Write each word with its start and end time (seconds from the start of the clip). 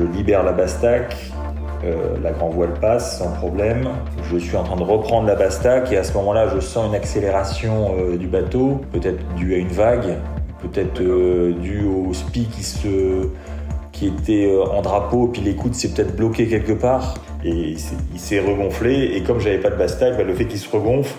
je 0.00 0.16
libère 0.16 0.42
la 0.42 0.52
bastac, 0.52 1.14
euh, 1.84 2.16
la 2.22 2.32
grand 2.32 2.48
voile 2.48 2.72
passe 2.80 3.18
sans 3.18 3.30
problème. 3.32 3.88
Je 4.30 4.38
suis 4.38 4.56
en 4.56 4.64
train 4.64 4.76
de 4.76 4.82
reprendre 4.82 5.26
la 5.26 5.34
bastac 5.34 5.92
et 5.92 5.98
à 5.98 6.04
ce 6.04 6.14
moment-là, 6.14 6.48
je 6.54 6.60
sens 6.60 6.88
une 6.88 6.94
accélération 6.94 7.94
euh, 7.98 8.16
du 8.16 8.26
bateau, 8.26 8.80
peut-être 8.92 9.22
due 9.34 9.54
à 9.54 9.58
une 9.58 9.68
vague, 9.68 10.16
peut-être 10.62 11.00
euh, 11.00 11.52
due 11.52 11.84
au 11.84 12.12
spi 12.14 12.46
qui 12.46 12.62
se 12.62 13.28
qui 13.92 14.06
était 14.06 14.50
en 14.72 14.80
drapeau, 14.80 15.26
puis 15.26 15.42
l'écoute 15.42 15.74
s'est 15.74 15.88
peut-être 15.88 16.16
bloqué 16.16 16.46
quelque 16.46 16.72
part 16.72 17.16
et 17.44 17.74
il 18.14 18.18
s'est 18.18 18.40
regonflé. 18.40 19.12
Et 19.14 19.22
comme 19.22 19.40
j'avais 19.40 19.58
pas 19.58 19.68
de 19.68 19.76
bastac, 19.76 20.16
bah, 20.16 20.22
le 20.22 20.32
fait 20.32 20.46
qu'il 20.46 20.58
se 20.58 20.70
regonfle, 20.70 21.14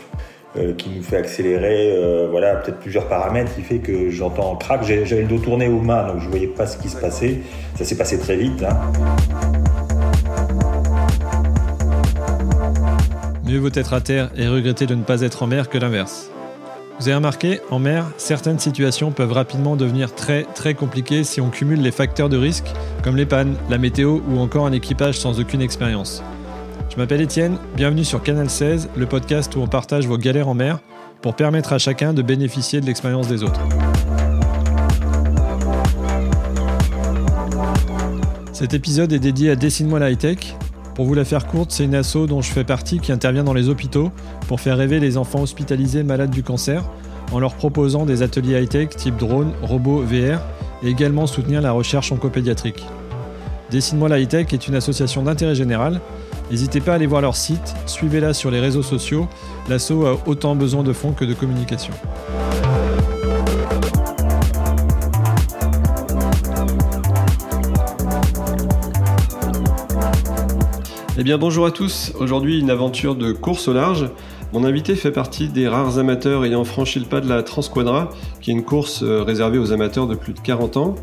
qui 0.77 0.89
nous 0.89 1.04
fait 1.04 1.18
accélérer, 1.18 1.97
voilà, 2.29 2.55
peut-être 2.55 2.79
plusieurs 2.79 3.07
paramètres, 3.07 3.54
qui 3.55 3.61
fait 3.61 3.79
que 3.79 4.09
j'entends 4.09 4.55
crack. 4.55 4.84
J'avais 4.84 5.21
le 5.21 5.27
dos 5.27 5.39
tourné 5.39 5.67
aux 5.67 5.81
mains, 5.81 6.07
donc 6.07 6.20
je 6.21 6.27
voyais 6.27 6.47
pas 6.47 6.67
ce 6.67 6.77
qui 6.77 6.89
se 6.89 6.97
passait. 6.97 7.39
Ça 7.77 7.85
s'est 7.85 7.97
passé 7.97 8.20
très 8.20 8.35
vite. 8.35 8.63
Hein. 8.63 8.77
Mieux 13.45 13.59
vaut 13.59 13.70
être 13.73 13.93
à 13.93 14.02
terre 14.02 14.29
et 14.38 14.48
regretter 14.48 14.85
de 14.85 14.95
ne 14.95 15.03
pas 15.03 15.21
être 15.21 15.43
en 15.43 15.48
mer 15.48 15.70
que 15.70 15.77
l'inverse. 15.77 16.29
Vous 16.99 17.07
avez 17.07 17.15
remarqué, 17.15 17.59
en 17.71 17.79
mer, 17.79 18.05
certaines 18.18 18.59
situations 18.59 19.12
peuvent 19.12 19.31
rapidement 19.31 19.76
devenir 19.76 20.13
très 20.13 20.43
très 20.54 20.76
compliquées 20.76 21.23
si 21.23 21.41
on 21.41 21.49
cumule 21.49 21.81
les 21.81 21.91
facteurs 21.91 22.29
de 22.29 22.38
risque 22.38 22.71
comme 23.04 23.18
les 23.18 23.26
pannes, 23.26 23.55
la 23.70 23.79
météo 23.79 24.20
ou 24.29 24.40
encore 24.40 24.68
un 24.68 24.71
équipage 24.71 25.18
sans 25.18 25.40
aucune 25.40 25.62
expérience. 25.62 26.23
Je 26.91 26.98
m'appelle 26.98 27.22
Étienne, 27.22 27.58
bienvenue 27.77 28.04
sur 28.04 28.22
Canal 28.22 28.50
16, 28.50 28.90
le 28.98 29.05
podcast 29.05 29.55
où 29.55 29.62
on 29.62 29.68
partage 29.68 30.08
vos 30.08 30.18
galères 30.18 30.49
en 30.49 30.54
mer 30.54 30.80
pour 31.22 31.38
permettre 31.38 31.72
à 31.72 31.77
chacun 31.77 32.12
de 32.12 32.22
bénéficier 32.22 32.82
de 32.82 32.86
l'expérience 32.86 33.30
des 33.30 33.44
autres. 33.44 33.62
Cet 38.52 38.73
épisode 38.73 39.13
est 39.13 39.20
dédié 39.20 39.52
à 39.52 39.55
Dessine-moi 39.55 39.99
la 39.99 40.12
high-tech, 40.12 40.57
pour 40.93 41.05
vous 41.05 41.13
la 41.13 41.24
faire 41.24 41.48
courte, 41.48 41.71
c'est 41.71 41.85
une 41.85 41.96
asso 41.96 42.27
dont 42.27 42.41
je 42.41 42.52
fais 42.52 42.65
partie 42.65 42.99
qui 42.99 43.13
intervient 43.13 43.46
dans 43.46 43.54
les 43.54 43.70
hôpitaux 43.70 44.12
pour 44.49 44.60
faire 44.60 44.76
rêver 44.76 44.99
les 44.99 45.15
enfants 45.15 45.41
hospitalisés 45.41 46.04
malades 46.04 46.32
du 46.32 46.43
cancer 46.43 46.84
en 47.32 47.40
leur 47.40 47.55
proposant 47.55 48.05
des 48.05 48.21
ateliers 48.21 48.62
high-tech 48.62 48.90
type 48.90 49.15
drone, 49.15 49.54
robot, 49.62 50.02
VR 50.02 50.41
et 50.84 50.90
également 50.90 51.26
soutenir 51.26 51.62
la 51.62 51.71
recherche 51.71 52.12
oncopédiatrique. 52.12 52.84
Dessine-moi 53.70 54.10
la 54.10 54.20
high-tech 54.20 54.48
est 54.52 54.68
une 54.68 54.76
association 54.76 55.24
d'intérêt 55.24 55.55
général. 55.55 56.02
N'hésitez 56.52 56.82
pas 56.82 56.91
à 56.91 56.96
aller 56.96 57.05
voir 57.05 57.21
leur 57.21 57.38
site, 57.38 57.74
suivez-la 57.85 58.34
sur 58.34 58.52
les 58.52 58.60
réseaux 58.60 58.84
sociaux. 58.84 59.30
L'asso 59.70 60.05
a 60.05 60.18
autant 60.26 60.54
besoin 60.54 60.84
de 60.84 60.91
fonds 60.91 61.13
que 61.13 61.24
de 61.24 61.34
communication. 61.34 61.93
Eh 71.18 71.24
bien 71.24 71.38
bonjour 71.38 71.66
à 71.66 71.72
tous, 71.72 72.12
aujourd'hui 72.19 72.59
une 72.59 72.69
aventure 72.69 73.16
de 73.16 73.31
course 73.31 73.69
au 73.69 73.74
large. 73.74 74.09
Mon 74.52 74.66
invité 74.66 74.96
fait 74.96 75.12
partie 75.12 75.47
des 75.47 75.69
rares 75.69 76.00
amateurs 76.00 76.44
ayant 76.44 76.66
franchi 76.66 77.00
le 77.00 77.06
pas 77.06 77.22
de 77.22 77.30
la 77.30 77.44
Transquadra, 77.44 78.09
qui 78.41 78.52
est 78.52 78.53
une 78.53 78.66
course 78.66 79.03
euh, 79.03 79.24
réservée 79.24 79.58
aux 79.58 79.72
amateurs 79.72 80.06
de 80.06 80.16
plus 80.16 80.34
de 80.34 80.40
40 80.41 80.75
ans. 80.75 80.96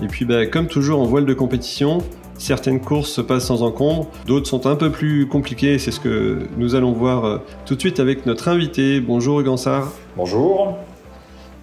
Et 0.00 0.06
puis 0.06 0.24
bah, 0.24 0.46
comme 0.46 0.66
toujours 0.66 1.00
en 1.00 1.04
voile 1.04 1.26
de 1.26 1.34
compétition, 1.34 1.98
certaines 2.44 2.80
courses 2.80 3.10
se 3.10 3.20
passent 3.20 3.46
sans 3.46 3.62
encombre, 3.62 4.06
d'autres 4.26 4.46
sont 4.46 4.66
un 4.66 4.76
peu 4.76 4.90
plus 4.90 5.26
compliquées, 5.26 5.78
c'est 5.78 5.90
ce 5.90 6.00
que 6.00 6.40
nous 6.58 6.74
allons 6.74 6.92
voir 6.92 7.24
euh, 7.24 7.38
tout 7.64 7.74
de 7.74 7.80
suite 7.80 8.00
avec 8.00 8.26
notre 8.26 8.48
invité. 8.48 9.00
Bonjour 9.00 9.42
Gansard. 9.42 9.92
Bonjour. 10.16 10.76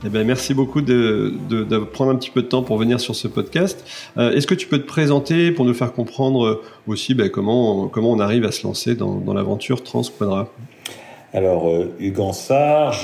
Eh 0.04 0.10
ben, 0.10 0.26
merci 0.26 0.56
beaucoup 0.56 0.82
de, 0.82 1.36
prendre 1.94 2.12
un 2.12 2.16
petit 2.16 2.32
peu 2.32 2.42
de 2.42 2.48
temps 2.48 2.64
pour 2.64 2.78
venir 2.78 3.00
sur 3.00 3.16
ce 3.16 3.28
podcast. 3.28 3.86
Euh, 4.18 4.32
est-ce 4.32 4.48
que 4.48 4.56
tu 4.56 4.68
peux 4.68 4.80
te 4.80 4.88
présenter 4.88 5.52
pour 5.52 5.64
nous 5.64 5.76
faire 5.76 5.94
comprendre 5.94 6.46
euh, 6.46 6.64
aussi 6.88 7.14
ben, 7.14 7.30
comment, 7.30 7.88
comment 7.88 8.10
on 8.10 8.20
arrive 8.20 8.44
à 8.46 8.52
se 8.52 8.66
lancer 8.66 8.96
dans, 8.96 9.22
l'aventure 9.32 9.84
Transquadra? 9.84 10.48
Alors, 11.34 11.70
euh, 11.70 11.94
Hugo 12.00 12.32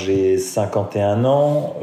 j'ai 0.04 0.38
51 0.38 1.24
ans. 1.24 1.76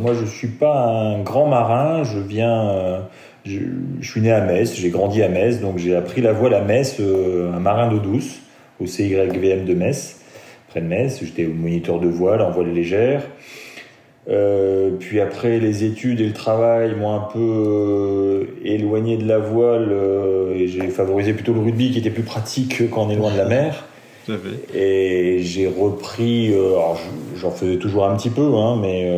moi, 0.00 0.14
je 0.14 0.24
suis 0.24 0.48
pas 0.48 0.86
un 0.90 1.22
grand 1.22 1.48
marin. 1.48 2.04
Je 2.04 2.20
viens, 2.20 3.00
je, 3.46 3.60
suis 4.06 4.20
né 4.20 4.32
à 4.32 4.40
Metz. 4.40 4.74
J'ai 4.74 4.90
grandi 4.90 5.22
à 5.22 5.28
Metz, 5.28 5.60
donc 5.60 5.78
j'ai 5.78 5.94
appris 5.94 6.20
la 6.20 6.32
voile 6.32 6.54
à 6.54 6.62
Metz, 6.62 7.00
un 7.00 7.60
marin 7.60 7.88
d'eau 7.88 7.98
douce 7.98 8.40
au 8.80 8.86
CYVM 8.86 9.64
de 9.64 9.74
Metz, 9.74 10.20
près 10.68 10.80
de 10.80 10.86
Metz. 10.86 11.20
J'étais 11.22 11.44
moniteur 11.44 12.00
de 12.00 12.08
voile 12.08 12.42
en 12.42 12.50
voile 12.50 12.72
légère. 12.72 13.22
Euh, 14.28 14.90
puis 14.98 15.20
après, 15.20 15.60
les 15.60 15.84
études 15.84 16.20
et 16.20 16.26
le 16.26 16.32
travail 16.32 16.94
m'ont 16.96 17.14
un 17.14 17.28
peu 17.32 17.38
euh, 17.38 18.44
éloigné 18.64 19.16
de 19.16 19.26
la 19.26 19.38
voile 19.38 19.88
euh, 19.92 20.52
et 20.54 20.66
j'ai 20.66 20.88
favorisé 20.88 21.32
plutôt 21.32 21.52
le 21.52 21.60
rugby 21.60 21.92
qui 21.92 21.98
était 21.98 22.10
plus 22.10 22.24
pratique 22.24 22.90
quand 22.90 23.06
on 23.06 23.10
est 23.10 23.16
loin 23.16 23.32
de 23.32 23.38
la 23.38 23.44
mer. 23.44 23.84
Et 24.74 25.38
j'ai 25.42 25.68
repris, 25.68 26.52
j'en 27.36 27.52
faisais 27.52 27.76
toujours 27.76 28.06
un 28.06 28.16
petit 28.16 28.30
peu, 28.30 28.56
hein, 28.56 28.76
mais 28.82 29.08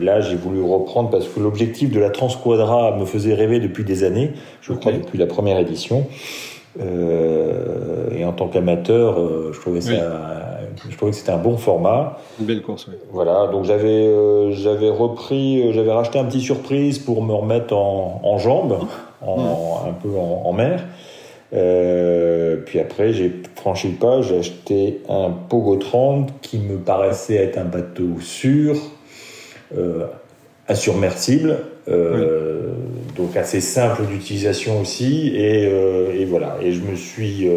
là 0.00 0.20
j'ai 0.20 0.36
voulu 0.36 0.60
reprendre 0.62 1.10
parce 1.10 1.28
que 1.28 1.40
l'objectif 1.40 1.90
de 1.90 2.00
la 2.00 2.10
Transquadra 2.10 2.96
me 2.96 3.04
faisait 3.04 3.34
rêver 3.34 3.60
depuis 3.60 3.84
des 3.84 4.04
années, 4.04 4.32
je 4.60 4.72
crois 4.72 4.92
depuis 4.92 5.18
la 5.18 5.26
première 5.26 5.58
édition. 5.58 6.06
et 6.80 8.24
en 8.24 8.32
tant 8.32 8.48
qu'amateur, 8.48 9.16
je 9.52 9.60
trouvais 9.60 9.80
ça 9.80 10.44
je 10.90 10.96
trouvais 10.96 11.12
que 11.12 11.16
c'était 11.16 11.32
un 11.32 11.38
bon 11.38 11.56
format. 11.56 12.18
Une 12.40 12.46
belle 12.46 12.62
course, 12.62 12.86
oui. 12.88 12.94
Voilà, 13.10 13.48
donc 13.48 13.64
j'avais 13.64 14.06
euh, 14.06 14.52
j'avais 14.52 14.90
repris, 14.90 15.62
euh, 15.62 15.72
j'avais 15.72 15.92
racheté 15.92 16.18
un 16.18 16.24
petit 16.24 16.40
surprise 16.40 16.98
pour 16.98 17.22
me 17.22 17.32
remettre 17.32 17.74
en, 17.74 18.20
en 18.22 18.38
jambes, 18.38 18.78
en, 19.22 19.36
mmh. 19.36 19.88
un 19.88 19.92
peu 19.92 20.16
en, 20.16 20.52
mer. 20.52 20.84
Euh, 21.52 22.56
puis 22.66 22.80
après, 22.80 23.12
j'ai 23.12 23.32
franchi 23.54 23.88
le 23.88 23.94
pas, 23.94 24.22
j'ai 24.22 24.38
acheté 24.38 25.02
un 25.08 25.30
Pogo 25.30 25.76
30 25.76 26.32
qui 26.40 26.58
me 26.58 26.78
paraissait 26.78 27.36
être 27.36 27.58
un 27.58 27.64
bateau 27.64 28.20
sûr, 28.20 28.76
euh, 29.76 30.06
insubmersible, 30.68 31.58
euh, 31.88 32.72
donc 33.16 33.36
assez 33.36 33.60
simple 33.60 34.04
d'utilisation 34.06 34.80
aussi. 34.80 35.28
Et, 35.34 35.64
et, 36.20 36.24
voilà, 36.24 36.56
et 36.62 36.72
je 36.72 36.80
me 36.80 36.96
suis 36.96 37.48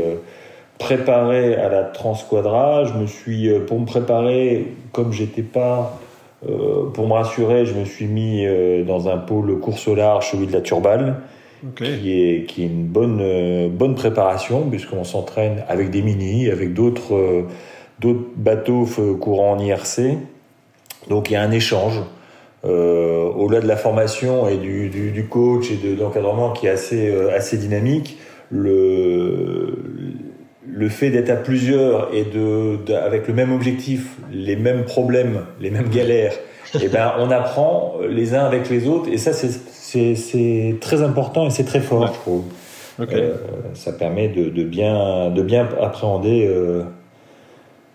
préparé 0.78 1.56
à 1.56 1.70
la 1.70 1.84
Transquadra. 1.84 2.86
Je 2.86 2.94
me 2.94 3.06
suis, 3.08 3.50
euh, 3.50 3.60
pour 3.66 3.80
me 3.80 3.86
préparer, 3.86 4.68
comme 4.92 5.12
j'étais 5.12 5.42
pas, 5.42 6.00
euh, 6.48 6.90
pour 6.94 7.08
me 7.08 7.14
rassurer, 7.14 7.66
je 7.66 7.74
me 7.74 7.86
suis 7.86 8.06
mis 8.06 8.46
euh, 8.46 8.84
dans 8.84 9.10
un 9.10 9.18
pôle 9.18 9.60
course 9.60 9.88
au 9.88 9.96
large, 9.96 10.32
celui 10.32 10.48
de 10.48 10.54
la 10.54 10.62
Turballe, 10.62 11.16
qui, 11.76 12.22
est, 12.22 12.46
qui 12.46 12.64
est 12.64 12.68
une 12.68 12.86
bonne, 12.86 13.68
bonne 13.70 13.96
préparation, 13.96 14.70
puisqu'on 14.70 15.04
s'entraîne 15.04 15.64
avec 15.68 15.90
des 15.90 16.04
mini, 16.04 16.50
avec 16.50 16.74
d'autres 16.74 17.46
d'autres 18.00 18.28
bateaux 18.36 18.86
courant 19.20 19.54
en 19.54 19.60
IRC. 19.60 20.20
Donc 21.10 21.30
il 21.30 21.34
y 21.34 21.36
a 21.36 21.42
un 21.42 21.52
échange. 21.52 22.02
au-delà 22.64 23.62
de 23.62 23.68
la 23.68 23.78
formation 23.78 24.48
et 24.50 24.58
du, 24.58 24.90
du, 24.90 25.12
du 25.12 25.26
coach 25.28 25.72
et 25.72 25.78
de 25.78 26.00
l'encadrement 26.00 26.52
qui 26.52 26.68
est 26.68 26.72
assez, 26.72 27.14
assez 27.30 27.58
dynamique, 27.58 28.18
le, 28.50 29.78
le 30.66 30.90
fait 30.90 31.10
d'être 31.10 31.30
à 31.30 31.36
plusieurs 31.36 32.14
et 32.14 32.24
de, 32.24 32.80
avec 32.94 33.28
le 33.28 33.34
même 33.34 33.52
objectif, 33.52 34.18
les 34.32 34.56
mêmes 34.56 34.84
problèmes, 34.84 35.46
les 35.60 35.72
mêmes 35.72 35.90
galères, 35.90 36.34
et 36.74 36.80
eh 36.84 36.88
ben 36.90 37.14
on 37.20 37.32
apprend 37.32 37.96
les 38.08 38.36
uns 38.36 38.44
avec 38.44 38.70
les 38.70 38.88
autres 38.88 39.10
et 39.10 39.18
ça 39.18 39.32
c'est 39.34 40.78
très 40.82 41.02
important 41.02 41.48
et 41.48 41.50
c'est 41.50 41.64
très 41.64 41.80
fort 41.80 42.08
je 42.08 42.14
trouve. 42.14 42.44
Euh, 43.00 43.36
ça 43.76 43.94
permet 43.94 44.28
de, 44.28 44.50
de, 44.50 44.64
bien 44.64 45.30
de 45.30 45.42
bien 45.44 45.70
appréhender 45.82 46.48
euh, 46.48 46.84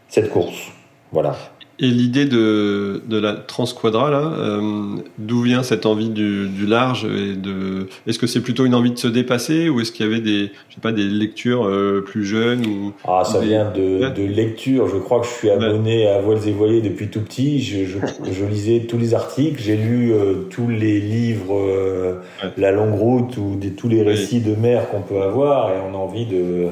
cette 0.09 0.31
course. 0.31 0.71
Voilà. 1.11 1.35
Et 1.83 1.89
l'idée 1.89 2.27
de, 2.27 3.03
de 3.09 3.19
la 3.19 3.33
transquadra, 3.33 4.09
là, 4.09 4.33
euh, 4.39 4.61
d'où 5.19 5.43
vient 5.43 5.65
cette 5.65 5.85
envie 5.85 6.11
du, 6.11 6.49
du 6.49 6.65
large 6.65 7.05
et 7.07 7.35
de, 7.35 7.89
Est-ce 8.07 8.21
que 8.21 8.29
c'est 8.29 8.41
plutôt 8.41 8.65
une 8.65 8.77
envie 8.77 8.93
de 8.93 8.99
se 8.99 9.09
dépasser 9.09 9.69
ou 9.69 9.81
est-ce 9.81 9.91
qu'il 9.91 10.07
y 10.07 10.09
avait 10.09 10.21
des, 10.21 10.53
je 10.69 10.77
sais 10.77 10.81
pas, 10.81 10.93
des 10.93 11.03
lectures 11.03 11.67
euh, 11.67 12.01
plus 12.07 12.25
jeunes 12.25 12.65
ou, 12.67 12.93
Ah, 13.03 13.25
ça 13.25 13.41
vient 13.41 13.69
de, 13.69 14.09
de 14.15 14.23
lecture. 14.23 14.87
Je 14.87 14.97
crois 14.97 15.19
que 15.19 15.27
je 15.27 15.33
suis 15.33 15.51
abonné 15.51 16.07
à 16.07 16.21
Voiles 16.21 16.47
et 16.47 16.53
Voiliers 16.53 16.83
depuis 16.83 17.09
tout 17.09 17.21
petit. 17.21 17.61
Je, 17.61 17.85
je, 17.85 17.99
je 18.31 18.45
lisais 18.45 18.87
tous 18.89 18.99
les 18.99 19.15
articles, 19.15 19.61
j'ai 19.61 19.77
lu 19.77 20.13
euh, 20.13 20.35
tous 20.51 20.69
les 20.69 21.01
livres, 21.01 22.21
La 22.59 22.71
Longue 22.71 22.95
Route 22.95 23.37
ou 23.39 23.57
des, 23.57 23.73
tous 23.73 23.89
les 23.89 24.05
récits 24.05 24.41
de 24.41 24.55
mer 24.55 24.89
qu'on 24.89 25.03
peut 25.03 25.21
avoir 25.21 25.71
et 25.71 25.81
on 25.85 25.97
a 25.97 25.99
envie 25.99 26.27
de 26.27 26.69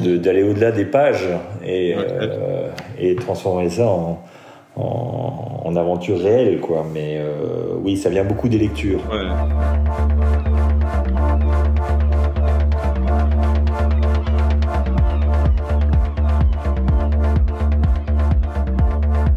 d'aller 0.00 0.42
au-delà 0.42 0.72
des 0.72 0.84
pages 0.84 1.28
et, 1.64 1.94
euh, 1.96 2.68
et 2.98 3.14
transformer 3.16 3.68
ça 3.68 3.86
en, 3.86 4.22
en, 4.76 5.76
aventure 5.76 6.18
réelle, 6.18 6.60
quoi. 6.60 6.84
Mais 6.92 7.16
euh, 7.18 7.74
oui, 7.82 7.96
ça 7.96 8.10
vient 8.10 8.24
beaucoup 8.24 8.48
des 8.48 8.58
lectures. 8.58 9.00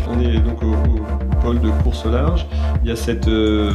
On 0.10 0.19
est 0.19 0.40
donc 0.40 0.62
au, 0.62 1.42
pôle 1.42 1.60
de 1.62 1.69
course 1.84 2.06
large. 2.06 2.48
Il 2.84 2.90
y 2.90 2.92
a 2.92 2.96
cette 2.96 3.28
euh, 3.28 3.72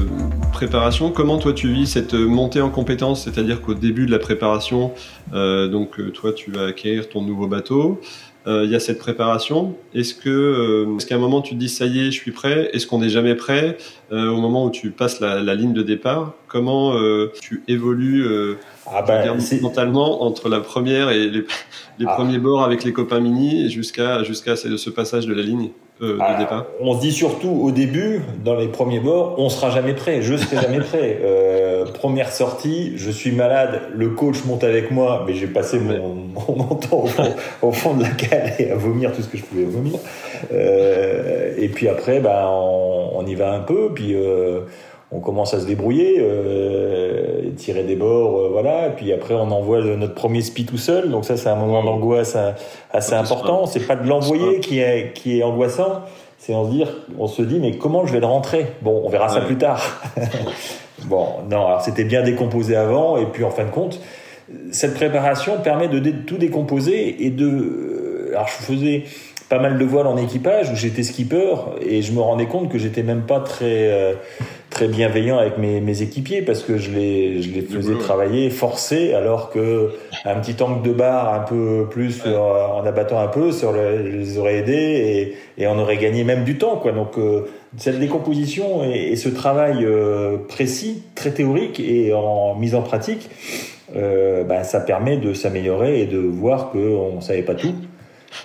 préparation. 0.60 1.10
Comment 1.10 1.38
toi 1.38 1.54
tu 1.54 1.68
vis 1.72 1.86
cette 1.86 2.12
montée 2.12 2.60
en 2.60 2.68
compétence 2.68 3.24
C'est-à-dire 3.24 3.62
qu'au 3.62 3.72
début 3.72 4.04
de 4.04 4.10
la 4.10 4.18
préparation, 4.18 4.92
donc 5.32 6.12
toi 6.12 6.34
tu 6.34 6.50
vas 6.50 6.66
acquérir 6.66 7.08
ton 7.08 7.22
nouveau 7.22 7.46
bateau. 7.46 7.98
Euh, 8.46 8.64
il 8.64 8.70
y 8.70 8.74
a 8.74 8.80
cette 8.80 8.98
préparation. 8.98 9.76
Est-ce 9.94 10.14
que, 10.14 10.30
euh, 10.30 10.96
est-ce 10.96 11.06
qu'à 11.06 11.16
un 11.16 11.18
moment 11.18 11.42
tu 11.42 11.54
te 11.54 11.58
dis 11.58 11.68
ça 11.68 11.84
y 11.84 12.00
est, 12.00 12.06
je 12.06 12.18
suis 12.18 12.30
prêt? 12.30 12.70
Est-ce 12.72 12.86
qu'on 12.86 12.98
n'est 12.98 13.10
jamais 13.10 13.34
prêt? 13.34 13.76
Euh, 14.12 14.30
au 14.30 14.40
moment 14.40 14.64
où 14.64 14.70
tu 14.70 14.90
passes 14.90 15.20
la, 15.20 15.42
la 15.42 15.54
ligne 15.54 15.74
de 15.74 15.82
départ 15.82 16.34
Comment 16.48 16.96
tu 17.40 17.62
évolues 17.68 18.26
ah 18.86 19.02
ben, 19.02 19.38
mentalement 19.60 20.24
entre 20.24 20.48
la 20.48 20.60
première 20.60 21.10
et 21.10 21.28
les, 21.28 21.44
les 21.98 22.06
ah. 22.08 22.14
premiers 22.14 22.38
bords 22.38 22.64
avec 22.64 22.82
les 22.82 22.92
copains 22.92 23.20
mini 23.20 23.70
jusqu'à 23.70 24.24
jusqu'à 24.24 24.56
ce 24.56 24.90
passage 24.90 25.26
de 25.26 25.34
la 25.34 25.42
ligne? 25.42 25.70
Euh, 26.02 26.14
de 26.14 26.38
départ 26.38 26.66
On 26.80 26.94
se 26.94 27.00
dit 27.00 27.12
surtout 27.12 27.60
au 27.62 27.70
début, 27.70 28.22
dans 28.44 28.54
les 28.54 28.68
premiers 28.68 29.00
bords, 29.00 29.34
on 29.38 29.48
sera 29.48 29.70
jamais 29.70 29.94
prêt. 29.94 30.22
Je 30.22 30.36
serai 30.36 30.56
jamais 30.56 30.80
prêt. 30.80 31.20
Euh, 31.80 31.84
première 31.84 32.32
sortie, 32.32 32.92
je 32.96 33.10
suis 33.10 33.32
malade. 33.32 33.82
Le 33.94 34.10
coach 34.10 34.44
monte 34.44 34.64
avec 34.64 34.90
moi, 34.90 35.24
mais 35.26 35.34
j'ai 35.34 35.46
passé 35.46 35.78
mon, 35.78 36.14
mon, 36.56 36.74
temps 36.74 37.04
au 37.62 37.72
fond, 37.72 37.94
de 37.94 38.02
la 38.02 38.10
cale 38.10 38.52
et 38.58 38.70
à 38.70 38.76
vomir 38.76 39.12
tout 39.12 39.22
ce 39.22 39.28
que 39.28 39.36
je 39.36 39.44
pouvais 39.44 39.64
vomir. 39.64 39.98
Euh, 40.52 41.54
et 41.58 41.68
puis 41.68 41.88
après, 41.88 42.20
ben, 42.20 42.46
on, 42.46 43.18
on, 43.18 43.26
y 43.26 43.34
va 43.34 43.52
un 43.52 43.60
peu. 43.60 43.90
Puis 43.94 44.14
euh, 44.14 44.60
on 45.12 45.20
commence 45.20 45.54
à 45.54 45.60
se 45.60 45.66
débrouiller, 45.66 46.18
euh, 46.20 47.50
tirer 47.56 47.82
des 47.82 47.96
bords, 47.96 48.38
euh, 48.38 48.48
voilà. 48.52 48.88
Et 48.88 48.90
puis 48.90 49.12
après, 49.12 49.34
on 49.34 49.50
envoie 49.50 49.80
notre 49.80 50.14
premier 50.14 50.40
spi 50.40 50.64
tout 50.64 50.78
seul. 50.78 51.10
Donc 51.10 51.24
ça, 51.24 51.36
c'est 51.36 51.48
un 51.48 51.56
moment 51.56 51.82
d'angoisse 51.82 52.36
assez 52.92 53.14
important. 53.14 53.66
C'est 53.66 53.86
pas 53.86 53.96
de 53.96 54.06
l'envoyer 54.06 54.60
qui 54.60 54.78
est 54.78 55.12
qui 55.12 55.38
est 55.38 55.42
angoissant. 55.42 56.02
C'est 56.38 56.54
on 56.54 56.64
se 56.64 56.70
dire, 56.70 56.88
on 57.18 57.26
se 57.26 57.42
dit, 57.42 57.58
mais 57.58 57.76
comment 57.76 58.06
je 58.06 58.12
vais 58.12 58.20
le 58.20 58.26
rentrer? 58.26 58.66
Bon, 58.82 59.02
on 59.04 59.08
verra 59.08 59.28
ça 59.28 59.40
plus 59.40 59.58
tard. 59.58 60.00
bon, 61.04 61.26
non. 61.50 61.66
Alors 61.66 61.82
c'était 61.82 62.04
bien 62.04 62.22
décomposé 62.22 62.76
avant, 62.76 63.18
et 63.18 63.26
puis 63.26 63.44
en 63.44 63.50
fin 63.50 63.64
de 63.64 63.70
compte, 63.70 64.00
cette 64.70 64.94
préparation 64.94 65.58
permet 65.58 65.88
de 65.88 65.98
tout 66.10 66.38
décomposer 66.38 67.26
et 67.26 67.30
de. 67.30 68.30
Alors 68.32 68.46
je 68.46 68.64
faisais 68.64 69.04
pas 69.50 69.58
mal 69.58 69.76
de 69.76 69.84
voiles 69.84 70.06
en 70.06 70.16
équipage 70.16 70.70
où 70.70 70.76
j'étais 70.76 71.02
skipper 71.02 71.56
et 71.82 72.02
je 72.02 72.12
me 72.12 72.20
rendais 72.20 72.46
compte 72.46 72.70
que 72.70 72.78
j'étais 72.78 73.02
même 73.02 73.22
pas 73.22 73.40
très 73.40 73.90
euh, 73.90 74.14
très 74.80 74.88
bienveillant 74.88 75.36
avec 75.36 75.58
mes, 75.58 75.78
mes, 75.82 76.00
équipiers 76.00 76.40
parce 76.40 76.62
que 76.62 76.78
je 76.78 76.90
les 76.90 77.42
je 77.42 77.50
les 77.50 77.60
faisais 77.60 77.98
travailler 77.98 78.48
forcés 78.48 79.12
alors 79.12 79.50
que 79.50 79.90
un 80.24 80.36
petit 80.36 80.62
angle 80.62 80.80
de 80.80 80.94
barre 80.94 81.34
un 81.34 81.40
peu 81.40 81.86
plus 81.90 82.22
en 82.26 82.82
abattant 82.86 83.20
un 83.20 83.26
peu 83.26 83.52
sur 83.52 83.74
les 83.74 84.38
aurait 84.38 84.56
aidés 84.56 85.34
et, 85.58 85.62
et 85.62 85.66
on 85.66 85.78
aurait 85.78 85.98
gagné 85.98 86.24
même 86.24 86.44
du 86.44 86.56
temps 86.56 86.76
quoi 86.76 86.92
donc 86.92 87.18
euh, 87.18 87.42
cette 87.76 87.98
décomposition 87.98 88.82
et, 88.82 89.16
ce 89.16 89.28
travail 89.28 89.84
euh, 89.84 90.38
précis 90.48 91.02
très 91.14 91.32
théorique 91.32 91.78
et 91.78 92.14
en 92.14 92.54
mise 92.54 92.74
en 92.74 92.80
pratique 92.80 93.28
euh, 93.94 94.44
bah, 94.44 94.64
ça 94.64 94.80
permet 94.80 95.18
de 95.18 95.34
s'améliorer 95.34 96.00
et 96.00 96.06
de 96.06 96.16
voir 96.16 96.70
qu'on 96.70 97.20
savait 97.20 97.42
pas 97.42 97.54
tout 97.54 97.74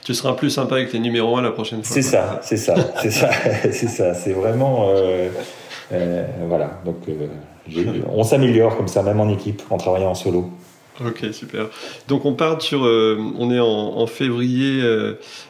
tu 0.03 0.13
seras 0.13 0.33
plus 0.33 0.49
sympa 0.49 0.75
avec 0.75 0.93
les 0.93 0.99
numéros 0.99 1.37
1 1.37 1.41
la 1.41 1.51
prochaine 1.51 1.83
fois. 1.83 1.93
C'est 1.93 2.01
ça, 2.01 2.39
c'est 2.43 2.57
ça, 2.57 2.75
c'est 3.01 3.11
ça, 3.11 3.29
c'est 3.71 3.87
ça. 3.87 4.13
C'est 4.13 4.33
vraiment. 4.33 4.89
Euh, 4.89 4.95
euh, 4.95 5.29
voilà. 6.47 6.81
Donc, 6.85 6.97
euh, 7.09 7.27
on 8.11 8.23
s'améliore 8.23 8.77
comme 8.77 8.87
ça, 8.87 9.03
même 9.03 9.19
en 9.19 9.29
équipe, 9.29 9.61
en 9.69 9.77
travaillant 9.77 10.11
en 10.11 10.15
solo. 10.15 10.49
Ok, 11.05 11.25
super. 11.33 11.67
Donc 12.07 12.23
on 12.23 12.35
part 12.35 12.61
sur, 12.61 12.83
on 12.83 13.51
est 13.51 13.59
en, 13.59 14.07
février 14.07 14.81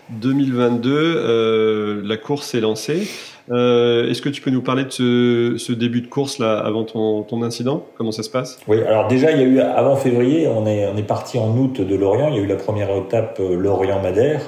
2022, 0.10 2.02
la 2.04 2.18
course 2.18 2.56
est 2.56 2.62
lancée. 2.62 3.08
Euh, 3.52 4.10
Est-ce 4.10 4.22
que 4.22 4.30
tu 4.30 4.42
peux 4.42 4.50
nous 4.50 4.62
parler 4.62 4.86
de 4.86 4.90
ce, 4.90 5.56
ce 5.58 5.72
début 5.72 6.02
de 6.02 6.08
course 6.08 6.40
là 6.40 6.58
avant 6.58 6.84
ton, 6.84 7.24
ton, 7.24 7.44
incident? 7.44 7.86
Comment 7.98 8.12
ça 8.12 8.24
se 8.24 8.30
passe? 8.30 8.60
Oui, 8.68 8.82
alors 8.82 9.08
déjà 9.08 9.32
il 9.32 9.40
y 9.40 9.44
a 9.44 9.46
eu 9.46 9.60
avant 9.60 9.96
février, 9.96 10.48
on 10.48 10.66
est 10.66 10.88
on 10.88 10.98
est 10.98 11.04
parti 11.04 11.38
en 11.38 11.56
août 11.56 11.82
de 11.82 11.96
Lorient. 11.96 12.30
Il 12.30 12.36
y 12.36 12.40
a 12.40 12.42
eu 12.42 12.48
la 12.48 12.56
première 12.56 12.90
étape 12.96 13.38
euh, 13.40 13.56
Lorient-Madère 13.56 14.42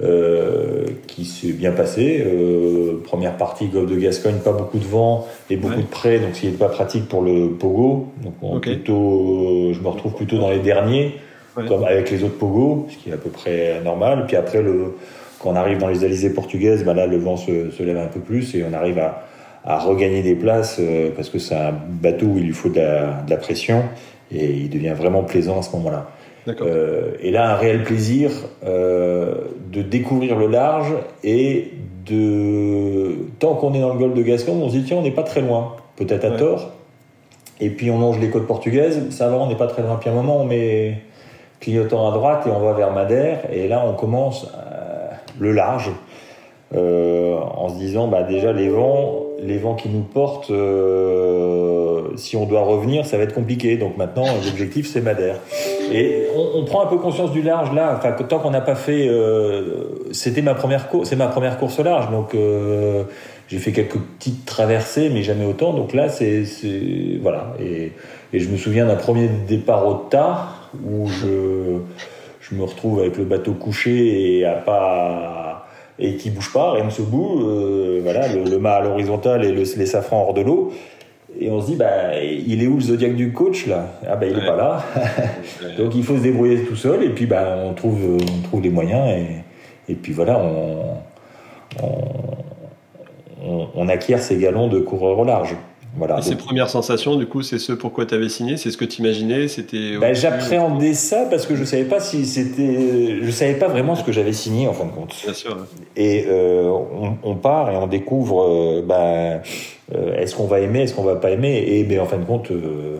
euh, 0.00 0.86
qui 1.06 1.24
s'est 1.24 1.52
bien 1.52 1.72
passée. 1.72 2.22
Euh, 2.24 3.02
première 3.04 3.36
partie 3.36 3.66
Golfe 3.68 3.90
de 3.90 3.96
Gascogne, 3.96 4.36
pas 4.36 4.52
beaucoup 4.52 4.78
de 4.78 4.84
vent 4.84 5.26
et 5.50 5.56
beaucoup 5.56 5.80
de 5.80 5.86
près, 5.86 6.18
donc 6.18 6.34
ce 6.34 6.46
n'est 6.46 6.52
pas 6.52 6.68
pratique 6.68 7.08
pour 7.08 7.22
le 7.22 7.50
pogo. 7.50 8.08
Donc 8.42 8.62
plutôt, 8.62 9.72
je 9.72 9.80
me 9.80 9.88
retrouve 9.88 10.14
plutôt 10.14 10.38
dans 10.38 10.50
les 10.50 10.60
derniers, 10.60 11.16
comme 11.54 11.84
avec 11.84 12.10
les 12.10 12.24
autres 12.24 12.38
pogo, 12.38 12.86
ce 12.90 12.96
qui 12.96 13.10
est 13.10 13.12
à 13.12 13.18
peu 13.18 13.30
près 13.30 13.80
normal. 13.82 14.24
Puis 14.26 14.36
après 14.36 14.62
le 14.62 14.94
quand 15.42 15.50
on 15.50 15.56
arrive 15.56 15.78
dans 15.78 15.88
les 15.88 16.04
alizés 16.04 16.30
portugaises, 16.30 16.84
bah 16.84 16.94
là, 16.94 17.06
le 17.06 17.16
vent 17.16 17.36
se, 17.36 17.70
se, 17.70 17.82
lève 17.82 17.98
un 17.98 18.06
peu 18.06 18.20
plus 18.20 18.54
et 18.54 18.64
on 18.64 18.72
arrive 18.72 18.98
à, 18.98 19.26
à 19.64 19.78
regagner 19.78 20.22
des 20.22 20.34
places 20.34 20.76
euh, 20.78 21.10
parce 21.14 21.28
que 21.28 21.38
c'est 21.38 21.54
un 21.54 21.72
bateau 21.72 22.26
où 22.26 22.38
il 22.38 22.44
lui 22.44 22.52
faut 22.52 22.68
de 22.68 22.76
la, 22.80 23.22
de 23.22 23.30
la, 23.30 23.36
pression 23.36 23.82
et 24.30 24.50
il 24.50 24.70
devient 24.70 24.94
vraiment 24.96 25.24
plaisant 25.24 25.58
à 25.58 25.62
ce 25.62 25.74
moment-là. 25.76 26.10
Euh, 26.48 27.12
et 27.20 27.30
là, 27.30 27.52
un 27.52 27.56
réel 27.56 27.82
plaisir 27.84 28.30
euh, 28.64 29.34
de 29.70 29.82
découvrir 29.82 30.36
le 30.36 30.48
large 30.48 30.92
et 31.22 31.72
de 32.06 33.14
tant 33.38 33.54
qu'on 33.54 33.74
est 33.74 33.80
dans 33.80 33.92
le 33.92 33.98
golfe 33.98 34.14
de 34.14 34.22
Gascon, 34.22 34.60
on 34.60 34.68
se 34.68 34.76
dit 34.76 34.84
tiens, 34.84 34.96
on 34.96 35.02
n'est 35.02 35.12
pas 35.12 35.22
très 35.22 35.40
loin, 35.40 35.76
peut-être 35.96 36.24
à 36.24 36.32
tort. 36.32 36.70
Et 37.60 37.70
puis 37.70 37.90
on 37.90 38.00
longe 38.00 38.18
les 38.18 38.28
côtes 38.28 38.46
portugaises, 38.46 39.10
ça 39.10 39.28
va, 39.28 39.36
on 39.36 39.46
n'est 39.46 39.56
pas 39.56 39.68
très 39.68 39.82
loin. 39.82 39.96
Puis 39.96 40.10
à 40.10 40.12
un 40.12 40.16
moment, 40.16 40.40
on 40.40 40.44
met 40.44 41.02
clignotant 41.60 42.08
à 42.08 42.12
droite 42.12 42.44
et 42.46 42.50
on 42.50 42.58
va 42.58 42.72
vers 42.72 42.92
Madère. 42.92 43.40
Et 43.52 43.68
là, 43.68 43.84
on 43.86 43.94
commence 43.94 44.50
le 45.38 45.52
large, 45.52 45.90
euh, 46.74 47.36
en 47.38 47.68
se 47.68 47.74
disant 47.76 48.08
bah 48.08 48.22
déjà 48.22 48.52
les 48.52 48.68
vents, 48.68 49.24
les 49.40 49.58
vents 49.58 49.74
qui 49.74 49.88
nous 49.88 50.02
portent, 50.02 50.50
euh, 50.50 51.71
si 52.16 52.36
on 52.36 52.46
doit 52.46 52.62
revenir, 52.62 53.06
ça 53.06 53.16
va 53.16 53.24
être 53.24 53.34
compliqué. 53.34 53.76
Donc 53.76 53.96
maintenant, 53.96 54.26
l'objectif 54.44 54.88
c'est 54.88 55.00
Madère. 55.00 55.36
Et 55.92 56.26
on, 56.36 56.64
prend 56.64 56.84
un 56.84 56.86
peu 56.86 56.98
conscience 56.98 57.32
du 57.32 57.42
large 57.42 57.72
là. 57.74 57.94
Enfin, 57.96 58.12
tant 58.12 58.38
qu'on 58.38 58.50
n'a 58.50 58.60
pas 58.60 58.74
fait, 58.74 59.08
euh, 59.08 60.08
c'était 60.12 60.42
ma 60.42 60.54
première 60.54 60.88
course, 60.88 61.08
c'est 61.08 61.16
ma 61.16 61.26
première 61.26 61.58
course 61.58 61.78
au 61.78 61.82
large, 61.82 62.10
donc 62.10 62.36
j'ai 63.48 63.58
fait 63.58 63.72
quelques 63.72 63.98
petites 63.98 64.46
traversées, 64.46 65.10
mais 65.10 65.22
jamais 65.22 65.44
autant. 65.44 65.72
Donc 65.72 65.92
là, 65.92 66.08
c'est 66.08 66.44
voilà. 67.20 67.54
Et, 67.60 67.92
je 68.32 68.48
me 68.48 68.56
souviens 68.56 68.86
d'un 68.86 68.96
premier 68.96 69.28
départ 69.46 69.86
au 69.86 69.94
tard 69.94 70.70
où 70.82 71.06
je 71.08 72.54
me 72.54 72.64
retrouve 72.64 73.00
avec 73.00 73.18
le 73.18 73.24
bateau 73.24 73.52
couché 73.52 74.38
et 74.38 74.44
à 74.44 74.54
pas 74.54 75.66
et 75.98 76.16
qui 76.16 76.30
bouge 76.30 76.52
pas, 76.52 76.72
rien 76.72 76.84
ne 76.84 76.90
se 76.90 77.02
bouge, 77.02 77.42
euh, 77.44 78.00
voilà, 78.02 78.26
le, 78.28 78.58
mât 78.58 78.74
à 78.74 78.80
l'horizontale 78.80 79.44
et 79.44 79.52
le, 79.52 79.62
les 79.76 79.86
safrans 79.86 80.22
hors 80.22 80.34
de 80.34 80.40
l'eau. 80.40 80.72
Et 81.40 81.50
on 81.50 81.60
se 81.60 81.66
dit, 81.66 81.76
bah, 81.76 82.20
il 82.22 82.62
est 82.62 82.66
où 82.66 82.76
le 82.76 82.82
zodiaque 82.82 83.16
du 83.16 83.32
coach 83.32 83.66
là? 83.66 83.86
Ah 84.06 84.16
bah 84.16 84.26
il 84.26 84.36
est 84.36 84.46
pas 84.46 84.56
là. 84.56 84.84
Donc 85.78 85.94
il 85.94 86.04
faut 86.04 86.16
se 86.16 86.22
débrouiller 86.22 86.62
tout 86.64 86.76
seul 86.76 87.02
et 87.02 87.10
puis 87.10 87.26
bah 87.26 87.56
on 87.64 87.74
trouve, 87.74 88.16
on 88.16 88.42
trouve 88.42 88.62
les 88.62 88.70
moyens 88.70 89.08
et, 89.08 89.92
et 89.92 89.94
puis 89.94 90.12
voilà, 90.12 90.38
on, 90.38 90.96
on, 91.82 93.68
on 93.74 93.88
acquiert 93.88 94.20
ces 94.20 94.36
galons 94.38 94.68
de 94.68 94.78
coureur 94.78 95.18
au 95.18 95.24
large. 95.24 95.56
Voilà, 95.94 96.18
et 96.18 96.22
ces 96.22 96.36
premières 96.36 96.70
sensations, 96.70 97.16
du 97.16 97.26
coup, 97.26 97.42
c'est 97.42 97.58
ce 97.58 97.74
pourquoi 97.74 98.06
tu 98.06 98.14
avais 98.14 98.30
signé 98.30 98.56
C'est 98.56 98.70
ce 98.70 98.78
que 98.78 98.86
tu 98.86 99.02
imaginais 99.02 99.46
C'était 99.46 99.98
ben, 99.98 100.14
J'appréhendais 100.14 100.94
ça 100.94 101.26
parce 101.28 101.44
que 101.44 101.54
je 101.54 101.64
savais 101.64 101.84
pas 101.84 102.00
si 102.00 102.24
c'était. 102.24 103.18
Je 103.20 103.30
savais 103.30 103.54
pas 103.54 103.68
vraiment 103.68 103.94
ce 103.94 104.02
que 104.02 104.10
j'avais 104.10 104.32
signé 104.32 104.66
en 104.68 104.72
fin 104.72 104.86
de 104.86 104.90
compte. 104.90 105.14
Bien 105.22 105.34
sûr. 105.34 105.54
Et 105.96 106.24
euh, 106.28 106.70
on, 106.70 107.18
on, 107.22 107.34
part 107.34 107.70
et 107.70 107.76
on 107.76 107.86
découvre 107.86 108.42
euh, 108.42 108.86
euh, 108.90 109.38
est-ce 110.16 110.34
qu'on 110.34 110.46
va 110.46 110.60
aimer, 110.60 110.82
est-ce 110.82 110.94
qu'on 110.94 111.02
va 111.02 111.16
pas 111.16 111.30
aimer? 111.30 111.64
Et 111.66 111.84
ben, 111.84 112.00
en 112.00 112.06
fin 112.06 112.18
de 112.18 112.24
compte, 112.24 112.50
euh, 112.50 112.96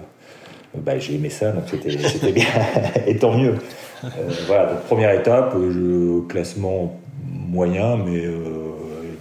ben, 0.77 1.01
j'ai 1.01 1.15
aimé 1.15 1.31
ça, 1.31 1.53
donc 1.53 1.65
c'était 1.69 2.33
bien. 2.33 2.47
et 3.07 3.17
tant 3.17 3.37
mieux. 3.37 3.55
voilà, 4.47 4.67
donc 4.67 4.83
première 4.83 5.13
étape, 5.13 5.55
je, 5.55 6.21
classement 6.29 6.99
moyen, 7.49 7.97
mais 7.97 8.25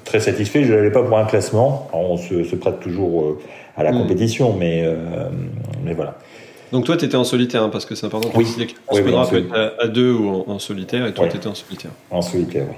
très 0.05 0.19
satisfait. 0.19 0.63
Je 0.63 0.73
n'allais 0.73 0.91
pas 0.91 1.03
pour 1.03 1.17
un 1.17 1.25
classement. 1.25 1.89
on 1.93 2.17
se, 2.17 2.43
se, 2.43 2.55
prête 2.55 2.79
toujours 2.79 3.37
à 3.77 3.83
la 3.83 3.91
mm. 3.91 3.97
compétition, 3.97 4.55
mais, 4.57 4.83
euh, 4.83 4.95
mais 5.83 5.93
voilà. 5.93 6.17
Donc 6.71 6.85
toi, 6.85 6.95
tu 6.95 7.05
étais 7.05 7.15
en 7.15 7.23
solitaire, 7.23 7.63
hein, 7.63 7.69
parce 7.69 7.85
que 7.85 7.95
c'est 7.95 8.05
important 8.05 8.29
oui. 8.35 8.47
oui, 8.57 8.67
oui 8.91 9.01
peut 9.29 9.37
être 9.37 9.75
à, 9.79 9.87
deux 9.87 10.13
ou 10.13 10.43
en, 10.47 10.59
solitaire, 10.59 11.05
et 11.05 11.13
toi, 11.13 11.27
tu 11.27 11.37
étais 11.37 11.47
en 11.47 11.55
solitaire. 11.55 11.91
En 12.09 12.21
solitaire, 12.21 12.65
oui. 12.69 12.75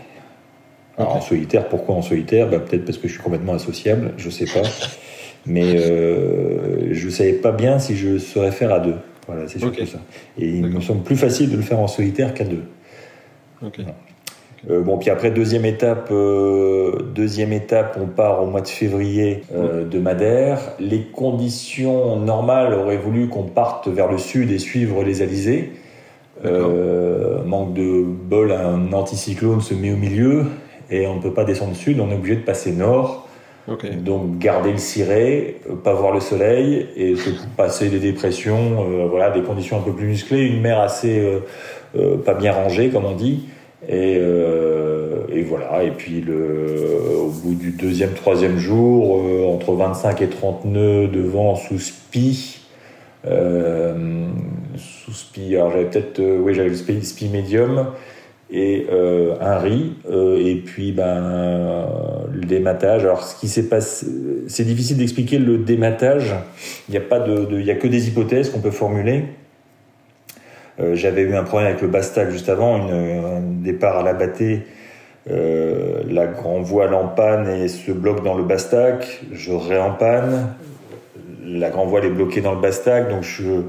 Alors, 0.98 1.16
en 1.16 1.22
solitaire, 1.22 1.68
pourquoi 1.70 1.96
en 1.96 2.02
solitaire? 2.02 2.50
Bah, 2.50 2.60
Peut-être 2.60 2.86
parce 2.86 2.98
que 2.98 3.08
je 3.08 3.14
suis 3.14 3.22
complètement 3.22 3.54
associable, 3.54 4.14
je 4.18 4.30
sais 4.30 4.46
pas. 4.46 4.68
mais 5.46 5.76
euh, 5.76 6.94
je 6.94 7.10
savais 7.10 7.34
pas 7.34 7.52
bien 7.52 7.80
si 7.80 7.96
je 7.96 8.18
saurais 8.18 8.52
faire 8.52 8.74
à 8.74 8.80
deux. 8.80 8.96
Voilà, 9.28 9.48
c'est 9.48 9.60
surtout 9.60 9.86
ça. 9.86 10.00
Et 10.38 10.48
il 10.48 10.66
me 10.66 10.82
semble 10.82 11.04
plus 11.04 11.16
facile 11.16 11.50
de 11.50 11.56
le 11.56 11.64
faire 11.64 11.80
en 11.80 11.88
solitaire 11.88 12.34
qu'à 12.34 12.44
deux. 12.44 12.64
Ok. 13.66 13.80
Euh, 14.70 14.82
bon, 14.82 14.98
puis 14.98 15.10
après 15.10 15.32
deuxième 15.32 15.66
étape, 15.66 16.08
euh, 16.12 17.00
deuxième 17.14 17.52
étape, 17.52 17.98
on 18.02 18.08
part 18.08 18.42
au 18.42 18.46
mois 18.46 18.62
de 18.62 18.68
février 18.68 19.42
euh, 19.54 19.86
de 19.86 20.00
Madère. 20.00 20.60
Les 20.80 21.02
conditions 21.02 22.16
normales 22.18 22.74
auraient 22.74 22.98
voulu 22.98 23.28
qu'on 23.28 23.44
parte 23.44 23.90
vers 23.90 24.10
le 24.10 24.18
sud 24.18 24.52
et 24.52 24.60
suivre 24.60 25.04
les 25.04 25.22
Alizés. 25.22 25.74
manque 26.44 27.74
de 27.74 28.04
bol, 28.04 28.52
un 28.52 28.94
anticyclone 28.94 29.62
se 29.62 29.74
met 29.74 29.92
au 29.92 29.98
milieu 29.98 30.46
et 30.94 31.08
on 31.08 31.16
ne 31.16 31.22
peut 31.22 31.34
pas 31.34 31.46
descendre 31.46 31.76
sud. 31.76 32.00
On 32.00 32.10
est 32.12 32.16
obligé 32.16 32.36
de 32.36 32.42
passer 32.42 32.72
nord 32.72 33.28
Donc 33.68 34.40
garder 34.40 34.72
le 34.72 34.78
ciré, 34.78 35.62
pas 35.84 35.94
voir 35.94 36.14
le 36.14 36.20
soleil 36.20 36.88
et 36.96 37.16
se 37.16 37.30
passer 37.56 37.90
des 37.90 38.00
dépressions, 38.00 39.08
voilà, 39.10 39.32
des 39.32 39.42
conditions 39.42 39.78
un 39.78 39.82
peu 39.82 39.94
plus 39.94 40.08
musclées, 40.08 40.46
une 40.46 40.62
mer 40.62 40.80
assez 40.80 41.26
pas 42.26 42.34
bien 42.34 42.52
rangée 42.52 42.90
comme 42.90 43.06
on 43.06 43.16
dit. 43.16 43.46
Et, 43.88 44.16
et, 44.16 45.44
voilà. 45.44 45.84
Et 45.84 45.92
puis 45.92 46.20
le, 46.20 46.76
au 47.18 47.30
bout 47.30 47.54
du 47.54 47.72
deuxième, 47.72 48.14
troisième 48.14 48.58
jour, 48.58 49.24
entre 49.48 49.74
25 49.74 50.22
et 50.22 50.28
30 50.28 50.66
nœuds 50.66 51.08
de 51.08 51.22
vent 51.22 51.56
sous 51.56 51.80
spi, 51.80 52.64
euh, 53.26 54.28
sous 54.76 55.14
spi, 55.14 55.56
alors 55.56 55.72
j'avais 55.72 55.86
peut-être, 55.86 56.20
euh, 56.20 56.40
oui, 56.40 56.54
j'avais 56.54 56.70
le 56.70 57.02
spi, 57.02 57.30
médium 57.30 57.88
et 58.54 58.88
euh, 58.92 59.36
un 59.42 59.58
riz 59.58 59.94
et 60.10 60.56
puis 60.64 60.92
ben 60.92 61.88
le 62.32 62.42
dématage. 62.42 63.04
Alors 63.04 63.24
ce 63.24 63.40
qui 63.40 63.48
s'est 63.48 63.68
passé, 63.68 64.06
c'est 64.48 64.64
difficile 64.64 64.98
d'expliquer 64.98 65.40
le 65.40 65.58
dématage. 65.58 66.34
Il 66.88 66.92
n'y 66.92 66.98
a 66.98 67.02
pas 67.02 67.20
de, 67.20 67.48
il 67.52 67.66
y 67.66 67.72
a 67.72 67.76
que 67.76 67.88
des 67.88 68.08
hypothèses 68.08 68.50
qu'on 68.50 68.62
peut 68.62 68.72
formuler. 68.72 69.26
J'avais 70.94 71.22
eu 71.22 71.36
un 71.36 71.44
problème 71.44 71.70
avec 71.70 71.82
le 71.82 71.88
Bastac 71.88 72.32
juste 72.32 72.50
avant, 72.50 72.76
un 72.76 73.42
départ 73.42 74.00
à 74.00 74.04
la 74.04 74.14
bâtée. 74.14 74.64
la 75.28 76.28
grand 76.28 76.62
voile 76.62 76.94
en 76.94 77.08
panne 77.08 77.48
et 77.48 77.68
se 77.68 77.92
bloque 77.92 78.24
dans 78.24 78.36
le 78.36 78.44
Bastac. 78.44 79.22
Je 79.32 79.52
réempanne 79.52 80.48
la 81.46 81.70
grand 81.70 81.86
voile 81.86 82.06
est 82.06 82.10
bloquée 82.10 82.42
dans 82.42 82.54
le 82.54 82.62
Bastac, 82.62 83.10
donc 83.10 83.24
je, 83.24 83.64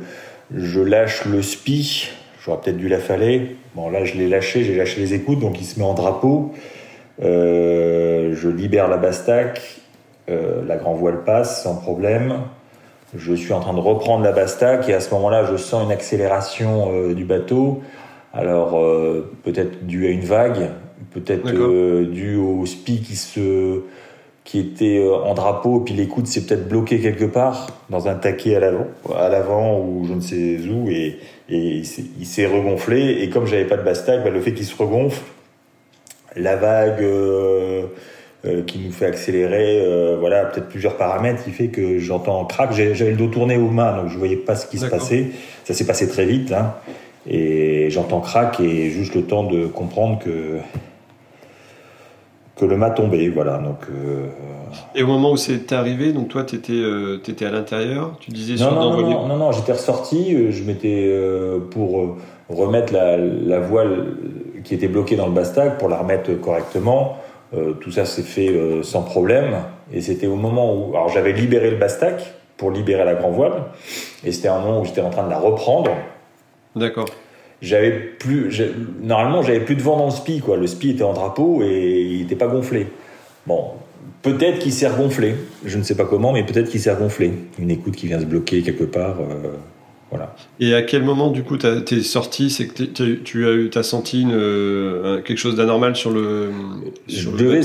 je 0.55 0.81
lâche 0.81 1.25
le 1.25 1.43
spi. 1.43 2.09
J'aurais 2.41 2.61
peut-être 2.61 2.76
dû 2.76 2.88
la 2.88 2.99
faller. 2.99 3.57
Bon, 3.75 3.90
là, 3.90 4.04
je 4.04 4.14
l'ai 4.14 4.28
lâché, 4.28 4.62
j'ai 4.62 4.76
lâché 4.76 5.00
les 5.00 5.14
écoutes, 5.14 5.40
donc 5.40 5.61
il 5.61 5.64
se 5.64 5.81
met 5.81 5.85
en 5.85 5.95
drapeau. 5.95 6.52
Euh, 7.23 8.33
je 8.35 8.49
libère 8.49 8.88
la 8.88 8.99
Bastac. 8.99 9.81
Euh, 10.31 10.62
la 10.66 10.76
grand 10.76 10.95
voile 10.95 11.25
passe 11.25 11.64
sans 11.64 11.75
problème. 11.75 12.35
Je 13.16 13.35
suis 13.35 13.52
en 13.52 13.61
train 13.61 13.75
de 13.75 13.81
reprendre 13.81 14.23
la 14.23 14.31
Bastac 14.31 14.88
et 14.88 14.95
à 14.95 15.00
ce 15.00 15.12
moment-là, 15.14 15.45
je 15.50 15.57
sens 15.57 15.85
une 15.85 15.90
accélération 15.90 16.93
euh, 16.93 17.14
du 17.14 17.25
bateau. 17.25 17.83
Alors, 18.33 18.81
peut-être 19.45 19.87
dû 19.87 20.07
à 20.07 20.11
une 20.11 20.25
vague, 20.25 20.71
peut-être 21.12 22.02
dû 22.02 22.35
au 22.35 22.66
spi 22.66 23.00
qui 23.00 23.14
se 23.14 23.83
qui 24.45 24.59
était 24.59 24.99
euh, 24.99 25.17
en 25.17 25.35
drapeau, 25.35 25.81
puis 25.81 25.95
l'écoute 25.95 26.27
s'est 26.27 26.43
peut-être 26.43 26.69
bloqué 26.69 27.01
quelque 27.01 27.25
part 27.25 27.69
dans 27.89 28.09
un 28.09 28.15
taquet 28.15 28.55
à 28.55 28.61
l'avant, 28.61 28.87
à 29.17 29.29
l'avant 29.31 29.81
ou 29.81 30.05
je 30.07 30.13
ne 30.13 30.21
sais 30.21 30.59
où, 30.69 30.89
et, 30.91 31.19
et 31.49 31.83
il 32.19 32.27
s'est 32.27 32.47
regonflé. 32.47 33.23
Et 33.23 33.31
comme 33.31 33.47
j'avais 33.47 33.65
pas 33.65 33.79
de 33.79 33.83
bastac, 33.83 34.23
bah, 34.23 34.31
le 34.31 34.41
fait 34.43 34.53
qu'il 34.53 34.67
se 34.67 34.77
regonfle, 34.77 35.23
la 36.37 36.57
vague 36.57 37.01
euh, 37.01 37.85
euh, 38.45 38.63
qui 38.65 38.81
nous 38.81 38.93
fait 38.93 39.07
accélérer, 39.07 39.83
voilà, 40.21 40.45
peut-être 40.45 40.69
plusieurs 40.69 40.99
paramètres, 40.99 41.43
qui 41.43 41.51
fait 41.51 41.69
que 41.69 41.99
j'entends 41.99 42.45
crack. 42.45 42.73
J'avais 42.73 43.13
le 43.13 43.17
dos 43.17 43.29
tourné 43.29 43.57
aux 43.57 43.71
mains, 43.71 43.97
donc 43.97 44.11
je 44.11 44.19
voyais 44.19 44.37
pas 44.37 44.57
ce 44.57 44.67
qui 44.67 44.77
se 44.77 44.87
passait. 44.87 45.29
Ça 45.65 45.73
s'est 45.73 45.87
passé 45.87 46.07
très 46.07 46.27
vite, 46.27 46.53
hein, 46.53 46.75
et 47.27 47.89
j'entends 47.89 48.21
crack 48.21 48.61
et 48.61 48.91
juste 48.91 49.15
le 49.15 49.23
temps 49.23 49.45
de 49.45 49.67
comprendre 49.67 50.19
que 50.19 50.59
que 52.57 52.65
le 52.65 52.77
mât 52.77 52.91
tombé, 52.91 53.29
voilà. 53.29 53.59
Donc. 53.59 53.79
Euh, 53.91 54.29
Et 54.95 55.03
au 55.03 55.07
moment 55.07 55.33
où 55.33 55.37
c'est 55.37 55.73
arrivé, 55.73 56.13
donc 56.13 56.29
toi, 56.29 56.45
tu 56.45 56.57
étais, 56.57 56.73
euh, 56.73 57.21
étais, 57.27 57.47
à 57.47 57.51
l'intérieur, 57.51 58.17
tu 58.21 58.31
disais 58.31 58.53
non, 58.53 58.71
sur 58.71 58.73
non, 58.73 58.91
non, 58.93 59.11
non, 59.11 59.27
non, 59.27 59.37
non, 59.37 59.53
j'étais 59.53 59.73
ressorti, 59.73 60.35
euh, 60.35 60.51
je 60.51 60.63
m'étais 60.63 61.13
pour 61.71 62.17
remettre 62.49 62.93
la, 62.93 63.17
la, 63.17 63.61
voile 63.61 64.07
qui 64.65 64.75
était 64.75 64.89
bloquée 64.89 65.17
dans 65.17 65.27
le 65.27 65.33
bastac 65.33 65.79
pour 65.79 65.89
la 65.89 65.99
remettre 65.99 66.33
correctement. 66.35 67.17
tout 67.81 67.91
ça 67.91 68.05
s'est 68.05 68.23
fait 68.23 68.53
sans 68.83 69.03
problème. 69.03 69.57
Et 69.93 70.01
c'était 70.01 70.27
au 70.27 70.37
moment 70.37 70.75
où, 70.75 70.97
alors 70.97 71.09
j'avais 71.09 71.33
libéré 71.33 71.71
le 71.71 71.77
bastac 71.77 72.35
pour 72.57 72.71
libérer 72.71 73.05
la 73.05 73.15
grand 73.15 73.31
voile, 73.31 73.65
et 74.25 74.33
c'était 74.33 74.49
un 74.49 74.61
moment 74.61 74.81
où 74.81 74.85
j'étais 74.85 75.01
en 75.01 75.11
train 75.11 75.25
de 75.25 75.31
la 75.31 75.39
reprendre. 75.39 75.91
D'accord 76.77 77.07
j'avais 77.64 77.90
plus, 77.90 78.62
normalement, 79.02 79.42
j'avais 79.42 79.61
plus 79.61 79.75
de 79.75 79.83
vent 79.83 79.97
dans 79.97 80.06
le 80.06 80.11
spi, 80.11 80.40
quoi. 80.40 80.56
Le 80.56 80.66
spi 80.66 80.90
était 80.90 81.02
en 81.02 81.12
drapeau 81.12 81.62
et 81.62 82.02
il 82.02 82.21
n'était 82.21 82.37
pas 82.37 82.47
gonflé. 82.47 82.87
Bon, 83.47 83.71
peut-être 84.23 84.59
qu'il 84.59 84.73
s'est 84.73 84.88
regonflé. 84.88 85.35
Je 85.64 85.78
ne 85.78 85.83
sais 85.83 85.97
pas 85.97 86.04
comment, 86.04 86.33
mais 86.33 86.44
peut-être 86.44 86.71
qu'il 86.71 86.80
s'est 86.80 86.92
regonflé. 86.92 87.33
Une 87.59 87.71
écoute 87.71 87.97
qui 87.97 88.06
vient 88.06 88.21
se 88.21 88.26
bloquer 88.26 88.62
quelque 88.62 88.85
part. 88.85 89.16
Euh, 89.21 89.52
voilà. 90.11 90.35
Et 90.61 90.75
à 90.75 90.83
quel 90.83 91.02
moment, 91.02 91.30
du 91.30 91.42
coup, 91.42 91.56
tu 91.56 91.66
es 91.66 92.02
sorti 92.02 92.50
C'est 92.50 92.66
que 92.66 92.85
tu 92.85 93.47
as, 93.47 93.52
eu, 93.52 93.71
as 93.75 93.83
senti 93.83 94.23
une, 94.23 95.23
quelque 95.25 95.38
chose 95.38 95.56
d'anormal 95.56 95.97
sur 95.97 96.11
le. 96.11 96.50
je 97.09 97.30
devais 97.30 97.62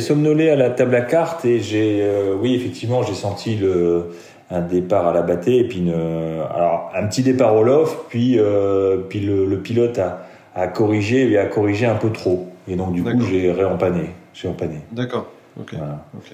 somnoler 0.00 0.48
à 0.48 0.56
la 0.56 0.70
table 0.70 0.94
à 0.94 1.02
cartes 1.02 1.44
et 1.44 1.60
j'ai, 1.60 2.00
euh, 2.00 2.34
oui, 2.40 2.54
effectivement, 2.54 3.02
j'ai 3.02 3.14
senti 3.14 3.54
le 3.56 4.06
un 4.50 4.60
départ 4.60 5.08
à 5.08 5.12
la 5.12 5.22
bâtée 5.22 5.58
et 5.58 5.64
puis 5.64 5.78
une, 5.78 5.90
alors 5.90 6.92
un 6.94 7.06
petit 7.06 7.22
départ 7.22 7.56
au 7.56 7.62
loft 7.62 7.96
puis 8.08 8.38
euh, 8.38 8.98
puis 9.08 9.20
le, 9.20 9.44
le, 9.46 9.58
pilote 9.58 9.98
a, 9.98 10.26
a 10.54 10.68
corrigé 10.68 11.30
et 11.30 11.38
a 11.38 11.46
corrigé 11.46 11.86
un 11.86 11.96
peu 11.96 12.10
trop. 12.10 12.48
Et 12.68 12.76
donc 12.76 12.92
du 12.92 13.02
coup 13.02 13.20
j'ai 13.30 13.50
réempané 13.50 14.10
j'ai 14.34 14.48
empané 14.48 14.80
d'accord. 14.92 15.26
Ok. 15.58 15.74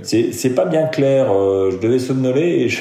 C'est 0.02 0.32
c'est 0.32 0.54
pas 0.54 0.64
bien 0.64 0.86
clair 0.86 1.32
euh, 1.32 1.70
je 1.70 1.78
devais 1.78 2.00
somnoler 2.00 2.42
et 2.42 2.68
je, 2.68 2.80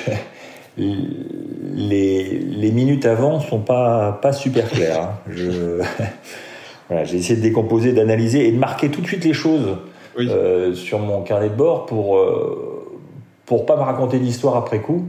les 0.77 2.39
les 2.39 2.71
minutes 2.71 3.05
avant 3.05 3.39
sont 3.39 3.59
pas 3.59 4.19
pas 4.21 4.33
super 4.33 4.69
claires 4.69 5.01
hein. 5.01 5.13
je 5.29 5.81
voilà 6.89 7.03
j'ai 7.03 7.17
essayé 7.17 7.35
de 7.35 7.43
décomposer 7.43 7.93
d'analyser 7.93 8.47
et 8.47 8.51
de 8.51 8.57
marquer 8.57 8.89
tout 8.89 9.01
de 9.01 9.07
suite 9.07 9.23
les 9.25 9.33
choses 9.33 9.77
euh, 10.17 10.73
sur 10.73 10.99
mon 10.99 11.21
carnet 11.21 11.49
de 11.49 11.55
bord 11.55 11.85
pour 11.85 12.17
euh, 12.17 12.99
pour 13.45 13.65
pas 13.65 13.75
me 13.75 13.81
raconter 13.81 14.17
l'histoire 14.17 14.55
après 14.55 14.79
coup 14.79 15.05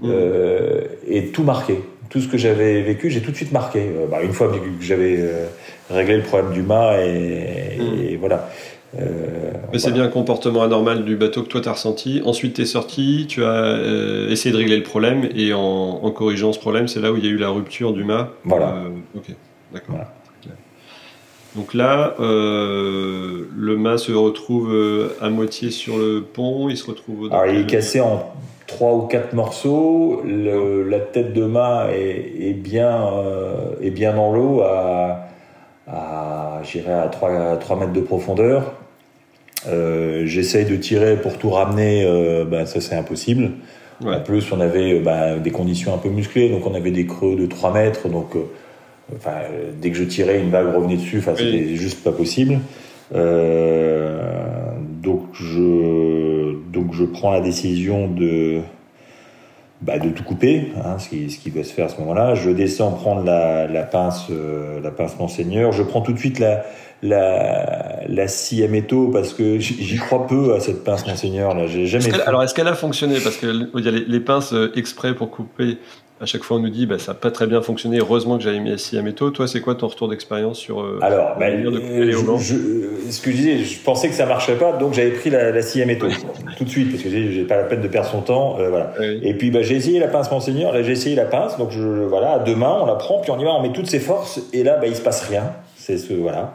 Mmh. 0.00 0.08
Euh, 0.10 0.80
et 1.06 1.28
tout 1.28 1.42
marqué. 1.42 1.82
Tout 2.10 2.20
ce 2.20 2.28
que 2.28 2.38
j'avais 2.38 2.82
vécu, 2.82 3.10
j'ai 3.10 3.20
tout 3.20 3.30
de 3.30 3.36
suite 3.36 3.52
marqué. 3.52 3.80
Euh, 3.80 4.06
bah, 4.06 4.22
une 4.22 4.32
fois 4.32 4.48
que 4.48 4.54
j'avais 4.80 5.16
euh, 5.18 5.46
réglé 5.90 6.16
le 6.16 6.22
problème 6.22 6.52
du 6.52 6.62
mât, 6.62 7.02
et, 7.02 7.78
mmh. 8.14 8.16
voilà. 8.18 8.48
Mais 9.72 9.78
c'est 9.78 9.90
bien 9.90 10.04
un 10.04 10.08
comportement 10.08 10.62
anormal 10.62 11.04
du 11.04 11.16
bateau 11.16 11.42
que 11.42 11.48
toi 11.48 11.60
tu 11.60 11.68
as 11.68 11.72
ressenti. 11.72 12.22
Ensuite 12.24 12.54
tu 12.54 12.62
es 12.62 12.64
sorti, 12.64 13.26
tu 13.28 13.44
as 13.44 13.78
essayé 14.30 14.52
de 14.52 14.56
régler 14.56 14.78
le 14.78 14.84
problème 14.84 15.28
et 15.34 15.52
en, 15.52 16.10
corrigeant 16.12 16.54
ce 16.54 16.58
problème, 16.58 16.88
c'est 16.88 17.00
là 17.00 17.12
où 17.12 17.16
il 17.18 17.24
y 17.24 17.28
a 17.28 17.30
eu 17.30 17.36
la 17.36 17.50
rupture 17.50 17.92
du 17.92 18.04
mât. 18.04 18.30
Voilà. 18.44 18.84
ok, 19.14 19.34
d'accord. 19.74 19.96
Donc 21.56 21.74
là, 21.74 22.14
le 22.18 23.76
mât 23.76 23.98
se 23.98 24.12
retrouve 24.12 24.74
à 25.20 25.28
moitié 25.28 25.70
sur 25.70 25.98
le 25.98 26.22
pont, 26.22 26.70
il 26.70 26.78
se 26.78 26.86
retrouve. 26.86 27.28
Alors 27.30 27.46
il 27.46 27.60
est 27.60 27.66
cassé 27.66 28.00
en 28.00 28.32
trois 28.66 28.94
ou 28.94 29.02
quatre 29.02 29.32
morceaux. 29.32 30.22
la 30.24 30.98
tête 31.00 31.32
de 31.32 31.44
mât 31.44 31.88
est, 31.92 32.54
bien, 32.54 33.06
euh, 33.12 33.74
est 33.82 33.90
bien 33.90 34.14
dans 34.14 34.32
l'eau 34.32 34.60
à, 34.62 35.26
à, 35.86 36.60
à 36.60 37.08
3, 37.08 37.56
3 37.58 37.76
mètres 37.78 37.92
de 37.92 38.00
profondeur. 38.00 38.74
Euh, 39.68 40.26
J'essaye 40.26 40.64
de 40.64 40.76
tirer 40.76 41.16
pour 41.16 41.38
tout 41.38 41.50
ramener, 41.50 42.04
euh, 42.04 42.44
ben, 42.44 42.66
ça 42.66 42.80
c'est 42.80 42.94
impossible. 42.94 43.52
En 44.04 44.20
plus, 44.20 44.52
on 44.52 44.60
avait 44.60 45.00
ben, 45.00 45.38
des 45.38 45.50
conditions 45.50 45.94
un 45.94 45.98
peu 45.98 46.10
musclées, 46.10 46.50
donc 46.50 46.66
on 46.66 46.74
avait 46.74 46.90
des 46.90 47.06
creux 47.06 47.34
de 47.34 47.46
3 47.46 47.72
mètres, 47.72 48.08
donc 48.08 48.36
euh, 48.36 48.40
enfin, 49.16 49.36
dès 49.80 49.90
que 49.90 49.96
je 49.96 50.04
tirais, 50.04 50.38
une 50.38 50.50
vague 50.50 50.74
revenait 50.74 50.96
dessus, 50.96 51.18
enfin, 51.18 51.32
c'était 51.34 51.76
juste 51.76 52.04
pas 52.04 52.12
possible. 52.12 52.58
donc 55.02 55.22
je 55.32 56.15
donc 56.86 56.94
je 56.94 57.04
prends 57.04 57.32
la 57.32 57.40
décision 57.40 58.06
de, 58.06 58.60
bah, 59.80 59.98
de 59.98 60.08
tout 60.10 60.22
couper, 60.22 60.68
hein, 60.84 61.00
ce, 61.00 61.08
qui, 61.08 61.30
ce 61.30 61.38
qui 61.38 61.50
doit 61.50 61.64
se 61.64 61.72
faire 61.72 61.86
à 61.86 61.88
ce 61.88 61.98
moment-là. 61.98 62.36
Je 62.36 62.50
descends 62.50 62.92
prendre 62.92 63.24
la, 63.24 63.66
la 63.66 63.82
pince, 63.82 64.26
euh, 64.30 64.80
la 64.80 64.92
pince 64.92 65.18
Monseigneur. 65.18 65.72
Je 65.72 65.82
prends 65.82 66.00
tout 66.00 66.12
de 66.12 66.18
suite 66.18 66.38
la, 66.38 66.64
la, 67.02 68.04
la 68.06 68.28
scie 68.28 68.62
à 68.62 68.68
métaux 68.68 69.08
parce 69.12 69.34
que 69.34 69.58
j'y 69.58 69.96
crois 69.96 70.28
peu 70.28 70.54
à 70.54 70.60
cette 70.60 70.84
pince 70.84 71.04
Monseigneur. 71.08 71.56
Là, 71.56 71.66
j'ai 71.66 71.86
jamais. 71.86 72.12
alors 72.20 72.44
est-ce 72.44 72.54
qu'elle 72.54 72.68
a 72.68 72.74
fonctionné? 72.74 73.18
Parce 73.20 73.36
qu'il 73.36 73.68
y 73.74 73.88
a 73.88 73.90
les, 73.90 74.04
les, 74.04 74.20
pinces 74.20 74.52
euh, 74.52 74.70
exprès 74.76 75.12
pour 75.12 75.32
couper 75.32 75.78
à 76.20 76.26
chaque 76.26 76.42
fois 76.44 76.56
on 76.56 76.60
nous 76.60 76.70
dit 76.70 76.86
bah, 76.86 76.98
ça 76.98 77.12
n'a 77.12 77.18
pas 77.18 77.30
très 77.30 77.46
bien 77.46 77.60
fonctionné, 77.60 77.98
heureusement 77.98 78.38
que 78.38 78.42
j'avais 78.42 78.60
mis 78.60 78.76
SI 78.78 78.96
à 78.98 79.02
métaux. 79.02 79.30
Toi, 79.30 79.46
c'est 79.46 79.60
quoi 79.60 79.74
ton 79.74 79.88
retour 79.88 80.08
d'expérience 80.08 80.58
sur 80.58 80.80
euh, 80.80 80.98
Alors, 81.02 81.36
bah, 81.38 81.50
de 81.50 81.68
euh, 81.68 82.38
je, 82.38 83.10
ce 83.10 83.20
que 83.20 83.30
je 83.30 83.36
disais, 83.36 83.58
je 83.58 83.78
pensais 83.80 84.08
que 84.08 84.14
ça 84.14 84.26
marcherait 84.26 84.56
pas, 84.56 84.72
donc 84.72 84.94
j'avais 84.94 85.10
pris 85.10 85.30
la, 85.30 85.50
la 85.50 85.62
scie 85.62 85.82
à 85.82 85.86
métaux 85.86 86.08
tout 86.56 86.64
de 86.64 86.68
suite 86.68 86.90
parce 86.90 87.02
que 87.02 87.10
j'ai 87.10 87.44
pas 87.44 87.56
la 87.56 87.64
peine 87.64 87.82
de 87.82 87.88
perdre 87.88 88.08
son 88.08 88.22
temps. 88.22 88.56
Euh, 88.58 88.70
voilà. 88.70 88.92
Et 89.00 89.34
puis 89.34 89.50
bah, 89.50 89.62
j'ai 89.62 89.76
essayé 89.76 89.98
la 89.98 90.08
pince 90.08 90.30
Monseigneur, 90.30 90.72
là 90.72 90.82
j'ai 90.82 90.92
essayé 90.92 91.16
la 91.16 91.26
pince, 91.26 91.58
donc 91.58 91.70
je, 91.70 91.80
voilà, 91.82 92.42
mains 92.56 92.78
on 92.80 92.86
la 92.86 92.94
prend, 92.94 93.20
puis 93.20 93.30
on 93.30 93.38
y 93.38 93.44
va, 93.44 93.54
on 93.54 93.62
met 93.62 93.72
toutes 93.72 93.88
ses 93.88 94.00
forces, 94.00 94.40
et 94.52 94.62
là 94.62 94.78
bah, 94.78 94.86
il 94.86 94.96
se 94.96 95.02
passe 95.02 95.22
rien. 95.28 95.52
C'est 95.76 95.98
ce 95.98 96.14
voilà. 96.14 96.54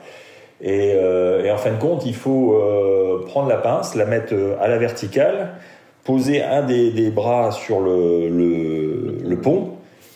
Et, 0.64 0.94
euh, 0.96 1.44
et, 1.44 1.52
en 1.52 1.58
fin 1.58 1.72
de 1.72 1.80
compte, 1.80 2.06
il 2.06 2.14
faut 2.14 2.54
euh, 2.54 3.26
prendre 3.26 3.50
la 3.50 3.58
pince, 3.58 3.96
la 3.96 4.06
mettre 4.06 4.36
à 4.62 4.68
la 4.68 4.78
verticale 4.78 5.50
poser 6.04 6.42
un 6.42 6.64
des, 6.64 6.92
des 6.92 7.10
bras 7.10 7.52
sur 7.52 7.80
le, 7.80 8.28
le, 8.30 8.81
le, 9.32 9.38
pont 9.38 9.72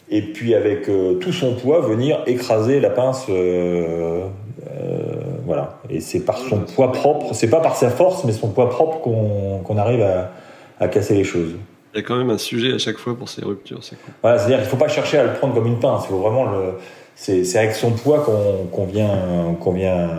et 0.10 0.22
puis 0.22 0.54
avec 0.54 0.88
euh, 0.90 1.16
tout 1.16 1.34
son 1.34 1.56
poids 1.56 1.82
venir 1.82 2.22
écraser 2.28 2.80
la 2.80 2.90
pince 2.90 3.26
euh, 3.30 4.28
euh, 4.72 5.14
voilà. 5.46 5.80
Et 5.90 6.00
c'est 6.00 6.22
par 6.22 6.38
son 6.38 6.60
poids 6.60 6.92
propre, 6.92 7.34
c'est 7.34 7.50
pas 7.50 7.60
par 7.60 7.76
sa 7.76 7.90
force, 7.90 8.24
mais 8.24 8.32
son 8.32 8.50
poids 8.50 8.70
propre 8.70 9.00
qu'on 9.00 9.78
arrive 9.78 10.02
à, 10.02 10.32
à, 10.80 10.88
casser 10.88 11.16
les 11.16 11.24
choses. 11.24 11.54
Il 11.94 11.98
y 11.98 12.00
a 12.00 12.04
quand 12.04 12.18
même 12.18 12.30
un 12.30 12.38
sujet 12.38 12.74
à 12.74 12.78
chaque 12.78 12.98
fois 12.98 13.16
pour 13.16 13.30
ces 13.30 13.44
ruptures. 13.44 13.80
Voilà, 14.22 14.40
c'est-à-dire 14.40 14.60
qu'il 14.60 14.68
faut 14.68 14.78
pas 14.78 14.88
chercher 14.88 15.20
à 15.20 15.24
le 15.24 15.34
prendre 15.34 15.54
comme 15.54 15.68
une 15.68 15.80
pince. 15.80 16.04
Il 16.06 16.10
faut 16.10 16.20
vraiment 16.20 16.46
le. 16.46 16.74
C'est 17.16 17.58
avec 17.58 17.74
son 17.74 17.92
poids 17.92 18.26
qu'on 18.72 18.86
vient, 18.86 19.56
qu'on 19.62 19.72
vient. 19.72 20.10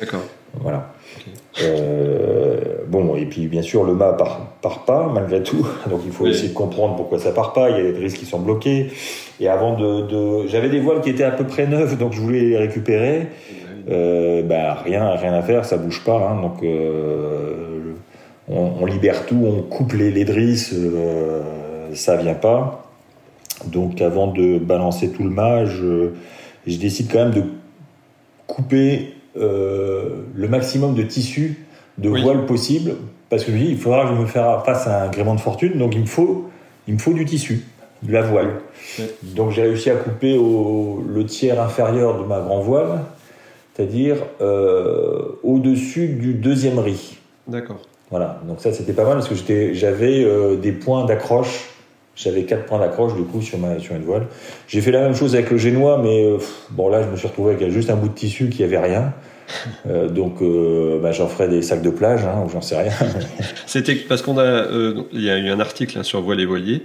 D'accord. 0.00 0.22
Voilà. 0.54 0.92
Euh, 1.62 2.49
bon, 2.90 3.16
et 3.16 3.26
puis 3.26 3.46
bien 3.46 3.62
sûr, 3.62 3.84
le 3.84 3.94
mât 3.94 4.12
part, 4.14 4.40
part 4.60 4.84
pas 4.84 5.10
malgré 5.12 5.42
tout, 5.42 5.66
donc 5.90 6.00
il 6.04 6.12
faut 6.12 6.26
essayer 6.26 6.48
de 6.48 6.54
comprendre 6.54 6.96
pourquoi 6.96 7.18
ça 7.18 7.32
part 7.32 7.52
pas. 7.52 7.70
Il 7.70 7.76
y 7.76 7.88
a 7.88 7.92
des 7.92 7.98
risques 7.98 8.18
qui 8.18 8.26
sont 8.26 8.40
bloqués. 8.40 8.88
Et 9.40 9.48
avant 9.48 9.76
de, 9.76 10.02
de... 10.02 10.46
j'avais 10.48 10.68
des 10.68 10.80
voiles 10.80 11.00
qui 11.00 11.10
étaient 11.10 11.24
à 11.24 11.30
peu 11.30 11.44
près 11.44 11.66
neuves, 11.66 11.96
donc 11.96 12.12
je 12.12 12.20
voulais 12.20 12.40
les 12.40 12.58
récupérer. 12.58 13.28
Euh, 13.88 14.42
bah, 14.42 14.74
rien, 14.84 15.10
rien 15.12 15.32
à 15.32 15.42
faire, 15.42 15.64
ça 15.64 15.76
bouge 15.76 16.04
pas. 16.04 16.28
Hein, 16.28 16.42
donc 16.42 16.62
euh, 16.62 17.94
on, 18.48 18.72
on, 18.80 18.86
libère 18.86 19.26
tout, 19.26 19.42
on 19.46 19.62
coupe 19.62 19.94
les, 19.94 20.10
les 20.10 20.24
drisses, 20.24 20.74
euh, 20.74 21.40
ça 21.94 22.16
vient 22.16 22.34
pas. 22.34 22.86
Donc 23.66 24.00
avant 24.00 24.26
de 24.26 24.58
balancer 24.58 25.10
tout 25.10 25.22
le 25.22 25.30
mât, 25.30 25.64
je, 25.64 26.10
je 26.66 26.76
décide 26.76 27.10
quand 27.10 27.18
même 27.18 27.34
de 27.34 27.44
couper 28.46 29.14
euh, 29.36 30.22
le 30.34 30.48
maximum 30.48 30.94
de 30.94 31.02
tissu 31.02 31.64
de 31.98 32.08
voile 32.08 32.46
possible 32.46 32.94
parce 33.28 33.44
que 33.44 33.52
je 33.52 33.56
me 33.56 33.62
dis 33.62 33.70
il 33.70 33.78
faudra 33.78 34.04
que 34.04 34.14
je 34.14 34.20
me 34.20 34.26
fasse 34.26 34.64
face 34.64 34.86
à 34.86 35.04
un 35.04 35.08
gréement 35.08 35.34
de 35.34 35.40
fortune 35.40 35.78
donc 35.78 35.94
il 35.94 36.02
me 36.02 36.06
faut 36.06 36.50
il 36.88 36.94
me 36.94 36.98
faut 36.98 37.12
du 37.12 37.24
tissu 37.24 37.64
de 38.02 38.12
la 38.12 38.22
voile. 38.22 38.60
Donc 39.22 39.50
j'ai 39.50 39.62
réussi 39.62 39.90
à 39.90 39.94
couper 39.94 40.36
au, 40.36 41.04
le 41.06 41.24
tiers 41.26 41.60
inférieur 41.60 42.18
de 42.18 42.24
ma 42.24 42.40
grand 42.40 42.60
voile 42.60 43.00
c'est-à-dire 43.74 44.16
euh, 44.40 45.38
au-dessus 45.42 46.08
du 46.08 46.34
deuxième 46.34 46.78
riz. 46.78 47.18
D'accord. 47.46 47.78
Voilà. 48.10 48.40
Donc 48.46 48.60
ça 48.60 48.72
c'était 48.72 48.92
pas 48.92 49.04
mal 49.04 49.14
parce 49.14 49.28
que 49.28 49.72
j'avais 49.72 50.24
euh, 50.24 50.56
des 50.56 50.72
points 50.72 51.04
d'accroche. 51.04 51.68
J'avais 52.16 52.42
quatre 52.42 52.66
points 52.66 52.80
d'accroche 52.80 53.14
du 53.14 53.22
coup 53.22 53.40
sur 53.40 53.58
ma 53.58 53.78
sur 53.78 53.94
une 53.94 54.02
voile. 54.02 54.26
J'ai 54.66 54.80
fait 54.80 54.90
la 54.90 55.00
même 55.00 55.14
chose 55.14 55.34
avec 55.34 55.50
le 55.50 55.56
génois, 55.56 56.00
mais 56.02 56.24
euh, 56.24 56.38
bon 56.70 56.88
là 56.88 57.02
je 57.02 57.08
me 57.08 57.16
suis 57.16 57.28
retrouvé 57.28 57.54
avec 57.54 57.70
juste 57.70 57.88
un 57.88 57.96
bout 57.96 58.08
de 58.08 58.14
tissu 58.14 58.48
qui 58.48 58.64
avait 58.64 58.78
rien. 58.78 59.12
Euh, 59.88 60.08
donc 60.08 60.42
euh, 60.42 61.00
bah, 61.00 61.12
j'en 61.12 61.28
ferai 61.28 61.48
des 61.48 61.62
sacs 61.62 61.82
de 61.82 61.90
plage 61.90 62.24
hein, 62.24 62.44
ou 62.44 62.48
j'en 62.50 62.60
sais 62.60 62.80
rien. 62.80 62.92
C'était 63.66 63.94
parce 63.94 64.22
qu'on 64.22 64.38
a 64.38 64.66
il 65.12 65.22
y 65.22 65.30
a 65.30 65.38
eu 65.38 65.48
un 65.48 65.60
article 65.60 65.98
hein, 65.98 66.02
sur 66.02 66.20
voile 66.20 66.40
et 66.40 66.46
voilier 66.46 66.82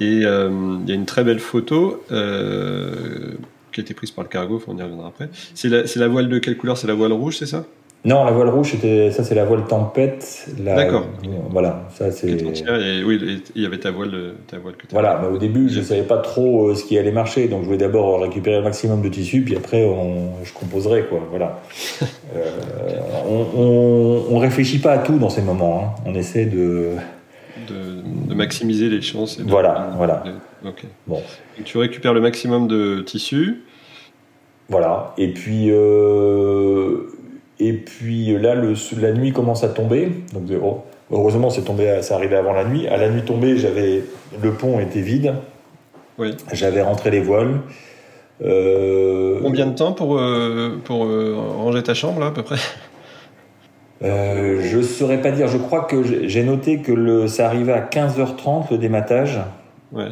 et 0.00 0.06
il 0.06 0.22
y 0.22 0.26
a 0.26 0.94
une 0.94 1.06
très 1.06 1.24
belle 1.24 1.40
photo 1.40 2.02
qui 2.08 3.80
a 3.80 3.82
été 3.82 3.94
prise 3.94 4.10
par 4.10 4.24
le 4.24 4.28
cargo, 4.28 4.62
on 4.66 4.76
y 4.76 4.82
reviendra 4.82 5.08
après. 5.08 5.28
C'est 5.54 5.68
la, 5.68 5.82
la 5.94 6.08
voile 6.08 6.28
de 6.28 6.38
quelle 6.38 6.56
couleur? 6.56 6.76
C'est 6.78 6.86
la 6.86 6.94
voile 6.94 7.12
rouge, 7.12 7.36
c'est 7.36 7.46
ça? 7.46 7.64
Non, 8.04 8.24
la 8.24 8.30
voile 8.30 8.48
rouge, 8.48 8.76
ça, 9.10 9.24
c'est 9.24 9.34
la 9.34 9.44
voile 9.44 9.64
tempête. 9.64 10.46
D'accord. 10.56 11.06
Voilà, 11.50 11.88
ça 11.92 12.12
c'est. 12.12 12.32
oui, 13.04 13.42
il 13.56 13.62
y 13.62 13.66
avait 13.66 13.78
ta 13.78 13.90
voile, 13.90 14.34
ta 14.46 14.58
voile 14.58 14.76
que 14.76 14.86
Voilà, 14.90 15.18
mais 15.20 15.28
au 15.28 15.38
début, 15.38 15.68
je 15.68 15.80
savais 15.80 16.02
pas 16.02 16.18
trop 16.18 16.68
euh, 16.68 16.74
ce 16.76 16.84
qui 16.84 16.96
allait 16.96 17.10
marcher, 17.10 17.48
donc 17.48 17.62
je 17.62 17.66
voulais 17.66 17.78
d'abord 17.78 18.22
récupérer 18.22 18.58
le 18.58 18.62
maximum 18.62 19.02
de 19.02 19.08
tissu, 19.08 19.42
puis 19.42 19.56
après, 19.56 19.84
on, 19.84 20.32
je 20.44 20.52
composerai 20.52 21.06
quoi. 21.06 21.20
Voilà. 21.28 21.60
euh, 22.36 22.44
on, 23.28 23.46
on, 23.56 24.36
on, 24.36 24.38
réfléchit 24.38 24.78
pas 24.78 24.92
à 24.92 24.98
tout 24.98 25.18
dans 25.18 25.30
ces 25.30 25.42
moments. 25.42 25.96
Hein. 25.98 26.02
On 26.06 26.14
essaie 26.14 26.46
de... 26.46 26.90
de. 27.66 28.28
de 28.28 28.34
maximiser 28.34 28.88
les 28.88 29.02
chances. 29.02 29.40
voilà, 29.40 29.92
voilà. 29.96 30.22
Ok. 30.64 30.84
Bon. 31.08 31.20
tu 31.64 31.78
récupères 31.78 32.14
le 32.14 32.20
maximum 32.20 32.68
de 32.68 33.00
tissu. 33.00 33.64
Voilà. 34.68 35.14
Et 35.18 35.32
puis. 35.32 35.70
Euh 35.72 37.08
et 37.60 37.72
puis 37.72 38.38
là, 38.38 38.54
le, 38.54 38.74
la 39.00 39.12
nuit 39.12 39.32
commence 39.32 39.64
à 39.64 39.68
tomber. 39.68 40.12
Donc 40.32 40.44
oh, 40.62 40.82
heureusement, 41.10 41.50
c'est 41.50 41.62
tombé, 41.62 42.02
ça 42.02 42.14
arrivait 42.14 42.36
avant 42.36 42.52
la 42.52 42.64
nuit. 42.64 42.86
À 42.86 42.96
la 42.96 43.10
nuit 43.10 43.22
tombée, 43.22 43.56
j'avais 43.56 44.02
le 44.42 44.52
pont 44.52 44.78
était 44.80 45.00
vide. 45.00 45.34
Oui. 46.18 46.36
J'avais 46.52 46.82
rentré 46.82 47.10
les 47.10 47.20
voiles. 47.20 47.60
Euh, 48.42 49.40
Combien 49.42 49.66
de 49.66 49.74
temps 49.74 49.92
pour, 49.92 50.18
euh, 50.18 50.80
pour 50.84 51.06
euh, 51.06 51.36
ranger 51.58 51.82
ta 51.82 51.94
chambre 51.94 52.20
là 52.20 52.26
à 52.26 52.30
peu 52.30 52.42
près? 52.42 52.58
Euh, 54.02 54.60
Je 54.62 54.80
saurais 54.80 55.20
pas 55.20 55.30
dire. 55.32 55.48
Je 55.48 55.58
crois 55.58 55.84
que 55.84 56.28
j'ai 56.28 56.44
noté 56.44 56.78
que 56.78 56.92
le, 56.92 57.26
ça 57.26 57.46
arrivait 57.46 57.72
à 57.72 57.80
15h30 57.80 58.70
le 58.70 58.78
dématage. 58.78 59.40
Ouais. 59.90 60.10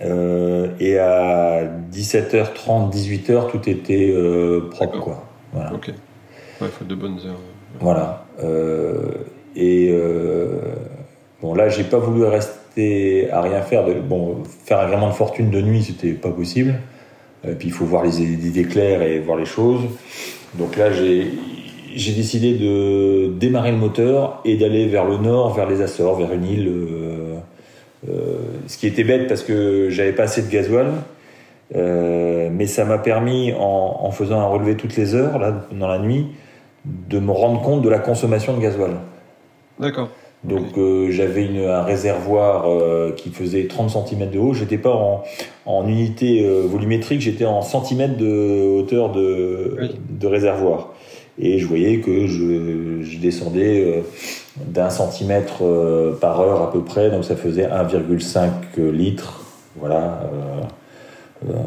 et 0.00 0.98
à 0.98 1.64
17h30, 1.92 2.92
18h, 2.92 3.50
tout 3.50 3.68
était 3.68 4.14
propre 4.70 5.00
quoi. 5.00 5.24
Voilà. 5.52 5.74
Ok. 5.74 5.90
Il 6.66 6.68
faut 6.70 6.84
de 6.84 6.94
bonnes 6.94 7.18
heures. 7.26 7.40
Voilà. 7.78 8.24
Euh, 8.42 9.12
et 9.56 9.88
euh, 9.90 10.58
bon, 11.40 11.54
là, 11.54 11.68
j'ai 11.68 11.84
pas 11.84 11.98
voulu 11.98 12.24
rester 12.24 13.30
à 13.30 13.40
rien 13.40 13.62
faire. 13.62 13.84
De, 13.86 13.94
bon, 13.94 14.42
faire 14.64 14.80
un 14.80 15.08
de 15.08 15.12
fortune 15.12 15.50
de 15.50 15.60
nuit, 15.60 15.82
c'était 15.82 16.12
pas 16.12 16.30
possible. 16.30 16.74
Et 17.46 17.52
puis, 17.52 17.68
il 17.68 17.72
faut 17.72 17.86
voir 17.86 18.04
les 18.04 18.20
idées 18.22 18.64
claires 18.64 19.02
et 19.02 19.18
voir 19.18 19.38
les 19.38 19.46
choses. 19.46 19.82
Donc 20.54 20.76
là, 20.76 20.90
j'ai 20.92 21.32
décidé 21.94 22.54
de 22.54 23.32
démarrer 23.38 23.70
le 23.70 23.78
moteur 23.78 24.40
et 24.44 24.56
d'aller 24.56 24.86
vers 24.86 25.06
le 25.06 25.16
nord, 25.16 25.54
vers 25.54 25.68
les 25.68 25.80
Açores, 25.80 26.18
vers 26.18 26.32
une 26.32 26.44
île. 26.44 26.70
Euh, 28.08 28.36
ce 28.66 28.78
qui 28.78 28.86
était 28.86 29.04
bête 29.04 29.28
parce 29.28 29.42
que 29.42 29.88
j'avais 29.90 30.12
pas 30.12 30.24
assez 30.24 30.42
de 30.42 30.50
gasoil. 30.50 30.92
Mais 31.72 32.66
ça 32.66 32.84
m'a 32.84 32.98
permis, 32.98 33.54
en, 33.54 34.00
en, 34.00 34.10
faisant 34.10 34.40
un 34.40 34.46
relevé 34.46 34.74
toutes 34.74 34.96
les 34.96 35.14
heures, 35.14 35.38
là, 35.38 35.66
dans 35.72 35.88
la 35.88 35.98
nuit, 35.98 36.26
de 36.84 37.18
me 37.18 37.30
rendre 37.30 37.60
compte 37.62 37.82
de 37.82 37.88
la 37.88 37.98
consommation 37.98 38.56
de 38.56 38.62
gasoil. 38.62 38.92
D'accord. 39.78 40.08
Donc 40.42 40.78
euh, 40.78 41.10
j'avais 41.10 41.48
un 41.66 41.82
réservoir 41.82 42.64
euh, 42.66 43.12
qui 43.12 43.30
faisait 43.30 43.66
30 43.66 43.90
cm 43.90 44.30
de 44.30 44.38
haut. 44.38 44.54
J'étais 44.54 44.78
pas 44.78 44.94
en, 44.94 45.22
en 45.66 45.86
unité 45.86 46.42
euh, 46.42 46.62
volumétrique, 46.62 47.20
j'étais 47.20 47.44
en 47.44 47.60
centimètres 47.60 48.16
de 48.16 48.78
hauteur 48.78 49.12
de, 49.12 49.76
de 50.08 50.26
réservoir. 50.26 50.94
Et 51.38 51.58
je 51.58 51.66
voyais 51.66 52.00
que 52.00 52.26
je, 52.26 53.02
je 53.02 53.18
descendais 53.18 54.02
d'un 54.56 54.90
centimètre 54.90 55.62
par 56.20 56.40
heure 56.40 56.60
à 56.60 56.70
peu 56.70 56.82
près, 56.82 57.08
donc 57.08 57.24
ça 57.24 57.34
faisait 57.34 57.66
1,5 57.66 58.90
litres. 58.90 59.40
Voilà. 59.76 60.28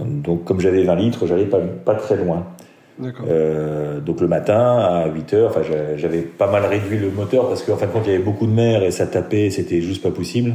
donc 0.06 0.43
comme 0.43 0.60
j'avais 0.60 0.84
20 0.84 0.95
litres, 0.95 1.26
j'allais 1.26 1.45
pas, 1.45 1.58
pas 1.60 1.95
très 1.95 2.17
loin. 2.17 2.45
Euh, 3.01 3.99
donc 3.99 4.21
le 4.21 4.27
matin 4.27 4.77
à 4.77 5.08
8 5.08 5.34
heures, 5.34 5.49
enfin 5.49 5.62
j'avais 5.97 6.21
pas 6.21 6.49
mal 6.49 6.65
réduit 6.65 6.99
le 6.99 7.10
moteur 7.10 7.47
parce 7.47 7.63
qu'en 7.63 7.75
fin 7.75 7.88
de 7.88 7.91
compte 7.91 8.03
il 8.06 8.12
y 8.12 8.15
avait 8.15 8.23
beaucoup 8.23 8.45
de 8.45 8.51
mer 8.51 8.84
et 8.84 8.91
ça 8.91 9.08
tapait, 9.08 9.49
c'était 9.49 9.82
juste 9.82 10.03
pas 10.03 10.12
possible. 10.12 10.53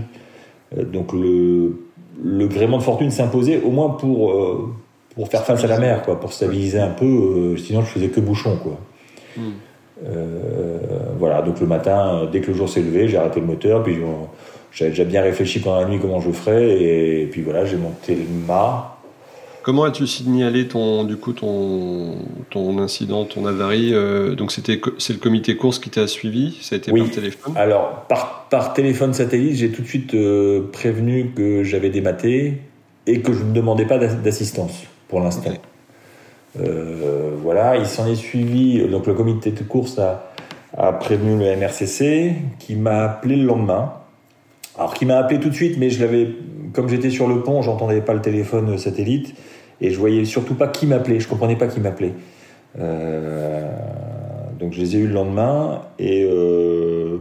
Euh, 0.77 0.85
donc 0.85 1.13
le, 1.13 1.81
le 2.23 2.47
gréement 2.47 2.79
de 2.79 2.83
fortune 2.83 3.11
s'imposait 3.11 3.61
au 3.63 3.71
moins 3.71 3.91
pour 3.91 4.31
euh, 4.33 4.73
pour 5.15 5.29
faire 5.29 5.45
face 5.45 5.65
à 5.65 5.67
la 5.67 5.79
mer, 5.79 6.03
quoi, 6.03 6.21
pour 6.21 6.33
stabiliser 6.33 6.79
un 6.79 6.91
peu. 6.91 7.05
Euh, 7.05 7.57
sinon 7.57 7.81
je 7.81 7.87
faisais 7.87 8.09
que 8.09 8.21
bouchon, 8.21 8.57
quoi. 8.63 8.79
Hmm. 9.37 9.51
Euh, 10.07 10.79
voilà, 11.19 11.43
donc 11.43 11.61
le 11.61 11.67
matin, 11.67 12.29
dès 12.31 12.41
que 12.41 12.49
le 12.49 12.55
jour 12.55 12.69
s'est 12.69 12.83
levé, 12.83 13.09
j'ai 13.09 13.17
arrêté 13.17 13.41
le 13.41 13.47
moteur, 13.47 13.83
puis 13.83 13.97
j'avais 14.71 14.91
déjà 14.91 15.03
bien 15.03 15.23
réfléchi 15.23 15.59
pendant 15.59 15.81
la 15.81 15.89
nuit 15.89 15.99
comment 16.01 16.21
je 16.21 16.31
ferais, 16.31 16.71
et, 16.71 17.23
et 17.23 17.27
puis 17.27 17.43
voilà, 17.43 17.65
j'ai 17.65 17.77
monté 17.77 18.15
le 18.15 18.47
mât. 18.47 18.98
Comment 19.63 19.85
as-tu 19.85 20.07
signalé 20.07 20.69
ton, 20.69 21.05
du 21.05 21.17
coup, 21.17 21.33
ton, 21.33 22.17
ton 22.51 22.79
incident, 22.79 23.25
ton 23.25 23.47
avarie 23.47 23.93
euh, 23.93 24.35
Donc 24.35 24.53
c'était 24.53 24.81
c'est 24.99 25.13
le 25.13 25.19
comité 25.19 25.57
course 25.57 25.79
qui 25.79 25.91
t'a 25.91 26.07
suivi 26.07 26.59
Ça 26.63 26.75
a 26.75 26.79
été 26.79 26.93
par 26.93 27.11
téléphone 27.11 27.53
Alors 27.57 28.05
par, 28.09 28.47
par 28.51 28.73
téléphone 28.73 29.13
satellite, 29.13 29.57
j'ai 29.57 29.71
tout 29.71 29.83
de 29.83 29.87
suite 29.87 30.15
euh, 30.15 30.69
prévenu 30.73 31.33
que 31.37 31.65
j'avais 31.65 31.91
dématé 31.91 32.59
et 33.07 33.21
que 33.21 33.33
je 33.33 33.43
ne 33.43 33.53
demandais 33.53 33.87
pas 33.87 33.99
d'assistance 33.99 34.85
pour 35.09 35.21
l'instant. 35.21 35.53
Euh, 36.61 37.31
voilà, 37.43 37.77
il 37.77 37.87
s'en 37.87 38.07
est 38.07 38.17
suivi. 38.17 38.87
Donc 38.89 39.07
le 39.07 39.15
comité 39.15 39.51
de 39.51 39.63
course 39.63 39.99
a, 39.99 40.33
a 40.77 40.93
prévenu 40.93 41.39
le 41.39 41.57
MRCC 41.57 42.35
qui 42.59 42.77
m'a 42.77 43.05
appelé 43.05 43.37
le 43.37 43.45
lendemain. 43.45 43.93
Alors 44.77 44.95
qui 44.95 45.07
m'a 45.07 45.19
appelé 45.19 45.41
tout 45.41 45.49
de 45.49 45.55
suite, 45.55 45.77
mais 45.79 45.91
je 45.91 46.01
l'avais, 46.01 46.29
comme 46.73 46.89
j'étais 46.89 47.11
sur 47.11 47.29
le 47.29 47.43
pont, 47.43 47.63
j'entendais 47.63 48.01
pas 48.01 48.15
le 48.15 48.21
téléphone 48.21 48.79
satellite. 48.79 49.35
Et 49.81 49.91
je 49.91 49.99
voyais 49.99 50.25
surtout 50.25 50.55
pas 50.55 50.69
qui 50.69 50.87
m'appelait, 50.87 51.21
je 51.21 51.29
comprenais 51.29 51.57
pas 51.57 51.69
qui 51.69 51.81
m'appelait. 51.81 52.15
Euh, 52.79 53.71
donc 54.59 54.73
je 54.73 54.81
les 54.81 54.97
ai 54.97 54.99
eu 54.99 55.07
le 55.07 55.15
lendemain 55.15 55.83
et 55.99 56.25
euh, 56.25 57.19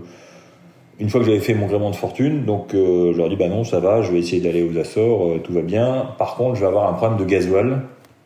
une 1.00 1.10
fois 1.10 1.22
que 1.22 1.28
j'avais 1.28 1.40
fait 1.40 1.54
mon 1.54 1.68
gréement 1.68 1.92
de 1.92 1.96
fortune, 1.96 2.46
donc 2.46 2.74
euh, 2.74 3.14
je 3.14 3.18
leur 3.18 3.30
dis 3.30 3.36
bah 3.36 3.48
non 3.48 3.64
ça 3.64 3.80
va, 3.80 4.02
je 4.02 4.12
vais 4.12 4.20
essayer 4.20 4.42
d'aller 4.42 4.64
aux 4.64 4.78
Açores, 4.78 5.28
euh, 5.28 5.40
tout 5.40 5.54
va 5.54 5.62
bien. 5.62 6.08
Par 6.18 6.36
contre 6.36 6.56
je 6.56 6.62
vais 6.62 6.68
avoir 6.68 6.90
un 6.90 6.94
problème 6.94 7.20
de 7.20 7.26
gasoil 7.26 7.82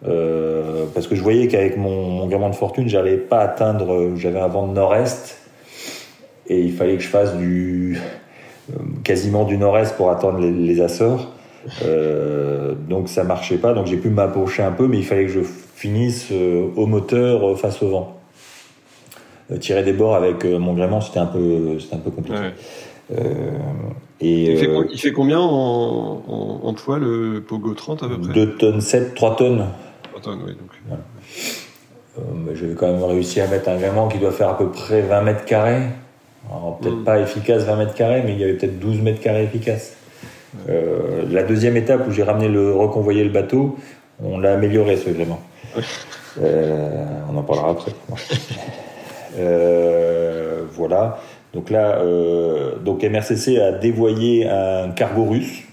euh, 0.07 0.85
parce 0.93 1.07
que 1.07 1.15
je 1.15 1.21
voyais 1.21 1.47
qu'avec 1.47 1.77
mon, 1.77 2.09
mon 2.09 2.49
de 2.49 2.55
fortune 2.55 2.87
j'allais 2.87 3.17
pas 3.17 3.39
atteindre, 3.39 4.15
j'avais 4.15 4.39
un 4.39 4.47
vent 4.47 4.67
de 4.67 4.73
nord-est 4.73 5.37
et 6.47 6.59
il 6.59 6.71
fallait 6.71 6.95
que 6.95 7.03
je 7.03 7.09
fasse 7.09 7.35
du 7.35 7.99
quasiment 9.03 9.43
du 9.45 9.57
nord-est 9.57 9.95
pour 9.95 10.11
atteindre 10.11 10.39
les, 10.39 10.51
les 10.51 10.81
Açores. 10.81 11.27
Euh, 11.83 12.73
donc 12.73 13.07
ça 13.07 13.23
marchait 13.23 13.57
pas, 13.57 13.73
donc 13.73 13.85
j'ai 13.85 13.97
pu 13.97 14.09
m'approcher 14.09 14.63
un 14.63 14.71
peu, 14.71 14.87
mais 14.87 14.97
il 14.97 15.05
fallait 15.05 15.25
que 15.25 15.31
je 15.31 15.41
finisse 15.41 16.29
euh, 16.31 16.67
au 16.75 16.87
moteur 16.87 17.51
euh, 17.51 17.55
face 17.55 17.83
au 17.83 17.89
vent. 17.89 18.19
tirer 19.59 19.83
des 19.83 19.93
bords 19.93 20.15
avec 20.15 20.43
mon 20.43 20.73
gréement, 20.73 21.01
c'était 21.01 21.19
un 21.19 21.27
peu, 21.27 21.79
c'était 21.79 21.95
un 21.95 21.99
peu 21.99 22.11
compliqué. 22.11 22.39
et, 24.21 24.51
il, 24.51 24.57
fait, 24.57 24.69
il, 24.91 24.99
fait, 24.99 25.11
combien 25.11 25.39
en, 25.39 26.23
en, 26.63 26.73
poids 26.73 26.97
le 26.97 27.43
Pogo 27.47 27.73
30 27.73 28.03
à 28.03 28.07
peu 28.07 28.19
près? 28.19 28.33
2 28.33 28.55
tonnes 28.57 28.81
7, 28.81 29.13
3 29.13 29.35
tonnes. 29.35 29.65
3 30.03 30.21
tonnes, 30.21 30.39
oui. 30.45 30.53
Donc. 30.53 30.97
Euh, 32.19 32.55
J'avais 32.55 32.73
quand 32.73 32.91
même 32.91 33.03
réussi 33.03 33.39
à 33.41 33.47
mettre 33.47 33.69
un 33.69 33.77
gréement 33.77 34.07
qui 34.07 34.17
doit 34.17 34.31
faire 34.31 34.49
à 34.49 34.57
peu 34.57 34.69
près 34.69 35.01
20 35.01 35.21
mètres 35.21 35.45
carrés. 35.45 35.83
Peut-être 36.81 37.03
pas 37.03 37.19
efficace 37.19 37.63
20 37.63 37.75
mètres 37.75 37.93
carrés, 37.93 38.23
mais 38.25 38.33
il 38.33 38.39
y 38.39 38.43
avait 38.43 38.53
peut-être 38.53 38.79
12 38.79 39.01
mètres 39.01 39.21
carrés 39.21 39.43
efficaces. 39.43 39.95
Euh, 40.69 41.23
la 41.29 41.43
deuxième 41.43 41.77
étape 41.77 42.07
où 42.07 42.11
j'ai 42.11 42.23
ramené 42.23 42.47
le 42.47 42.73
reconvoyé 42.73 43.23
le 43.23 43.29
bateau, 43.29 43.77
on 44.23 44.37
l'a 44.37 44.53
amélioré 44.53 44.97
ce 44.97 45.09
gréement. 45.09 45.39
Euh, 46.41 47.05
on 47.31 47.37
en 47.37 47.43
parlera 47.43 47.71
après. 47.71 47.91
euh, 49.39 50.63
voilà. 50.71 51.19
Donc 51.53 51.69
là, 51.69 52.01
donc 52.83 53.03
MRCC 53.03 53.59
a 53.59 53.73
dévoyé 53.73 54.47
un 54.47 54.89
cargo 54.91 55.25
russe. 55.25 55.63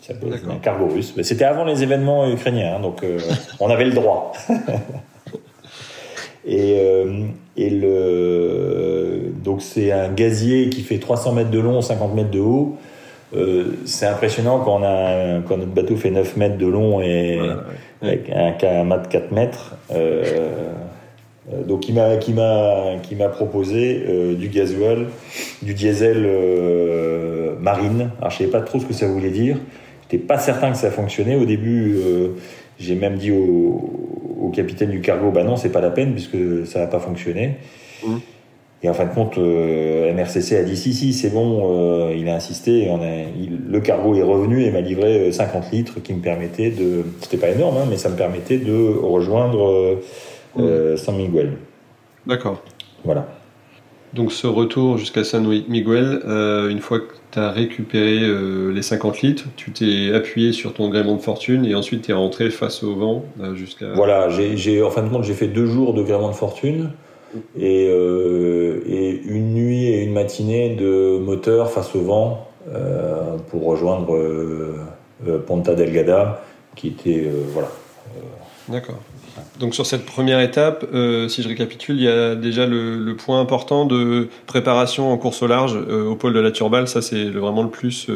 Ça 0.00 0.14
peut 0.14 0.28
un 0.50 0.56
cargo 0.56 0.86
russe. 0.86 1.14
Mais 1.16 1.24
c'était 1.24 1.44
avant 1.44 1.64
les 1.64 1.82
événements 1.82 2.30
ukrainiens, 2.30 2.76
hein, 2.76 2.80
donc 2.80 3.04
on 3.60 3.68
avait 3.68 3.84
le 3.84 3.92
droit. 3.92 4.32
Et, 6.46 6.78
euh, 6.78 7.24
et 7.56 7.70
le, 7.70 9.32
donc 9.42 9.62
c'est 9.62 9.90
un 9.92 10.12
gazier 10.12 10.70
qui 10.70 10.82
fait 10.82 10.98
300 10.98 11.32
mètres 11.32 11.50
de 11.50 11.58
long, 11.58 11.80
50 11.80 12.14
mètres 12.14 12.30
de 12.30 12.40
haut. 12.40 12.76
Euh, 13.34 13.72
c'est 13.84 14.06
impressionnant 14.06 14.60
quand, 14.60 14.80
on 14.80 14.84
a, 14.84 15.40
quand 15.42 15.56
notre 15.56 15.72
bateau 15.72 15.96
fait 15.96 16.10
9 16.10 16.36
mètres 16.36 16.58
de 16.58 16.66
long 16.66 17.00
et 17.00 17.40
avec 18.00 18.30
un, 18.30 18.54
un 18.62 18.84
mât 18.84 18.98
de 18.98 19.08
4 19.08 19.32
mètres. 19.32 19.76
Euh, 19.92 20.52
euh, 21.52 21.62
donc 21.62 21.88
il 21.88 21.94
m'a 21.94 22.16
qui 22.16 22.32
m'a 22.32 22.96
qui 23.02 23.14
m'a 23.14 23.28
proposé 23.28 24.04
du 24.36 24.48
gasoil, 24.48 25.06
du 25.62 25.74
diesel 25.74 26.26
marine. 27.60 28.10
Alors 28.18 28.30
je 28.30 28.38
savais 28.38 28.50
pas 28.50 28.60
trop 28.60 28.78
ce 28.78 28.86
que 28.86 28.94
ça 28.94 29.06
voulait 29.06 29.30
dire. 29.30 29.56
J'étais 30.02 30.24
pas 30.24 30.38
certain 30.38 30.70
que 30.70 30.76
ça 30.76 30.90
fonctionnait 30.90 31.36
au 31.36 31.44
début. 31.44 31.98
J'ai 32.78 32.94
même 32.94 33.16
dit 33.16 33.32
au, 33.32 34.05
capitaine 34.50 34.90
du 34.90 35.00
cargo, 35.00 35.30
bah 35.30 35.44
non, 35.44 35.56
c'est 35.56 35.70
pas 35.70 35.80
la 35.80 35.90
peine 35.90 36.12
puisque 36.12 36.66
ça 36.66 36.80
va 36.80 36.86
pas 36.86 37.00
fonctionner. 37.00 37.56
Mmh. 38.04 38.16
Et 38.82 38.88
en 38.88 38.94
fin 38.94 39.06
de 39.06 39.14
compte, 39.14 39.38
euh, 39.38 40.12
MRCC 40.12 40.56
a 40.56 40.62
dit 40.62 40.76
si, 40.76 40.92
si, 40.92 41.12
c'est 41.12 41.30
bon, 41.30 41.70
euh, 41.70 42.14
il 42.14 42.28
a 42.28 42.34
insisté. 42.34 42.88
On 42.90 43.00
a, 43.00 43.24
le 43.68 43.80
cargo 43.80 44.14
est 44.14 44.22
revenu 44.22 44.62
et 44.64 44.70
m'a 44.70 44.80
livré 44.80 45.32
50 45.32 45.64
euh, 45.64 45.66
litres 45.72 46.00
qui 46.00 46.12
me 46.12 46.20
permettaient 46.20 46.70
de. 46.70 47.04
C'était 47.22 47.38
pas 47.38 47.48
énorme, 47.48 47.78
hein, 47.78 47.86
mais 47.88 47.96
ça 47.96 48.10
me 48.10 48.16
permettait 48.16 48.58
de 48.58 48.94
rejoindre 49.02 49.98
mmh. 50.56 50.96
San 50.96 51.16
Miguel. 51.16 51.52
D'accord. 52.26 52.62
Voilà. 53.04 53.26
Donc 54.14 54.32
ce 54.32 54.46
retour 54.46 54.98
jusqu'à 54.98 55.24
San 55.24 55.46
Miguel, 55.46 56.20
une 56.24 56.80
fois 56.80 57.00
que 57.00 57.12
tu 57.32 57.38
as 57.38 57.50
récupéré 57.50 58.20
les 58.72 58.82
50 58.82 59.20
litres, 59.20 59.44
tu 59.56 59.72
t'es 59.72 60.14
appuyé 60.14 60.52
sur 60.52 60.72
ton 60.72 60.88
gréement 60.88 61.16
de 61.16 61.20
fortune 61.20 61.66
et 61.66 61.74
ensuite 61.74 62.02
tu 62.02 62.12
es 62.12 62.14
rentré 62.14 62.50
face 62.50 62.82
au 62.82 62.94
vent 62.94 63.24
jusqu'à... 63.54 63.92
Voilà, 63.94 64.28
j'ai, 64.30 64.82
en 64.82 64.90
fin 64.90 65.02
de 65.02 65.08
compte 65.08 65.24
j'ai 65.24 65.34
fait 65.34 65.48
deux 65.48 65.66
jours 65.66 65.92
de 65.92 66.02
gréement 66.02 66.30
de 66.30 66.34
fortune 66.34 66.90
et, 67.58 67.88
euh, 67.88 68.82
et, 68.86 69.20
une 69.26 69.54
nuit 69.54 69.86
et 69.86 70.02
une 70.04 70.12
matinée 70.12 70.74
de 70.74 71.18
moteur 71.18 71.70
face 71.70 71.94
au 71.94 72.00
vent 72.00 72.48
euh, 72.68 73.36
pour 73.50 73.64
rejoindre 73.64 74.14
euh, 74.16 74.78
Ponta 75.46 75.74
Delgada, 75.74 76.42
qui 76.74 76.88
était 76.88 77.30
voilà. 77.52 77.68
D'accord. 78.68 78.96
Donc 79.58 79.74
sur 79.74 79.86
cette 79.86 80.06
première 80.06 80.40
étape, 80.40 80.86
si 81.28 81.42
je 81.42 81.48
récapitule, 81.48 81.96
il 81.96 82.04
y 82.04 82.08
a 82.08 82.34
déjà 82.34 82.66
le, 82.66 83.14
point 83.16 83.40
important 83.40 83.86
de 83.86 84.28
préparation 84.46 85.10
en 85.10 85.16
course 85.16 85.42
au 85.42 85.46
large 85.46 85.74
au 85.74 86.14
pôle 86.16 86.34
de 86.34 86.40
la 86.40 86.50
Turballe. 86.50 86.88
Ça, 86.88 87.02
c'est 87.02 87.30
vraiment 87.30 87.62
le 87.62 87.70
plus 87.70 88.08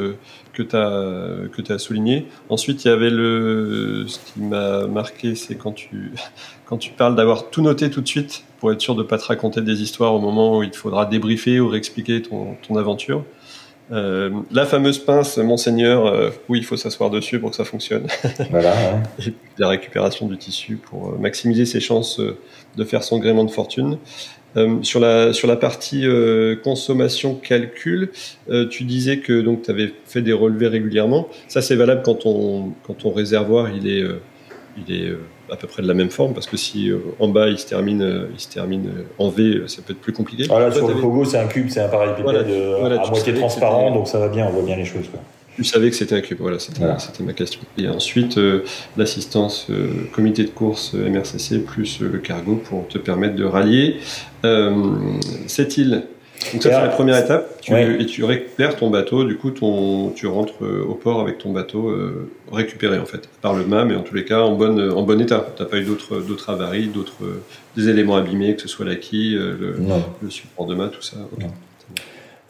que 0.53 0.63
tu 0.63 0.77
as, 0.77 1.49
que 1.53 1.73
as 1.73 1.79
souligné. 1.79 2.27
Ensuite, 2.49 2.85
il 2.85 2.89
y 2.89 2.91
avait 2.91 3.11
le, 3.11 4.05
ce 4.07 4.19
qui 4.19 4.41
m'a 4.41 4.87
marqué, 4.87 5.35
c'est 5.35 5.57
quand 5.57 5.73
tu, 5.73 6.13
quand 6.67 6.79
tu 6.79 6.91
parles 6.91 7.17
d'avoir 7.17 7.51
tout 7.51 7.63
noté 7.63 7.91
tout 7.91 8.01
de 8.01 8.09
suite 8.09 8.45
pour 8.59 8.73
être 8.73 8.81
sûr 8.81 8.95
de 8.95 9.03
ne 9.03 9.07
pas 9.07 9.19
te 9.19 9.25
raconter 9.25 9.63
des 9.63 9.83
histoires 9.83 10.15
au 10.15 10.21
moment 10.21 10.59
où 10.59 10.63
il 10.63 10.71
te 10.71 10.77
faudra 10.77 11.07
débriefer 11.07 11.61
ou 11.61 11.69
réexpliquer 11.69 12.23
ton, 12.23 12.57
ton 12.67 12.77
aventure. 12.77 13.25
Euh, 13.93 14.31
la 14.53 14.67
fameuse 14.67 14.99
pince, 14.99 15.39
Monseigneur, 15.39 16.07
euh, 16.07 16.31
oui, 16.49 16.59
il 16.59 16.65
faut 16.65 16.77
s'asseoir 16.77 17.11
dessus 17.11 17.41
pour 17.41 17.51
que 17.51 17.57
ça 17.57 17.65
fonctionne. 17.65 18.07
Voilà. 18.51 18.75
Et 19.27 19.33
la 19.59 19.69
récupération 19.69 20.27
du 20.27 20.37
tissu 20.37 20.77
pour 20.77 21.11
euh, 21.11 21.19
maximiser 21.19 21.67
ses 21.67 21.81
chances 21.81 22.21
euh, 22.21 22.37
de 22.77 22.85
faire 22.85 23.03
son 23.03 23.19
gréement 23.19 23.45
de 23.45 23.51
fortune. 23.51 23.99
Euh, 24.57 24.83
sur 24.83 24.99
la 24.99 25.33
sur 25.33 25.47
la 25.47 25.55
partie 25.55 26.05
consommation 26.65 27.37
calcul, 27.37 28.11
tu 28.71 28.83
disais 28.83 29.19
que 29.19 29.41
donc 29.41 29.63
tu 29.63 29.71
avais 29.71 29.93
fait 30.07 30.23
des 30.23 30.33
relevés 30.33 30.67
régulièrement. 30.67 31.29
Ça 31.47 31.63
c'est 31.63 31.77
valable 31.77 32.03
quand 32.05 32.27
on 32.27 32.73
quand 32.85 32.95
ton 32.95 33.13
réservoir 33.13 33.71
il 33.71 33.87
est 33.89 34.05
il 34.77 34.93
est 34.93 35.13
à 35.51 35.57
peu 35.57 35.67
près 35.67 35.83
de 35.83 35.89
la 35.89 35.95
même 35.95 36.11
forme 36.11 36.35
parce 36.35 36.47
que 36.47 36.57
si 36.57 36.91
en 37.19 37.29
bas 37.29 37.49
il 37.49 37.59
se 37.59 37.67
termine 37.67 38.29
il 38.33 38.41
se 38.41 38.49
termine 38.49 38.91
en 39.19 39.29
V, 39.29 39.63
ça 39.67 39.83
peut 39.83 39.93
être 39.93 40.01
plus 40.01 40.13
compliqué. 40.13 40.45
Voilà, 40.49 40.71
sur 40.71 40.89
le 40.89 40.95
Pogo 40.95 41.25
c'est 41.25 41.39
un 41.39 41.47
cube, 41.47 41.69
c'est 41.69 41.81
un 41.81 41.89
pareil 41.89 42.11
voilà, 42.23 42.41
à 42.41 43.11
moitié 43.11 43.35
transparent, 43.35 43.93
donc 43.93 44.09
ça 44.09 44.19
va 44.19 44.29
bien, 44.29 44.47
on 44.47 44.51
voit 44.51 44.63
bien 44.63 44.77
les 44.77 44.85
choses. 44.85 45.09
Quoi. 45.11 45.21
Tu 45.61 45.65
savais 45.65 45.91
que 45.91 45.97
c'était 45.97 46.15
un 46.15 46.23
cube, 46.23 46.39
voilà, 46.41 46.59
c'était 46.59 47.23
ma 47.23 47.35
question. 47.35 47.61
Et 47.77 47.87
ensuite, 47.87 48.39
euh, 48.39 48.65
l'assistance 48.97 49.67
euh, 49.69 50.07
comité 50.11 50.45
de 50.45 50.49
course 50.49 50.93
euh, 50.95 51.11
MRCC 51.11 51.59
plus 51.59 52.01
le 52.01 52.19
cargo 52.19 52.57
pour 52.57 52.89
te 52.89 52.97
permettre 52.97 53.35
de 53.35 53.45
rallier 53.45 53.99
cette 55.47 55.77
île. 55.77 56.05
Donc 56.53 56.63
ça, 56.63 56.71
c'est 56.71 56.81
la 56.81 56.89
première 56.89 57.19
étape. 57.19 57.61
Tu, 57.61 57.73
Et 57.75 58.07
tu 58.07 58.25
récupères 58.25 58.77
ton 58.77 58.91
bateau, 58.91 59.25
du 59.25 59.37
coup, 59.37 59.51
ton, 59.51 60.11
tu 60.11 60.27
rentres 60.27 60.63
au 60.63 60.95
port 60.95 61.21
avec 61.21 61.39
ton 61.39 61.53
bateau 61.53 61.95
récupéré, 62.51 62.99
en 62.99 63.05
fait, 63.05 63.29
par 63.43 63.55
le 63.55 63.65
mât, 63.65 63.85
mais 63.85 63.95
en 63.95 64.03
tous 64.03 64.15
les 64.15 64.25
cas, 64.25 64.41
en, 64.41 64.55
bonne, 64.55 64.91
en 64.91 65.03
bon 65.03 65.21
état. 65.21 65.47
Tu 65.55 65.63
n'as 65.63 65.69
pas 65.69 65.77
eu 65.77 65.85
d'autres, 65.85 66.21
d'autres 66.21 66.51
avaries, 66.51 66.89
d'autres, 66.89 67.23
des 67.77 67.89
éléments 67.89 68.17
abîmés, 68.17 68.57
que 68.57 68.63
ce 68.63 68.69
soit 68.69 68.87
la 68.87 68.97
quille, 68.97 69.35
le, 69.35 69.77
le 70.23 70.31
support 70.31 70.67
de 70.67 70.75
mât, 70.75 70.89
tout 70.89 71.03
ça. 71.03 71.17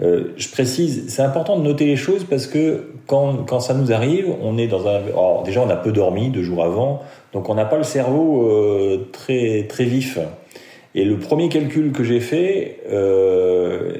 Euh, 0.02 0.32
je 0.36 0.48
précise, 0.48 1.04
c'est 1.08 1.22
important 1.22 1.58
de 1.58 1.62
noter 1.62 1.84
les 1.84 1.96
choses 1.96 2.24
parce 2.24 2.46
que 2.46 2.84
quand, 3.06 3.44
quand 3.46 3.60
ça 3.60 3.74
nous 3.74 3.92
arrive, 3.92 4.32
on 4.42 4.56
est 4.56 4.66
dans 4.66 4.86
un. 4.88 4.96
Alors 5.08 5.42
déjà, 5.44 5.60
on 5.60 5.68
a 5.68 5.76
peu 5.76 5.92
dormi 5.92 6.30
deux 6.30 6.42
jours 6.42 6.64
avant, 6.64 7.02
donc 7.34 7.50
on 7.50 7.54
n'a 7.54 7.66
pas 7.66 7.76
le 7.76 7.82
cerveau 7.82 8.48
euh, 8.48 9.08
très 9.12 9.66
très 9.68 9.84
vif. 9.84 10.18
Et 10.94 11.04
le 11.04 11.18
premier 11.18 11.48
calcul 11.48 11.92
que 11.92 12.02
j'ai 12.02 12.20
fait, 12.20 12.78
euh, 12.90 13.92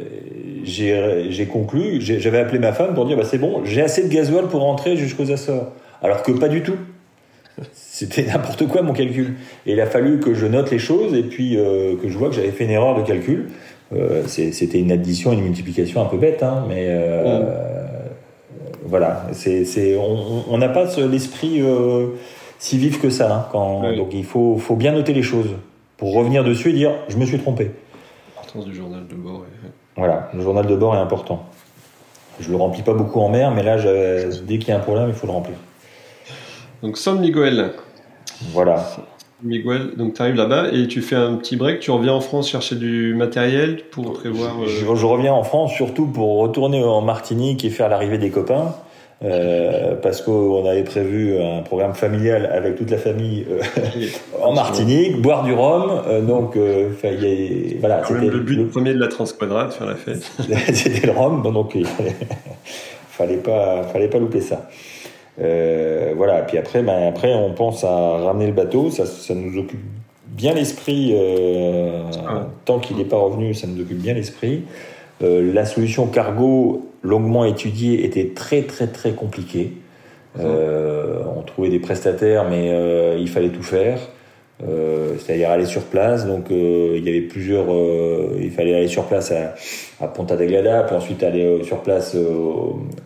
j'ai 0.64 1.46
conclu, 1.46 2.00
j'avais 2.00 2.38
appelé 2.38 2.58
ma 2.58 2.72
femme 2.72 2.94
pour 2.94 3.06
dire 3.06 3.16
bah 3.16 3.24
c'est 3.24 3.38
bon, 3.38 3.64
j'ai 3.64 3.80
assez 3.80 4.02
de 4.02 4.12
gasoil 4.12 4.48
pour 4.48 4.60
rentrer 4.60 4.96
jusqu'aux 4.96 5.30
Açores. 5.30 5.72
Alors 6.02 6.22
que 6.22 6.32
pas 6.32 6.48
du 6.48 6.62
tout. 6.62 6.76
C'était 7.72 8.24
n'importe 8.24 8.66
quoi 8.66 8.82
mon 8.82 8.92
calcul. 8.92 9.34
Et 9.66 9.72
il 9.72 9.80
a 9.80 9.86
fallu 9.86 10.18
que 10.18 10.34
je 10.34 10.46
note 10.46 10.70
les 10.70 10.78
choses 10.78 11.14
et 11.14 11.22
puis 11.22 11.56
euh, 11.56 11.94
que 11.96 12.08
je 12.08 12.16
vois 12.16 12.28
que 12.28 12.34
j'avais 12.34 12.50
fait 12.50 12.64
une 12.64 12.70
erreur 12.70 13.00
de 13.00 13.06
calcul. 13.06 13.50
Euh, 13.94 14.22
c'était 14.26 14.78
une 14.78 14.92
addition, 14.92 15.32
une 15.32 15.42
multiplication 15.42 16.00
un 16.00 16.06
peu 16.06 16.16
bête, 16.16 16.42
hein, 16.42 16.64
mais 16.68 16.88
voilà, 18.84 19.26
c'est, 19.32 19.96
on 19.96 20.58
n'a 20.58 20.68
pas 20.68 20.86
l'esprit 20.96 21.62
si 22.58 22.78
vif 22.78 23.00
que 23.00 23.10
ça. 23.10 23.32
Hein, 23.32 23.46
quand, 23.52 23.94
Donc 23.94 24.12
il 24.12 24.24
faut, 24.24 24.56
faut, 24.56 24.74
bien 24.74 24.92
noter 24.92 25.12
les 25.12 25.22
choses 25.22 25.50
pour 26.00 26.14
revenir 26.14 26.42
dessus 26.42 26.70
et 26.70 26.72
dire 26.72 26.92
je 27.08 27.16
me 27.18 27.26
suis 27.26 27.38
trompé. 27.38 27.70
L'importance 28.34 28.64
du 28.64 28.74
journal 28.74 29.06
de 29.06 29.14
bord. 29.14 29.44
Voilà, 29.96 30.30
le 30.32 30.40
journal 30.40 30.66
de 30.66 30.74
bord 30.74 30.96
est 30.96 30.98
important. 30.98 31.44
Je 32.40 32.50
le 32.50 32.56
remplis 32.56 32.82
pas 32.82 32.94
beaucoup 32.94 33.20
en 33.20 33.28
mer, 33.28 33.50
mais 33.50 33.62
là, 33.62 33.76
dès 33.76 34.58
qu'il 34.58 34.70
y 34.70 34.72
a 34.72 34.76
un 34.76 34.80
problème, 34.80 35.08
il 35.08 35.14
faut 35.14 35.26
le 35.26 35.32
remplir. 35.34 35.56
Donc 36.82 36.96
San 36.96 37.20
Miguel. 37.20 37.72
Voilà. 38.52 38.82
Miguel, 39.42 39.94
donc 39.96 40.14
tu 40.14 40.22
arrives 40.22 40.36
là-bas 40.36 40.68
et 40.72 40.86
tu 40.86 41.02
fais 41.02 41.16
un 41.16 41.34
petit 41.34 41.56
break, 41.56 41.80
tu 41.80 41.90
reviens 41.90 42.14
en 42.14 42.22
France 42.22 42.48
chercher 42.48 42.76
du 42.76 43.14
matériel 43.14 43.84
pour 43.90 44.14
prévoir. 44.14 44.56
Je, 44.66 44.86
euh, 44.86 45.06
reviens 45.06 45.34
en 45.34 45.42
France 45.42 45.74
surtout 45.74 46.06
pour 46.06 46.38
retourner 46.38 46.82
en 46.82 47.02
Martinique 47.02 47.62
et 47.66 47.70
faire 47.70 47.90
l'arrivée 47.90 48.16
des 48.16 48.30
copains. 48.30 48.74
Euh, 49.22 49.96
parce 49.96 50.22
qu'on 50.22 50.64
avait 50.64 50.82
prévu 50.82 51.38
un 51.38 51.60
programme 51.60 51.92
familial 51.92 52.46
avec 52.46 52.76
toute 52.76 52.90
la 52.90 52.96
famille 52.96 53.46
euh, 53.50 53.60
en 54.42 54.54
Martinique, 54.54 55.20
boire 55.20 55.44
du 55.44 55.52
rhum. 55.52 56.02
donc, 56.26 56.56
voilà. 56.56 58.02
C'était 58.06 58.26
le 58.26 58.40
but 58.40 58.64
premier 58.70 58.94
de 58.94 58.98
la 58.98 59.08
Transquadrate, 59.08 59.74
faire 59.74 59.86
la 59.86 59.96
fête. 59.96 60.30
c'était 60.74 61.06
le 61.06 61.12
rhum, 61.12 61.42
donc 61.42 61.72
il 61.74 61.86
fallait, 61.86 62.16
fallait 63.10 63.36
pas, 63.36 63.82
fallait 63.82 64.08
pas 64.08 64.18
louper 64.18 64.40
ça. 64.40 64.68
Euh, 65.40 66.12
voilà, 66.16 66.42
puis 66.42 66.58
après, 66.58 66.82
ben, 66.82 67.08
après, 67.08 67.32
on 67.34 67.52
pense 67.52 67.84
à 67.84 68.18
ramener 68.18 68.46
le 68.46 68.52
bateau, 68.52 68.90
ça, 68.90 69.06
ça 69.06 69.34
nous 69.34 69.58
occupe 69.58 69.80
bien 70.26 70.54
l'esprit, 70.54 71.12
euh, 71.14 72.02
ah 72.28 72.46
tant 72.64 72.78
qu'il 72.78 72.96
n'est 72.96 73.04
pas 73.04 73.16
revenu, 73.16 73.54
ça 73.54 73.66
nous 73.66 73.80
occupe 73.80 73.98
bien 73.98 74.14
l'esprit. 74.14 74.64
Euh, 75.22 75.52
la 75.52 75.66
solution 75.66 76.06
cargo, 76.06 76.89
longuement 77.02 77.44
étudiée, 77.44 78.04
était 78.04 78.32
très 78.34 78.62
très 78.62 78.86
très 78.86 79.12
compliquée. 79.12 79.72
Euh, 80.38 81.22
on 81.36 81.42
trouvait 81.42 81.70
des 81.70 81.80
prestataires, 81.80 82.48
mais 82.48 82.70
euh, 82.70 83.16
il 83.18 83.28
fallait 83.28 83.48
tout 83.48 83.62
faire. 83.62 83.98
c'est-à-dire 85.18 85.50
aller 85.50 85.64
sur 85.64 85.82
place. 85.82 86.26
Donc 86.26 86.46
il 86.50 87.02
y 87.04 87.08
avait 87.08 87.22
plusieurs, 87.22 87.66
il 88.38 88.50
fallait 88.50 88.74
aller 88.74 88.88
sur 88.88 89.04
place 89.04 89.32
à, 89.32 89.54
à 90.04 90.08
Ponta 90.08 90.36
Delgada, 90.36 90.82
puis 90.82 90.94
ensuite 90.94 91.22
aller 91.22 91.64
sur 91.64 91.78
place 91.78 92.16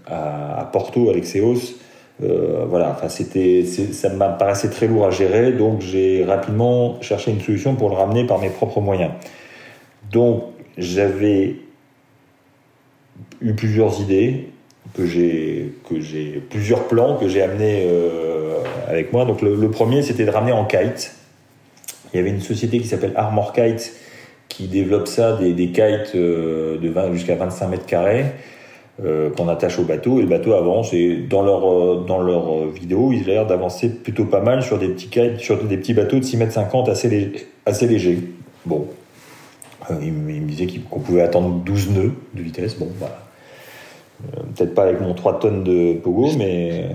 à, 0.06 0.60
à, 0.60 0.64
Porto, 0.64 1.10
à 1.10 1.12
l'Exeos. 1.12 1.76
voilà, 2.20 2.90
enfin 2.90 3.08
c'était, 3.08 3.64
ça 3.64 4.08
m'a 4.08 4.28
paraissait 4.30 4.70
très 4.70 4.88
lourd 4.88 5.06
à 5.06 5.10
gérer, 5.10 5.52
donc 5.52 5.80
j'ai 5.80 6.24
rapidement 6.24 7.00
cherché 7.00 7.30
une 7.30 7.40
solution 7.40 7.76
pour 7.76 7.88
le 7.88 7.94
ramener 7.94 8.26
par 8.26 8.40
mes 8.40 8.50
propres 8.50 8.80
moyens. 8.80 9.12
Donc 10.10 10.42
j'avais 10.76 11.56
eu 13.40 13.54
plusieurs 13.54 14.00
idées 14.00 14.48
que 14.94 15.06
j'ai 15.06 15.72
que 15.88 16.00
j'ai 16.00 16.42
plusieurs 16.50 16.86
plans 16.86 17.16
que 17.16 17.28
j'ai 17.28 17.42
amenés 17.42 17.86
euh, 17.86 18.58
avec 18.88 19.12
moi. 19.12 19.24
Donc 19.24 19.42
le, 19.42 19.70
premier 19.70 20.02
c'était 20.02 20.24
de 20.24 20.30
ramener 20.30 20.52
en 20.52 20.64
kite. 20.64 21.14
Il 22.12 22.16
y 22.16 22.20
avait 22.20 22.30
une 22.30 22.40
société 22.40 22.78
qui 22.78 22.86
s'appelle 22.86 23.12
Armor 23.16 23.52
Kite 23.52 23.92
qui 24.48 24.68
développe 24.68 25.08
ça 25.08 25.36
des, 25.36 25.52
des 25.52 25.68
kites 25.68 26.14
euh, 26.14 26.78
de 26.78 26.88
20 26.88 27.12
jusqu'à 27.14 27.34
25 27.34 27.68
mètres 27.68 27.86
carrés 27.86 28.26
euh, 29.04 29.30
qu'on 29.30 29.48
attache 29.48 29.80
au 29.80 29.82
bateau 29.82 30.18
et 30.18 30.22
le 30.22 30.28
bateau 30.28 30.52
avance 30.52 30.92
et 30.92 31.16
dans 31.16 31.42
leur 31.42 32.04
dans 32.04 32.22
leur 32.22 32.68
vidéo 32.68 33.10
ils 33.12 33.22
ont 33.22 33.26
l'air 33.26 33.46
d'avancer 33.46 33.88
plutôt 33.88 34.26
pas 34.26 34.40
mal 34.40 34.62
sur 34.62 34.78
des 34.78 34.88
petits 34.88 35.08
kites 35.08 35.38
sur 35.38 35.60
des 35.64 35.76
petits 35.76 35.94
bateaux 35.94 36.20
de 36.20 36.24
6 36.24 36.36
mètres 36.36 36.52
50 36.52 36.88
assez 36.88 37.32
assez 37.66 37.86
légers. 37.88 38.20
Bon, 38.64 38.86
il, 40.02 40.12
me 40.12 40.48
disait 40.48 40.66
qu'on 40.90 41.00
pouvait 41.00 41.22
attendre 41.22 41.50
12 41.64 41.90
nœuds 41.90 42.12
de 42.34 42.42
vitesse. 42.42 42.78
Bon, 42.78 42.88
voilà. 42.98 43.18
Euh, 44.36 44.42
peut-être 44.54 44.74
pas 44.74 44.84
avec 44.84 45.00
mon 45.00 45.14
3 45.14 45.38
tonnes 45.40 45.64
de 45.64 45.94
Pogo, 45.94 46.30
mais 46.36 46.88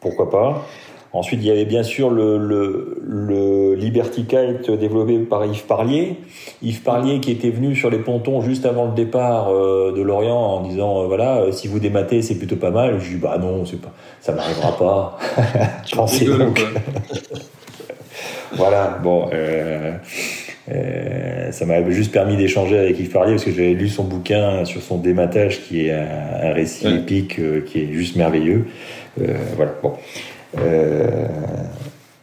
pourquoi 0.00 0.30
pas. 0.30 0.66
Ensuite, 1.14 1.40
il 1.42 1.46
y 1.46 1.50
avait 1.50 1.66
bien 1.66 1.82
sûr 1.82 2.08
le, 2.08 2.38
le, 2.38 3.74
Liberty 3.74 4.24
Kite 4.24 4.70
développé 4.70 5.18
par 5.18 5.44
Yves 5.44 5.64
Parlier. 5.64 6.16
Yves 6.62 6.82
Parlier 6.82 7.20
qui 7.20 7.30
était 7.30 7.50
venu 7.50 7.76
sur 7.76 7.90
les 7.90 7.98
pontons 7.98 8.40
juste 8.40 8.64
avant 8.64 8.86
le 8.86 8.92
départ 8.92 9.50
euh, 9.50 9.92
de 9.94 10.00
Lorient 10.00 10.38
en 10.38 10.62
disant 10.62 11.02
euh, 11.02 11.06
voilà 11.06 11.52
si 11.52 11.68
vous 11.68 11.78
dématez 11.78 12.22
c'est 12.22 12.36
plutôt 12.36 12.56
pas 12.56 12.70
mal. 12.70 12.98
Je 12.98 13.10
dis 13.10 13.16
bah 13.16 13.36
non 13.38 13.66
c'est 13.66 13.80
pas 13.80 13.92
ça 14.20 14.32
m'arrivera 14.32 14.72
pas. 14.78 15.18
Pensez 15.94 16.24
donc. 16.24 16.64
voilà 18.52 18.98
bon. 19.02 19.28
Euh, 19.34 19.92
euh, 20.70 21.50
ça 21.50 21.66
m'a 21.66 21.88
juste 21.90 22.12
permis 22.12 22.36
d'échanger 22.36 22.78
avec 22.78 22.98
Yves 22.98 23.10
Parlier 23.10 23.32
parce 23.32 23.44
que 23.44 23.50
j'avais 23.50 23.72
lu 23.74 23.88
son 23.88 24.04
bouquin 24.04 24.64
sur 24.64 24.80
son 24.80 24.98
dématage 24.98 25.62
qui 25.62 25.86
est 25.86 25.92
un, 25.92 26.52
récit 26.52 26.86
épique 26.86 27.38
euh, 27.40 27.62
qui 27.62 27.80
est 27.80 27.92
juste 27.92 28.16
merveilleux. 28.16 28.66
Euh, 29.20 29.34
voilà. 29.56 29.74
Bon. 29.82 29.94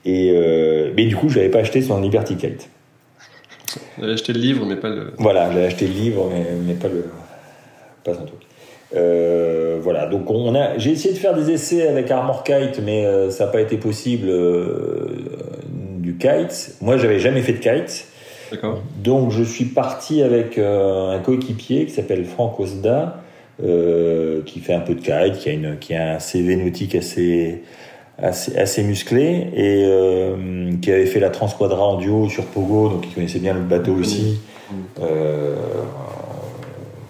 et 0.05 0.91
mais 0.95 1.05
du 1.05 1.15
coup, 1.15 1.29
j'avais 1.29 1.49
pas 1.49 1.59
acheté 1.59 1.81
son 1.81 1.99
Liberty 1.99 2.35
Kite. 2.37 2.69
J'avais 3.99 4.13
acheté 4.13 4.33
le 4.33 4.39
livre, 4.39 4.65
mais 4.65 4.77
pas 4.77 4.89
le. 4.89 5.13
Voilà, 5.17 5.51
j'avais 5.51 5.65
acheté 5.65 5.85
le 5.85 5.93
livre, 5.93 6.29
mais, 6.31 6.45
mais 6.65 6.73
pas 6.73 6.87
le 6.87 7.05
pas 8.03 8.13
son 8.13 8.25
truc. 8.25 8.39
voilà, 9.83 10.05
donc 10.07 10.31
on 10.31 10.55
a, 10.55 10.77
j'ai 10.77 10.91
essayé 10.91 11.13
de 11.13 11.19
faire 11.19 11.35
des 11.35 11.51
essais 11.51 11.85
avec 11.87 12.09
Armor 12.09 12.43
Kite, 12.45 12.81
mais 12.83 13.05
ça 13.29 13.45
n'a 13.45 13.51
pas 13.51 13.59
été 13.59 13.75
possible 13.75 14.31
du 15.99 16.15
kite. 16.15 16.77
Moi, 16.81 16.95
j'avais 16.95 17.19
jamais 17.19 17.41
fait 17.41 17.53
de 17.53 17.59
kite. 17.59 18.08
Donc 18.97 19.31
je 19.31 19.43
suis 19.43 19.65
parti 19.65 20.21
avec 20.21 20.57
euh, 20.57 21.15
un 21.15 21.19
coéquipier 21.19 21.85
qui 21.85 21.91
s'appelle 21.91 22.25
Franck 22.25 22.59
Osda, 22.59 23.21
euh, 23.63 24.41
qui 24.45 24.59
fait 24.59 24.73
un 24.73 24.79
peu 24.79 24.95
de 24.95 25.01
kite, 25.01 25.39
qui 25.39 25.49
a, 25.49 25.53
une, 25.53 25.77
qui 25.79 25.93
a 25.93 26.15
un 26.15 26.19
CV 26.19 26.55
nautique 26.55 26.95
assez, 26.95 27.63
assez, 28.17 28.57
assez 28.57 28.83
musclé 28.83 29.49
et 29.53 29.83
euh, 29.85 30.71
qui 30.81 30.91
avait 30.91 31.05
fait 31.05 31.19
la 31.19 31.29
Transquadra 31.29 31.83
en 31.83 31.97
duo 31.97 32.29
sur 32.29 32.45
Pogo, 32.45 32.89
donc 32.89 33.05
il 33.05 33.13
connaissait 33.13 33.39
bien 33.39 33.53
le 33.53 33.61
bateau 33.61 33.93
aussi. 33.93 34.39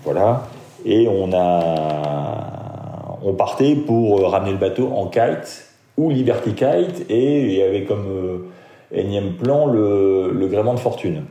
voilà. 0.03 0.47
Et 0.85 1.07
on 1.07 1.31
a, 1.33 3.19
on 3.23 3.33
partait 3.33 3.75
pour 3.75 4.21
ramener 4.29 4.51
le 4.51 4.57
bateau 4.57 4.87
en 4.87 5.07
kite 5.07 5.65
ou 5.97 6.09
Liberty 6.09 6.53
Kite 6.53 7.05
et 7.09 7.41
il 7.41 7.51
y 7.51 7.61
avait 7.61 7.83
comme 7.83 8.45
énième 8.91 9.33
plan, 9.33 9.67
le, 9.67 10.31
le 10.31 10.47
gréement 10.47 10.73
de 10.73 10.79
fortune. 10.79 11.23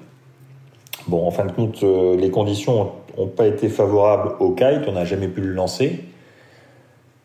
Bon, 1.09 1.27
en 1.27 1.31
fin 1.31 1.47
de 1.47 1.53
compte, 1.53 1.83
euh, 1.83 2.17
les 2.17 2.31
conditions 2.31 2.91
n'ont 3.17 3.29
pas 3.29 3.47
été 3.47 3.69
favorables 3.69 4.33
au 4.41 4.51
kite, 4.51 4.83
on 4.87 4.93
n'a 4.93 5.07
jamais 5.07 5.29
pu 5.29 5.41
le 5.41 5.53
lancer. 5.53 6.01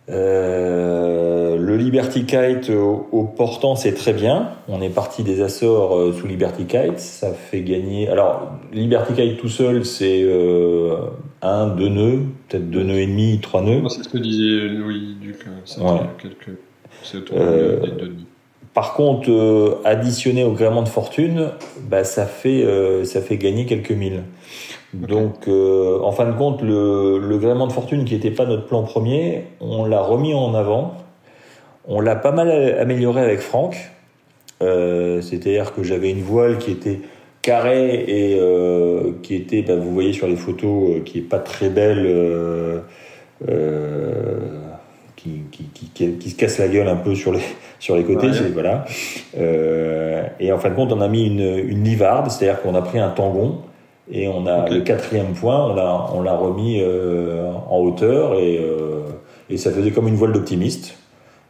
Euh, 0.10 1.58
le 1.58 1.78
Liberty 1.78 2.26
Kite 2.26 2.70
au, 2.70 3.24
portant, 3.24 3.76
c'est 3.76 3.94
très 3.94 4.14
bien. 4.14 4.52
On 4.68 4.82
est 4.82 4.90
parti 4.90 5.24
des 5.24 5.42
Açores 5.42 5.96
euh, 5.96 6.14
sous 6.14 6.28
Liberty 6.28 6.66
Kite. 6.66 7.00
Ça 7.00 7.32
fait 7.34 7.62
gagner. 7.62 8.10
Alors, 8.10 8.52
Liberty 8.74 9.14
Kite 9.14 9.38
tout 9.38 9.50
seul, 9.50 9.86
c'est 9.86 10.26
un, 11.42 11.68
deux 11.68 11.90
nœuds, 11.90 12.20
peut-être 12.48 12.70
deux 12.70 12.84
nœuds 12.84 13.00
et 13.00 13.08
demi, 13.08 13.40
trois 13.42 13.62
nœuds. 13.62 13.88
C'est 13.90 14.04
ce 14.04 14.10
que 14.10 14.18
disait 14.18 14.68
Louis 14.68 15.16
Duc. 15.22 15.46
Ouais. 15.80 16.00
Quelques... 16.22 16.58
C'est 17.02 17.18
autour 17.18 17.38
de 17.38 17.90
deux 17.98 18.08
nœuds. 18.08 18.16
Par 18.74 18.94
contre, 18.94 19.30
euh, 19.30 19.80
additionné 19.86 20.44
au 20.44 20.52
gréement 20.52 20.82
de 20.82 20.90
fortune, 20.90 21.52
bah, 21.82 22.04
ça, 22.04 22.26
fait, 22.26 22.64
euh, 22.64 23.06
ça 23.06 23.22
fait 23.22 23.38
gagner 23.38 23.66
quelques 23.66 23.92
milles. 23.92 24.24
Donc, 24.94 25.48
euh, 25.48 26.00
en 26.02 26.12
fin 26.12 26.26
de 26.26 26.36
compte, 26.36 26.62
le, 26.64 27.20
le 27.20 27.38
gréement 27.38 27.68
de 27.68 27.72
fortune 27.72 28.04
qui 28.04 28.16
n'était 28.16 28.32
pas 28.32 28.46
notre 28.46 28.66
plan 28.66 28.82
premier, 28.82 29.44
on 29.60 29.86
l'a 29.86 30.02
remis 30.02 30.34
en 30.34 30.56
avant. 30.56 30.96
On 31.88 32.00
l'a 32.00 32.16
pas 32.16 32.32
mal 32.32 32.50
amélioré 32.80 33.22
avec 33.22 33.40
Franck. 33.40 33.76
C'est-à-dire 34.62 35.74
que 35.74 35.84
j'avais 35.84 36.10
une 36.10 36.22
voile 36.22 36.58
qui 36.58 36.72
était 36.72 37.02
carrée 37.42 38.06
et 38.08 38.40
qui 39.22 39.36
était, 39.36 39.62
bah, 39.62 39.76
vous 39.76 39.92
voyez 39.94 40.14
sur 40.14 40.26
les 40.26 40.38
photos, 40.38 41.02
qui 41.04 41.18
est 41.18 41.22
pas 41.22 41.40
très 41.40 41.68
belle 41.68 42.82
qui, 45.18 46.30
se 46.30 46.36
casse 46.36 46.60
la 46.60 46.70
gueule 46.70 46.88
un 46.88 46.96
peu 46.96 47.14
sur 47.14 47.34
les, 47.34 47.42
sur 47.84 47.98
les 47.98 48.06
côtés. 48.06 48.30
Voilà. 48.54 48.86
Euh, 49.38 50.24
et 50.40 50.54
en 50.54 50.58
fin 50.58 50.70
de 50.70 50.76
compte, 50.76 50.94
on 50.94 51.02
a 51.02 51.10
mis 51.10 51.26
une, 51.26 51.42
une 51.68 51.84
livarde, 51.84 52.32
c'est-à-dire 52.32 52.62
qu'on 52.62 52.76
a 52.76 52.82
pris 52.82 52.98
un 52.98 53.10
tangon 53.10 53.58
et 54.10 54.30
on 54.30 54.48
a 54.48 54.70
le 54.70 54.80
quatrième 54.82 55.34
point, 55.34 55.66
on 55.70 55.76
l'a, 55.76 56.08
on 56.14 56.22
l'a 56.22 56.34
remis 56.34 56.80
euh, 56.80 57.52
en 57.70 57.80
hauteur 57.80 58.36
et, 58.36 58.58
euh, 58.58 59.02
et 59.50 59.58
ça 59.58 59.70
faisait 59.70 59.92
comme 59.92 60.08
une 60.08 60.16
voile 60.16 60.32
d'optimiste 60.32 60.98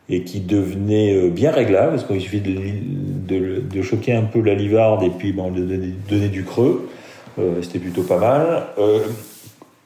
et 0.10 0.24
qui 0.24 0.40
devenait 0.40 1.30
bien 1.30 1.52
réglable 1.52 1.92
parce 1.92 2.04
qu'il 2.04 2.20
suffit 2.20 2.42
de, 2.42 2.56
de, 3.28 3.60
de, 3.60 3.82
choquer 3.84 4.14
un 4.14 4.24
peu 4.24 4.42
la 4.42 4.56
livarde 4.56 5.04
et 5.04 5.12
puis 5.12 5.34
bon, 5.34 5.52
de, 5.52 5.62
donner 6.10 6.30
du 6.30 6.44
creux. 6.44 6.90
c'était 7.62 7.80
plutôt 7.80 8.02
pas 8.02 8.18
mal. 8.18 8.64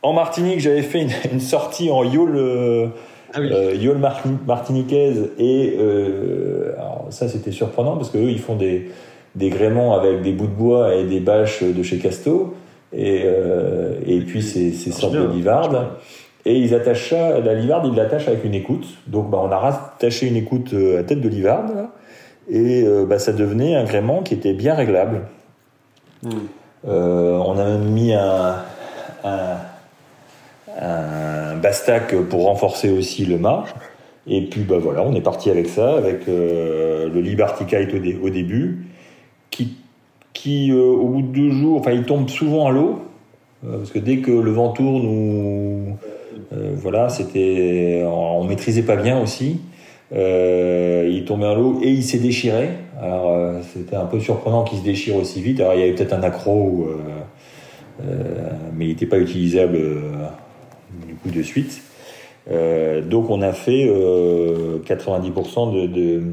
en 0.01 0.13
Martinique, 0.13 0.61
j'avais 0.61 0.81
fait 0.81 1.01
une, 1.01 1.11
une 1.33 1.41
sortie 1.41 1.91
en 1.91 2.05
yawl 2.05 2.93
ah 3.37 3.41
euh, 3.41 3.75
Yol 3.75 3.99
Martiniquez 4.47 5.13
et 5.37 5.77
euh, 5.79 6.73
ça 7.09 7.27
c'était 7.27 7.51
surprenant 7.51 7.95
parce 7.95 8.09
qu'eux 8.09 8.29
ils 8.29 8.39
font 8.39 8.55
des, 8.55 8.89
des 9.35 9.49
gréements 9.49 9.95
avec 9.95 10.21
des 10.21 10.31
bouts 10.31 10.47
de 10.47 10.51
bois 10.51 10.95
et 10.95 11.03
des 11.03 11.19
bâches 11.19 11.63
de 11.63 11.83
chez 11.83 11.97
Casto. 11.97 12.55
Et, 12.93 13.23
euh, 13.25 13.99
et 14.05 14.21
puis 14.21 14.41
ces, 14.41 14.71
ces 14.71 14.91
sortes 14.91 15.13
de 15.13 15.27
livardes 15.27 15.89
et 16.45 16.57
ils 16.57 16.73
attachent 16.73 17.09
ça, 17.09 17.39
la 17.39 17.53
livarde 17.53 17.87
ils 17.87 17.95
l'attachent 17.95 18.29
avec 18.29 18.43
une 18.43 18.53
écoute. 18.53 18.87
Donc 19.07 19.29
bah, 19.29 19.39
on 19.43 19.51
a 19.51 19.57
rattaché 19.57 20.27
une 20.27 20.37
écoute 20.37 20.73
à 20.97 21.03
tête 21.03 21.21
de 21.21 21.29
livarde 21.29 21.89
et 22.49 22.85
bah, 23.07 23.19
ça 23.19 23.33
devenait 23.33 23.75
un 23.75 23.83
gréement 23.83 24.23
qui 24.23 24.33
était 24.33 24.53
bien 24.53 24.73
réglable. 24.73 25.23
Hmm. 26.23 26.29
on 26.85 27.59
a 27.59 27.63
même 27.63 27.91
mis 27.91 28.11
un, 28.13 28.55
un 29.23 29.57
un 30.79 31.55
bastac 31.55 32.15
pour 32.29 32.45
renforcer 32.45 32.89
aussi 32.89 33.25
le 33.25 33.37
mât. 33.37 33.65
Et 34.27 34.41
puis 34.41 34.61
bah 34.61 34.77
voilà, 34.77 35.03
on 35.03 35.15
est 35.15 35.21
parti 35.21 35.49
avec 35.49 35.67
ça, 35.69 35.95
avec 35.95 36.27
euh, 36.27 37.09
le 37.09 37.21
Liberty 37.21 37.65
Kite 37.65 37.93
au, 38.21 38.29
début, 38.29 38.87
qui, 39.51 39.77
qui 40.33 40.71
euh, 40.71 40.81
au 40.81 41.07
bout 41.07 41.21
de 41.21 41.27
deux 41.27 41.51
jours, 41.51 41.79
enfin 41.79 41.91
il 41.91 42.03
tombe 42.03 42.27
souvent 42.29 42.67
à 42.67 42.71
l'eau, 42.71 42.99
euh, 43.65 43.77
parce 43.77 43.91
que 43.91 43.99
dès 43.99 44.17
que 44.17 44.31
le 44.31 44.51
vent 44.51 44.69
tourne 44.69 45.05
ou 45.07 45.97
voilà, 46.75 47.09
c'était, 47.09 48.03
on, 48.05 48.43
maîtrisait 48.43 48.83
pas 48.83 48.95
bien 48.95 49.19
aussi. 49.19 49.59
il 50.11 51.23
tombait 51.25 51.47
à 51.47 51.55
l'eau 51.55 51.79
et 51.81 51.89
il 51.89 52.03
s'est 52.03 52.19
déchiré. 52.19 52.69
Alors 53.01 53.53
c'était 53.73 53.95
un 53.95 54.05
peu 54.05 54.19
surprenant 54.19 54.63
qu'il 54.63 54.77
se 54.77 54.83
déchire 54.83 55.15
aussi 55.15 55.41
vite. 55.41 55.59
Alors 55.59 55.73
il 55.73 55.79
y 55.79 55.83
avait 55.83 55.93
peut-être 55.93 56.13
un 56.13 56.23
accro, 56.23 56.87
mais 58.01 58.85
il 58.85 58.87
n'était 58.89 59.07
pas 59.07 59.17
utilisable 59.17 59.79
coup 61.21 61.29
de 61.29 61.43
suite. 61.43 61.81
Euh, 62.49 63.01
donc 63.01 63.29
on 63.29 63.41
a 63.41 63.51
fait 63.51 63.85
90% 63.85 65.75
euh, 65.75 65.87
de, 65.87 66.23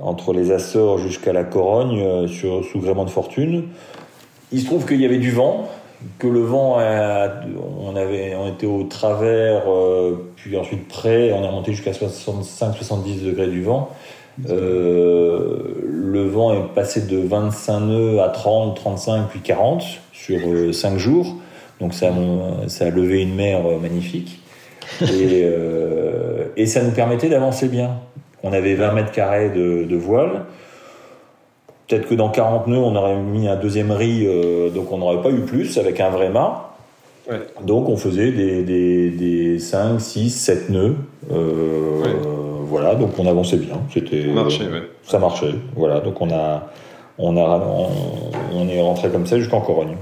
entre 0.00 0.32
les 0.32 0.50
Açores 0.50 0.98
jusqu'à 0.98 1.32
la 1.32 1.44
Corogne 1.44 2.00
euh, 2.00 2.26
sur 2.26 2.64
sous 2.64 2.80
gréement 2.80 3.04
de 3.04 3.10
fortune. 3.10 3.64
Il 4.50 4.60
se 4.60 4.66
trouve 4.66 4.86
qu'il 4.86 5.00
y 5.00 5.04
avait 5.04 5.18
du 5.18 5.30
vent, 5.30 5.68
que 6.18 6.26
le 6.26 6.40
vent, 6.40 6.76
on 6.76 7.96
avait, 7.96 8.34
était 8.48 8.66
au 8.66 8.82
travers, 8.84 9.62
puis 10.36 10.58
ensuite 10.58 10.88
près, 10.88 11.32
on 11.32 11.42
est 11.42 11.50
monté 11.50 11.72
jusqu'à 11.72 11.92
65-70 11.92 13.24
degrés 13.24 13.46
du 13.46 13.62
vent. 13.62 13.88
le 14.46 16.28
vent 16.28 16.52
est 16.52 16.74
passé 16.74 17.06
de 17.06 17.16
25 17.16 17.80
nœuds 17.80 18.20
à 18.20 18.28
30, 18.28 18.76
35, 18.76 19.28
puis 19.30 19.40
40 19.40 19.82
sur 20.12 20.38
5 20.74 20.98
jours. 20.98 21.36
Donc 21.82 21.92
ça, 21.92 22.10
ça 22.68 22.86
a 22.86 22.90
levé 22.90 23.20
une 23.20 23.34
mer 23.34 23.60
magnifique. 23.78 24.40
Et, 25.02 25.44
et 26.56 26.66
ça 26.66 26.82
nous 26.82 26.92
permettait 26.92 27.28
d'avancer 27.28 27.68
bien. 27.68 27.90
On 28.42 28.52
avait 28.52 28.74
20 28.74 28.92
mètres 28.92 29.12
carrés 29.12 29.50
de, 29.50 29.84
de 29.84 29.96
voile. 29.96 30.44
Peut-être 31.86 32.08
que 32.08 32.14
dans 32.14 32.30
40 32.30 32.68
nœuds, 32.68 32.78
on 32.78 32.96
aurait 32.96 33.16
mis 33.16 33.48
un 33.48 33.56
deuxième 33.56 33.90
riz, 33.90 34.24
euh, 34.26 34.70
donc 34.70 34.90
on 34.92 34.98
n'aurait 34.98 35.20
pas 35.20 35.30
eu 35.30 35.40
plus 35.40 35.76
avec 35.78 36.00
un 36.00 36.10
vrai 36.10 36.30
mât. 36.30 36.70
Donc 37.62 37.88
on 37.88 37.96
faisait 37.96 38.32
des, 38.32 38.62
des, 38.62 39.10
des, 39.10 39.58
5, 39.58 40.00
6, 40.00 40.30
7 40.30 40.70
nœuds. 40.70 40.96
Euh, 41.30 42.02
voilà, 42.64 42.94
donc 42.94 43.10
on 43.18 43.26
avançait 43.26 43.58
bien. 43.58 43.76
C'était, 43.92 44.24
ça 45.04 45.18
marchait. 45.18 45.54
Voilà, 45.76 46.00
donc 46.00 46.20
on 46.20 46.30
a, 46.30 46.70
on 47.18 47.36
a, 47.36 47.88
on 48.54 48.68
est 48.68 48.80
rentré 48.80 49.08
comme 49.10 49.26
ça 49.26 49.38
jusqu'en 49.38 49.60
Corogne. 49.60 49.96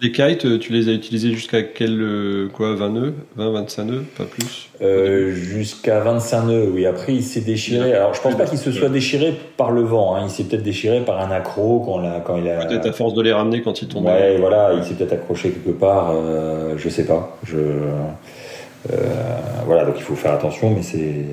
Les 0.00 0.10
kites, 0.12 0.58
tu 0.58 0.72
les 0.72 0.88
as 0.88 0.92
utilisés 0.92 1.30
jusqu'à 1.30 1.62
quel 1.62 2.00
euh, 2.00 2.48
quoi 2.52 2.74
20 2.74 2.90
nœuds 2.90 3.14
20, 3.36 3.50
25 3.52 3.84
nœuds 3.84 4.04
Pas 4.18 4.24
plus 4.24 4.68
euh, 4.82 5.32
Jusqu'à 5.32 6.00
25 6.00 6.42
nœuds, 6.42 6.70
oui. 6.72 6.84
Après, 6.84 7.14
il 7.14 7.22
s'est 7.22 7.40
déchiré. 7.40 7.94
Alors, 7.94 8.12
je 8.12 8.20
pense 8.20 8.34
pas 8.34 8.44
qu'il 8.44 8.58
se 8.58 8.72
soit 8.72 8.88
déchiré 8.88 9.34
par 9.56 9.70
le 9.70 9.82
vent. 9.82 10.16
Hein. 10.16 10.22
Il 10.24 10.30
s'est 10.30 10.44
peut-être 10.44 10.64
déchiré 10.64 11.00
par 11.00 11.20
un 11.20 11.30
accro 11.30 11.80
quand, 11.80 11.98
la, 11.98 12.20
quand 12.20 12.36
il 12.36 12.48
a. 12.48 12.66
Peut-être 12.66 12.86
à 12.86 12.92
force 12.92 13.14
de 13.14 13.22
les 13.22 13.32
ramener 13.32 13.62
quand 13.62 13.80
il 13.82 13.88
tombait. 13.88 14.10
Ouais, 14.10 14.36
voilà. 14.38 14.72
Il 14.76 14.84
s'est 14.84 14.94
peut-être 14.94 15.12
accroché 15.12 15.50
quelque 15.50 15.76
part. 15.78 16.12
Euh, 16.14 16.74
je 16.76 16.88
sais 16.88 17.06
pas. 17.06 17.38
Je. 17.44 17.56
Euh, 17.56 18.96
voilà, 19.64 19.84
donc 19.84 19.94
il 19.96 20.02
faut 20.02 20.16
faire 20.16 20.32
attention, 20.32 20.70
mais 20.70 20.82
c'est. 20.82 21.24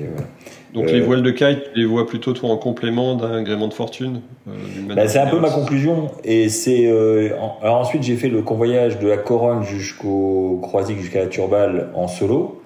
Donc 0.72 0.90
les 0.90 1.00
euh, 1.00 1.04
voiles 1.04 1.22
de 1.22 1.30
kite, 1.30 1.72
tu 1.74 1.80
les 1.80 1.84
vois 1.84 2.06
plutôt 2.06 2.32
toi 2.32 2.50
en 2.50 2.56
complément 2.56 3.14
d'un 3.14 3.42
gréement 3.42 3.68
de 3.68 3.74
fortune 3.74 4.22
euh, 4.48 4.52
bah, 4.94 5.06
C'est 5.06 5.18
un 5.18 5.26
peu 5.26 5.38
ma 5.38 5.50
conclusion. 5.50 6.10
Et 6.24 6.48
c'est 6.48 6.86
euh, 6.86 7.30
alors 7.62 7.76
ensuite 7.76 8.02
j'ai 8.02 8.16
fait 8.16 8.28
le 8.28 8.42
convoyage 8.42 8.98
de 8.98 9.08
la 9.08 9.18
Corogne 9.18 9.64
jusqu'au 9.64 10.58
Croisic 10.62 10.98
jusqu'à 10.98 11.20
la 11.20 11.26
Turballe 11.26 11.90
en 11.94 12.08
solo. 12.08 12.62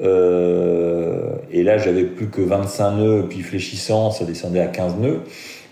et 0.00 1.62
là 1.62 1.76
j'avais 1.76 2.04
plus 2.04 2.28
que 2.28 2.40
25 2.40 2.90
nœuds, 2.92 3.26
puis 3.28 3.40
fléchissant, 3.40 4.10
ça 4.10 4.24
descendait 4.24 4.60
à 4.60 4.66
15 4.66 4.96
nœuds. 4.96 5.20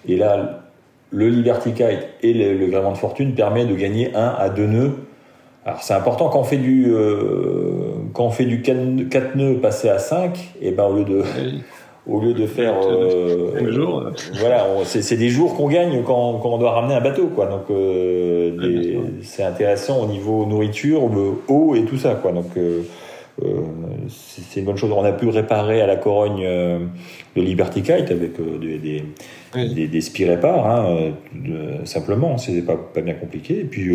Et 0.07 0.17
là 0.17 0.65
le 1.11 1.31
Liberty 1.31 1.73
Kite 1.73 2.07
et 2.21 2.35
le, 2.35 2.67
gréement 2.67 2.93
de 2.93 2.99
fortune 2.99 3.35
permet 3.35 3.65
de 3.65 3.75
gagner 3.75 4.15
1 4.15 4.35
à 4.39 4.51
2 4.51 4.67
nœuds. 4.67 4.93
Alors 5.65 5.83
c'est 5.83 5.95
important 5.95 6.29
quand 6.29 6.41
on 6.41 6.45
fait 6.45 6.59
du 6.59 6.93
quand 8.13 8.27
on 8.27 8.31
fait 8.31 8.45
du 8.45 8.61
4 8.61 9.37
nœuds 9.37 9.57
passer 9.57 9.89
à 9.89 9.99
5, 9.99 10.39
et 10.61 10.71
ben 10.73 10.85
au 10.85 10.97
lieu 10.97 11.05
de 11.05 11.23
au 12.09 12.21
lieu 12.21 12.33
de 12.33 12.47
faire 12.47 12.75
euh, 12.83 14.11
voilà 14.41 14.67
c'est 14.85 15.17
des 15.17 15.29
jours 15.29 15.55
qu'on 15.57 15.69
gagne 15.69 16.03
quand, 16.03 16.39
quand, 16.39 16.51
on 16.51 16.59
doit 16.59 16.73
ramener 16.73 16.95
un 16.95 17.01
bateau 17.01 17.27
quoi. 17.27 17.47
Donc 17.47 17.71
euh, 17.71 18.53
c'est 19.23 19.45
intéressant 19.45 20.03
au 20.03 20.07
niveau 20.07 20.47
nourriture 20.47 21.03
eau 21.49 21.75
et 21.75 21.85
tout 21.85 21.99
ça 21.99 22.15
quoi. 22.15 22.33
Donc 22.33 22.57
euh, 22.57 22.83
euh 23.43 23.61
c'est 24.09 24.61
une 24.61 24.67
bonne 24.67 24.77
chose. 24.77 24.91
On 24.97 25.05
a 25.05 25.13
pu 25.13 25.29
réparer 25.29 25.83
à 25.83 25.87
la 25.87 25.97
Corogne 25.97 26.43
le 26.45 27.43
Liberty 27.43 27.83
Kite 27.83 28.11
avec 28.11 28.33
des 28.61 28.79
des, 28.79 29.05
oui. 29.55 29.75
des, 29.75 29.87
des 29.87 30.35
hein, 30.45 31.13
simplement 31.85 32.39
c'est 32.39 32.63
pas, 32.63 32.77
pas 32.77 33.03
bien 33.03 33.15
compliqué. 33.15 33.61
Et 33.61 33.65
puis 33.65 33.91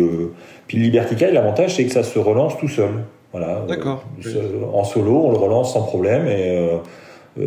puis 0.68 0.78
le 0.78 0.84
Liberty 0.84 1.16
Kite 1.16 1.32
l'avantage 1.32 1.74
c'est 1.74 1.84
que 1.84 1.92
ça 1.92 2.04
se 2.04 2.18
relance 2.18 2.56
tout 2.58 2.68
seul. 2.68 2.90
Voilà 3.32 3.64
d'accord. 3.66 4.04
en 4.72 4.84
solo 4.84 5.24
on 5.24 5.32
le 5.32 5.38
relance 5.38 5.72
sans 5.72 5.82
problème 5.82 6.28
et 6.28 6.70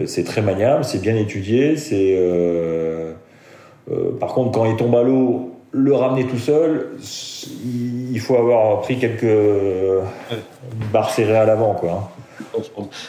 c'est 0.06 0.23
très 0.23 0.41
maniable, 0.41 0.84
c'est 0.84 1.02
bien 1.02 1.15
étudié. 1.15 1.78
C'est 1.78 2.15
euh, 2.17 3.13
euh, 3.91 4.12
par 4.19 4.34
contre 4.34 4.52
quand 4.52 4.65
il 4.65 4.76
tombe 4.76 4.95
à 4.95 5.04
l'eau, 5.04 5.54
le 5.71 5.93
ramener 5.93 6.26
tout 6.26 6.38
seul, 6.38 6.91
il 8.12 8.19
faut 8.19 8.36
avoir 8.36 8.82
pris 8.82 8.97
quelques 8.97 9.26
barres 10.91 11.12
serrées 11.12 11.38
à 11.38 11.45
l'avant, 11.45 11.73
quoi. 11.73 12.12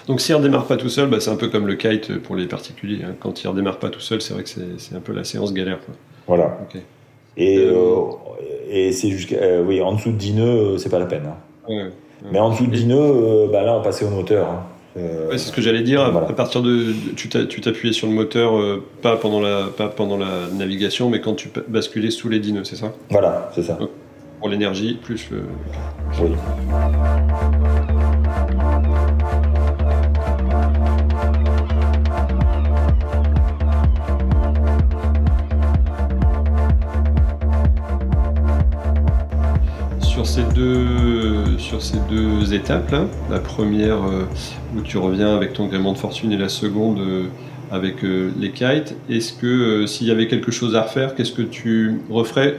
Donc 0.07 0.21
s'il 0.21 0.35
ne 0.35 0.41
redémarre 0.41 0.67
pas 0.67 0.77
tout 0.77 0.89
seul, 0.89 1.09
bah, 1.09 1.21
c'est 1.21 1.31
un 1.31 1.37
peu 1.37 1.49
comme 1.49 1.67
le 1.67 1.77
kite 1.77 2.19
pour 2.19 2.37
les 2.37 2.47
particuliers. 2.47 3.05
Hein. 3.05 3.15
Quand 3.21 3.43
il 3.43 3.47
ne 3.47 3.53
redémarre 3.53 3.79
pas 3.79 3.91
tout 3.91 4.01
seul, 4.01 4.21
c'est 4.21 4.35
vrai 4.35 4.43
que 4.43 4.49
c'est 4.49 4.95
un 4.95 5.01
peu 5.01 5.13
la 5.13 5.25
séance 5.25 5.55
galère. 5.55 5.79
Voilà. 6.27 6.59
Et, 7.37 7.67
et 8.69 8.93
c'est 8.93 9.11
jusqu'à 9.11 9.63
oui 9.63 9.81
en 9.81 9.95
dessous 9.95 10.11
de 10.11 10.17
10 10.17 10.35
nœuds, 10.35 10.79
c'est 10.79 10.91
pas 10.91 10.99
la 10.99 11.07
peine. 11.07 11.31
Hein. 11.69 11.91
Mais 12.33 12.41
en 12.41 12.51
dessous 12.51 12.67
de 12.67 12.73
10 12.73 12.87
nœuds, 12.87 13.49
bah, 13.51 13.63
là 13.63 13.77
on 13.79 13.83
passait 13.83 14.05
au 14.05 14.11
moteur. 14.11 14.49
Hein. 14.49 14.63
Euh, 14.99 15.29
c'est 15.33 15.39
ce 15.39 15.53
que 15.53 15.61
j'allais 15.61 15.83
dire. 15.83 16.03
À 16.03 16.33
partir 16.33 16.63
de, 16.63 16.93
tu 17.17 17.29
t'appuyais 17.29 17.93
sur 17.93 18.07
le 18.09 18.13
moteur 18.15 18.59
euh, 18.59 18.85
pas 19.03 19.17
pendant 19.17 19.41
la 19.41 19.67
pas 19.77 19.89
pendant 19.89 20.17
la 20.17 20.49
navigation, 20.53 21.09
mais 21.09 21.21
quand 21.21 21.35
tu 21.35 21.49
basculais 21.69 22.11
sous 22.11 22.29
les 22.29 22.41
dîneux, 22.41 22.65
c'est 22.65 22.77
ça? 22.77 22.93
Voilà, 23.11 23.51
c'est 23.55 23.63
ça. 23.63 23.79
pour 24.39 24.49
l'énergie 24.49 24.99
plus 25.03 25.29
le. 25.31 25.43
Oui. 26.21 26.31
Sur 40.01 40.27
ces 40.27 40.43
deux, 40.43 41.38
sur 41.59 41.83
ces 41.83 41.99
deux 42.09 42.55
étapes, 42.55 42.95
la 43.31 43.39
première 43.39 43.97
euh, 43.97 44.25
où 44.77 44.81
tu 44.81 44.97
reviens 44.97 45.35
avec 45.35 45.53
ton 45.53 45.67
gréement 45.67 45.93
de 45.93 45.99
fortune 45.99 46.33
et 46.33 46.37
la 46.37 46.49
seconde 46.49 47.01
euh, 47.01 47.25
avec 47.71 48.05
euh, 48.05 48.31
les 48.39 48.51
kites, 48.51 48.95
est-ce 49.11 49.33
que 49.33 49.87
s'il 49.87 50.07
y 50.07 50.11
avait 50.11 50.29
quelque 50.29 50.53
chose 50.53 50.77
à 50.77 50.83
refaire, 50.83 51.15
qu'est-ce 51.15 51.33
que 51.33 51.43
tu 51.43 52.01
referais 52.11 52.57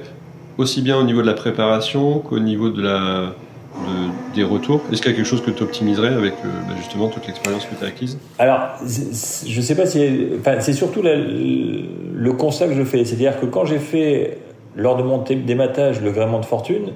aussi 0.57 0.81
bien 0.81 0.97
au 0.97 1.03
niveau 1.03 1.21
de 1.21 1.27
la 1.27 1.33
préparation 1.33 2.19
qu'au 2.19 2.39
niveau 2.39 2.69
des 2.69 4.43
retours? 4.43 4.81
Est-ce 4.91 5.01
qu'il 5.01 5.11
y 5.11 5.13
a 5.13 5.17
quelque 5.17 5.27
chose 5.27 5.41
que 5.41 5.51
tu 5.51 5.63
optimiserais 5.63 6.13
avec 6.13 6.33
bah, 6.43 6.75
justement 6.77 7.07
toute 7.07 7.25
l'expérience 7.25 7.65
que 7.65 7.75
tu 7.75 7.85
as 7.85 7.87
acquise? 7.87 8.17
Alors, 8.37 8.59
je 8.85 9.55
ne 9.55 9.61
sais 9.61 9.75
pas 9.75 9.85
si. 9.85 10.27
C'est 10.59 10.73
surtout 10.73 11.01
le 11.01 12.31
constat 12.33 12.67
que 12.67 12.73
je 12.73 12.83
fais. 12.83 13.05
C'est-à-dire 13.05 13.39
que 13.39 13.45
quand 13.45 13.63
j'ai 13.63 13.79
fait, 13.79 14.39
lors 14.75 14.97
de 14.97 15.03
mon 15.03 15.23
dématage, 15.23 16.01
le 16.01 16.11
gréement 16.11 16.41
de 16.41 16.45
fortune, 16.45 16.91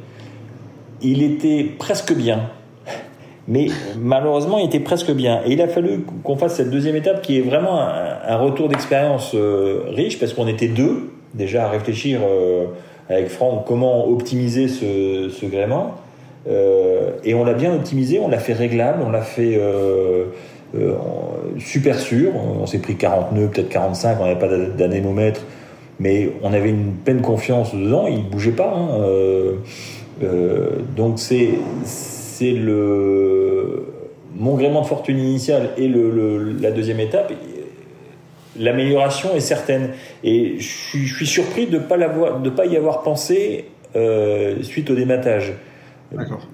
il 1.04 1.24
était 1.24 1.66
presque 1.78 2.14
bien. 2.14 2.50
Mais 3.48 3.68
malheureusement, 3.98 4.58
il 4.58 4.66
était 4.66 4.80
presque 4.80 5.12
bien. 5.12 5.42
Et 5.46 5.54
il 5.54 5.62
a 5.62 5.68
fallu 5.68 6.06
qu'on 6.24 6.38
fasse 6.38 6.56
cette 6.56 6.70
deuxième 6.70 6.96
étape 6.96 7.22
qui 7.22 7.38
est 7.38 7.42
vraiment 7.42 7.82
un, 7.82 8.38
retour 8.38 8.70
d'expérience 8.70 9.34
euh, 9.36 9.84
riche 9.90 10.20
parce 10.20 10.34
qu'on 10.34 10.48
était 10.48 10.70
deux 10.70 11.12
déjà 11.34 11.66
à 11.66 11.70
réfléchir 11.70 12.22
euh, 12.24 12.66
avec 13.10 13.28
Franck 13.28 13.66
comment 13.66 14.08
optimiser 14.08 14.68
ce, 14.70 15.46
gréement. 15.46 15.96
Euh, 16.48 17.12
et 17.24 17.34
on 17.34 17.44
l'a 17.44 17.54
bien 17.54 17.74
optimisé, 17.74 18.20
on 18.20 18.30
l'a 18.30 18.40
fait 18.40 18.54
réglable, 18.54 19.04
on 19.06 19.12
l'a 19.12 19.22
fait 19.22 19.60
super 21.60 22.00
sûr. 22.00 22.32
On 22.36 22.66
s'est 22.66 22.80
pris 22.80 22.96
40 22.96 23.34
nœuds, 23.34 23.50
peut-être 23.50 23.70
45, 23.70 24.18
on 24.22 24.24
n'avait 24.24 24.40
pas 24.40 24.48
d'anémomètre, 24.48 25.42
mais 26.00 26.30
on 26.44 26.54
avait 26.54 26.70
une 26.70 26.94
pleine 26.94 27.22
confiance 27.22 27.76
dedans, 27.76 28.08
il 28.08 28.24
bougeait 28.24 28.52
pas. 28.52 28.74
Hein, 28.74 29.00
euh, 30.22 30.80
donc 30.96 31.20
c'est 31.20 31.50
c'est 31.86 32.52
le 32.52 33.86
mon 34.36 34.56
gréement 34.56 34.82
de 34.82 34.88
fortune 34.88 35.20
initial 35.20 35.70
et 35.78 35.88
le, 35.88 36.56
la 36.60 36.72
deuxième 36.72 37.00
étape. 37.00 37.32
L'amélioration 38.60 39.36
est 39.36 39.40
certaine 39.40 39.92
et 40.24 40.56
je 40.58 40.68
suis, 40.68 41.06
je 41.06 41.16
suis 41.16 41.28
surpris 41.28 41.68
de 41.68 41.80
pas 41.80 41.98
l'avoir 41.98 42.40
de 42.40 42.50
pas 42.50 42.66
y 42.66 42.78
avoir 42.78 43.02
pensé 43.02 43.66
euh, 43.96 44.62
suite 44.64 44.90
au 44.90 44.96
dématage. 44.96 45.54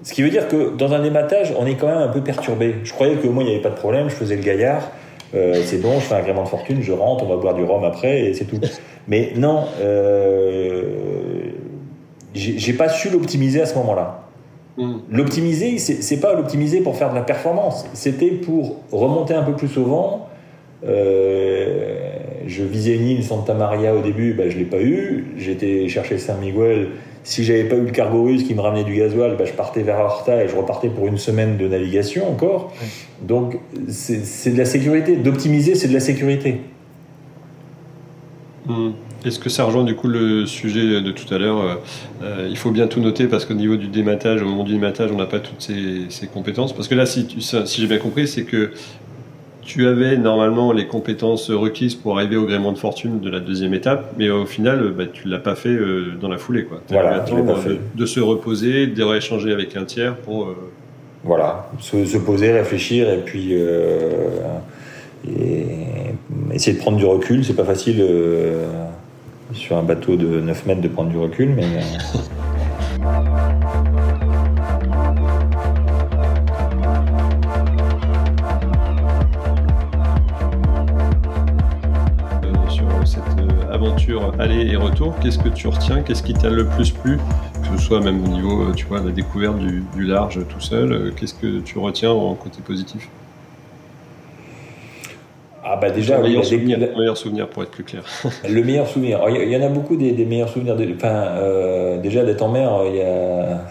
Ce 0.02 0.14
qui 0.14 0.22
veut 0.22 0.30
dire 0.30 0.48
que 0.48 0.74
dans 0.76 0.94
un 0.94 1.00
dématage, 1.00 1.52
on 1.58 1.66
est 1.66 1.74
quand 1.74 1.86
même 1.86 1.98
un 1.98 2.08
peu 2.08 2.22
perturbé. 2.22 2.76
Je 2.82 2.92
croyais 2.92 3.16
que 3.16 3.26
moi, 3.26 3.42
il 3.42 3.46
n'y 3.46 3.52
avait 3.52 3.62
pas 3.62 3.70
de 3.70 3.76
problème, 3.76 4.08
je 4.08 4.14
faisais 4.14 4.36
le 4.36 4.42
gaillard. 4.42 4.90
Euh, 5.34 5.60
c'est 5.64 5.80
bon, 5.80 6.00
je 6.00 6.06
fais 6.06 6.14
un 6.14 6.22
gréement 6.22 6.42
de 6.44 6.48
fortune, 6.48 6.82
je 6.82 6.92
rentre, 6.92 7.24
on 7.24 7.28
va 7.28 7.36
boire 7.36 7.54
du 7.54 7.62
rhum 7.62 7.84
après 7.84 8.22
et 8.22 8.34
c'est 8.34 8.46
tout. 8.46 8.58
Mais 9.08 9.32
non, 9.36 9.64
euh, 9.80 10.82
j'ai 12.34 12.72
pas 12.72 12.88
su 12.88 13.10
l'optimiser 13.10 13.60
à 13.60 13.66
ce 13.66 13.74
moment-là. 13.76 14.24
Hmm. 14.76 14.98
L'optimiser, 15.10 15.78
c'est 15.78 16.20
pas 16.20 16.34
l'optimiser 16.34 16.80
pour 16.80 16.96
faire 16.96 17.10
de 17.10 17.14
la 17.14 17.22
performance, 17.22 17.86
c'était 17.92 18.30
pour 18.30 18.76
remonter 18.92 19.34
un 19.34 19.42
peu 19.42 19.52
plus 19.52 19.68
souvent. 19.68 20.28
Euh, 20.86 22.10
je 22.46 22.62
visais 22.62 22.94
une 22.94 23.06
île 23.06 23.24
Santa 23.24 23.54
Maria 23.54 23.94
au 23.94 24.00
début, 24.00 24.32
bah, 24.32 24.48
je 24.48 24.56
l'ai 24.56 24.64
pas 24.64 24.80
eu. 24.80 25.34
J'étais 25.36 25.88
chercher 25.88 26.18
Saint 26.18 26.36
Miguel. 26.36 26.88
Si 27.22 27.44
j'avais 27.44 27.64
pas 27.64 27.76
eu 27.76 27.82
le 27.82 27.90
cargo 27.90 28.24
russe 28.24 28.44
qui 28.44 28.54
me 28.54 28.60
ramenait 28.60 28.84
du 28.84 28.96
gasoil, 28.96 29.36
bah, 29.36 29.44
je 29.44 29.52
partais 29.52 29.82
vers 29.82 29.98
Horta 29.98 30.42
et 30.42 30.48
je 30.48 30.56
repartais 30.56 30.88
pour 30.88 31.06
une 31.06 31.18
semaine 31.18 31.58
de 31.58 31.68
navigation 31.68 32.30
encore. 32.30 32.72
Donc 33.20 33.58
c'est 33.88 34.52
de 34.52 34.58
la 34.58 34.64
sécurité. 34.64 35.16
D'optimiser, 35.16 35.74
c'est 35.74 35.88
de 35.88 35.94
la 35.94 36.00
sécurité. 36.00 36.62
Hmm. 38.66 38.92
Est-ce 39.24 39.38
que 39.38 39.50
ça 39.50 39.64
rejoint 39.64 39.84
du 39.84 39.94
coup 39.94 40.08
le 40.08 40.46
sujet 40.46 41.00
de 41.00 41.10
tout 41.10 41.32
à 41.32 41.38
l'heure 41.38 41.60
euh, 41.60 41.74
euh, 42.22 42.46
Il 42.50 42.56
faut 42.56 42.70
bien 42.70 42.86
tout 42.86 43.00
noter 43.00 43.26
parce 43.26 43.44
qu'au 43.44 43.54
niveau 43.54 43.76
du 43.76 43.88
dématage, 43.88 44.42
au 44.42 44.46
moment 44.46 44.64
du 44.64 44.72
dématage, 44.72 45.10
on 45.12 45.16
n'a 45.16 45.26
pas 45.26 45.40
toutes 45.40 45.60
ces, 45.60 46.26
compétences. 46.32 46.72
Parce 46.72 46.88
que 46.88 46.94
là, 46.94 47.06
si, 47.06 47.26
si 47.38 47.80
j'ai 47.80 47.86
bien 47.86 47.98
compris, 47.98 48.26
c'est 48.26 48.44
que 48.44 48.70
tu 49.70 49.86
avais 49.86 50.16
normalement 50.16 50.72
les 50.72 50.86
compétences 50.86 51.48
requises 51.48 51.94
pour 51.94 52.18
arriver 52.18 52.36
au 52.36 52.44
gréement 52.44 52.72
de 52.72 52.78
fortune 52.78 53.20
de 53.20 53.30
la 53.30 53.38
deuxième 53.38 53.72
étape, 53.72 54.14
mais 54.18 54.28
au 54.28 54.44
final, 54.44 54.92
bah, 54.96 55.04
tu 55.12 55.28
l'as 55.28 55.38
pas 55.38 55.54
fait 55.54 55.68
euh, 55.68 56.14
dans 56.20 56.28
la 56.28 56.38
foulée. 56.38 56.64
Quoi. 56.64 56.80
Voilà, 56.88 57.16
attendre 57.16 57.56
de, 57.94 58.06
se 58.06 58.18
reposer, 58.18 58.88
de 58.88 59.02
rééchanger 59.04 59.52
avec 59.52 59.76
un 59.76 59.84
tiers 59.84 60.16
pour. 60.16 60.46
Euh, 60.46 60.56
voilà, 61.22 61.70
se, 61.78 62.18
poser, 62.18 62.50
réfléchir 62.50 63.08
et 63.10 63.18
puis 63.18 63.50
euh, 63.52 64.30
essayer 66.52 66.76
de 66.76 66.82
prendre 66.82 66.96
du 66.96 67.04
recul. 67.04 67.44
C'est 67.44 67.54
pas 67.54 67.64
facile 67.64 68.04
sur 69.52 69.76
un 69.76 69.82
bateau 69.82 70.16
de 70.16 70.40
9 70.40 70.66
mètres 70.66 70.80
de 70.80 70.88
prendre 70.88 71.10
du 71.10 71.18
recul, 71.18 71.54
mais. 71.54 71.64
aller 84.38 84.66
et 84.66 84.76
retour, 84.76 85.14
qu'est-ce 85.20 85.38
que 85.38 85.48
tu 85.48 85.68
retiens 85.68 86.02
Qu'est-ce 86.02 86.22
qui 86.22 86.34
t'a 86.34 86.50
le 86.50 86.66
plus 86.66 86.90
plu? 86.90 87.18
Que 87.62 87.78
ce 87.78 87.84
soit 87.84 88.00
même 88.00 88.24
au 88.24 88.28
niveau, 88.28 88.62
euh, 88.62 88.72
tu 88.72 88.86
vois, 88.86 89.00
la 89.00 89.10
découverte 89.10 89.58
du, 89.58 89.84
large 89.96 90.40
tout 90.48 90.60
seul, 90.60 90.92
euh, 90.92 91.10
qu'est-ce 91.14 91.34
que 91.34 91.60
tu 91.60 91.78
retiens 91.78 92.10
en 92.10 92.34
côté 92.34 92.60
positif? 92.62 93.08
Ah 95.72 95.76
bah 95.76 95.90
déjà, 95.90 96.16
le 96.16 96.24
meilleur, 96.24 96.44
souvenir, 96.44 96.78
meilleur, 96.78 97.16
souvenir, 97.16 97.48
pour 97.48 97.62
être 97.62 97.70
plus 97.70 97.84
clair. 97.84 98.02
le 98.48 98.64
meilleur 98.64 98.88
souvenir. 98.88 99.20
Il 99.28 99.48
y 99.48 99.56
en 99.56 99.62
a 99.62 99.68
beaucoup 99.68 99.94
des, 99.94 100.12
meilleurs 100.24 100.48
souvenirs. 100.48 100.74
enfin, 100.96 101.08
euh, 101.08 101.98
déjà 101.98 102.24
d'être 102.24 102.42
en 102.42 102.48
mer, 102.48 102.72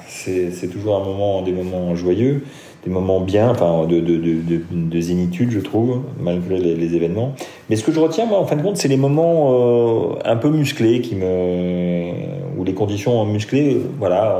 c'est 0.07 0.69
toujours 0.71 0.95
un 0.95 1.03
moment, 1.03 1.41
des 1.41 1.51
moments 1.51 1.95
joyeux 1.95 2.43
des 2.85 2.89
moments 2.89 3.19
bien, 3.19 3.49
enfin 3.49 3.85
de, 3.85 3.99
de, 3.99 4.15
de, 4.15 4.61
de, 4.71 5.01
zénitude, 5.01 5.51
je 5.51 5.59
trouve, 5.59 6.01
malgré 6.17 6.57
les, 6.57 6.95
événements. 6.95 7.35
Mais 7.69 7.75
ce 7.75 7.83
que 7.83 7.91
je 7.91 7.99
retiens, 7.99 8.25
moi, 8.25 8.39
en 8.39 8.45
fin 8.45 8.55
de 8.55 8.61
compte, 8.61 8.77
c'est 8.77 8.87
les 8.87 8.95
moments 8.95 10.13
euh, 10.13 10.13
un 10.23 10.37
peu 10.37 10.49
musclés 10.49 11.01
qui 11.01 11.15
me, 11.15 12.11
où 12.57 12.63
les 12.63 12.73
conditions 12.73 13.25
musclées, 13.25 13.81
voilà, 13.99 14.39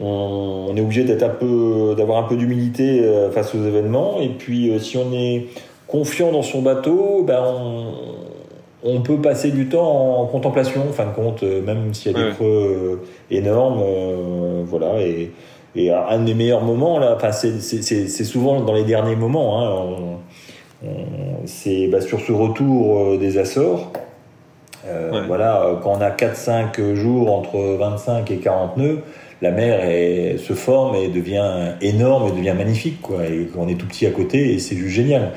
on, 0.00 0.66
on, 0.68 0.76
est 0.76 0.82
obligé 0.82 1.04
d'être 1.04 1.22
un 1.22 1.30
peu, 1.30 1.94
d'avoir 1.96 2.22
un 2.22 2.28
peu 2.28 2.36
d'humilité 2.36 3.00
euh, 3.00 3.30
face 3.30 3.54
aux 3.54 3.64
événements. 3.64 4.20
Et 4.20 4.28
puis, 4.28 4.70
si 4.78 4.98
on 4.98 5.10
est 5.14 5.46
confiant 5.86 6.32
dans 6.32 6.42
son 6.42 6.62
bateau, 6.62 7.22
ben 7.26 7.42
on, 7.42 7.94
on 8.82 9.00
peut 9.00 9.20
passer 9.20 9.50
du 9.50 9.68
temps 9.68 10.20
en 10.20 10.26
contemplation, 10.26 10.82
en 10.88 10.92
fin 10.92 11.06
de 11.06 11.12
compte, 11.12 11.42
même 11.42 11.94
s'il 11.94 12.12
y 12.12 12.14
a 12.14 12.28
des 12.28 12.34
creux 12.34 13.02
énormes, 13.30 13.82
voilà. 14.64 15.00
Et 15.00 15.32
et 15.76 15.92
un 15.92 16.20
des 16.20 16.32
meilleurs 16.32 16.62
moments, 16.62 16.98
là, 16.98 17.14
enfin, 17.16 17.32
c'est 17.32 18.24
souvent 18.24 18.62
dans 18.62 18.72
les 18.72 18.84
derniers 18.84 19.14
moments. 19.14 19.60
Hein, 20.82 20.88
c'est 21.44 21.88
bah, 21.88 22.00
sur 22.00 22.20
ce 22.20 22.32
retour 22.32 22.98
euh, 22.98 23.18
des 23.18 23.38
Açores. 23.38 23.92
Euh, 24.86 25.22
voilà, 25.26 25.78
quand 25.82 25.94
on 25.98 26.00
a 26.00 26.10
4-5 26.10 26.94
jours 26.94 27.34
entre 27.34 27.58
25 27.58 28.30
et 28.30 28.36
40 28.36 28.76
nœuds, 28.76 29.02
la 29.42 29.50
mer 29.50 29.80
se 30.38 30.52
forme 30.54 30.94
et 30.94 31.08
devient 31.08 31.74
énorme 31.80 32.28
et 32.28 32.32
devient 32.32 32.54
magnifique. 32.56 33.02
Quoi. 33.02 33.24
Et 33.26 33.48
on 33.58 33.68
est 33.68 33.74
tout 33.74 33.86
petit 33.86 34.06
à 34.06 34.10
côté 34.10 34.54
et 34.54 34.58
c'est 34.58 34.76
juste 34.76 34.94
génial. 34.94 35.32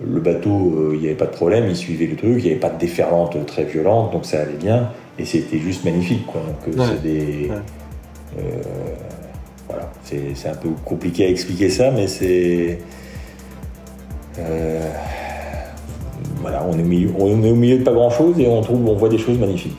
Le 0.00 0.20
bateau, 0.20 0.74
euh, 0.76 0.90
il 0.94 1.00
n'y 1.00 1.06
avait 1.06 1.16
pas 1.16 1.26
de 1.26 1.32
problème, 1.32 1.66
il 1.68 1.76
suivait 1.76 2.06
le 2.06 2.16
truc, 2.16 2.36
il 2.38 2.44
n'y 2.44 2.50
avait 2.50 2.60
pas 2.60 2.70
de 2.70 2.78
déferlante 2.78 3.44
très 3.46 3.64
violente, 3.64 4.12
donc 4.12 4.24
ça 4.24 4.40
allait 4.40 4.52
bien. 4.52 4.90
Et 5.18 5.24
c'était 5.24 5.58
juste 5.58 5.84
magnifique. 5.84 6.24
Quoi. 6.26 6.40
Donc 6.42 6.86
c'est 6.86 7.02
des. 7.02 7.50
Voilà, 9.68 9.90
c'est 10.02 10.48
un 10.48 10.54
peu 10.54 10.70
compliqué 10.84 11.26
à 11.26 11.28
expliquer 11.28 11.68
ça, 11.68 11.90
mais 11.90 12.06
c'est. 12.06 12.78
Euh, 14.38 14.92
voilà, 16.40 16.64
on 16.66 16.78
est, 16.78 16.82
au 16.82 16.86
milieu, 16.86 17.10
on 17.18 17.42
est 17.42 17.50
au 17.50 17.54
milieu 17.54 17.78
de 17.78 17.84
pas 17.84 17.92
grand 17.92 18.10
chose 18.10 18.38
et 18.38 18.46
on 18.46 18.62
trouve, 18.62 18.86
on 18.88 18.94
voit 18.94 19.08
des 19.08 19.18
choses 19.18 19.38
magnifiques. 19.38 19.78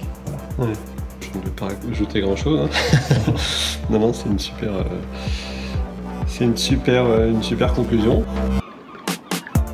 Je 0.59 1.37
ne 1.37 1.43
vais 1.43 1.49
pas 1.55 1.67
ajouter 1.89 2.21
grand 2.21 2.35
chose. 2.35 2.59
Hein. 2.59 3.33
non, 3.89 3.99
non, 3.99 4.13
c'est 4.13 4.29
une 4.29 4.39
super. 4.39 4.69
Euh, 4.69 4.83
c'est 6.27 6.43
une 6.43 6.57
super, 6.57 7.05
euh, 7.05 7.31
une 7.31 7.41
super 7.41 7.73
conclusion. 7.73 8.23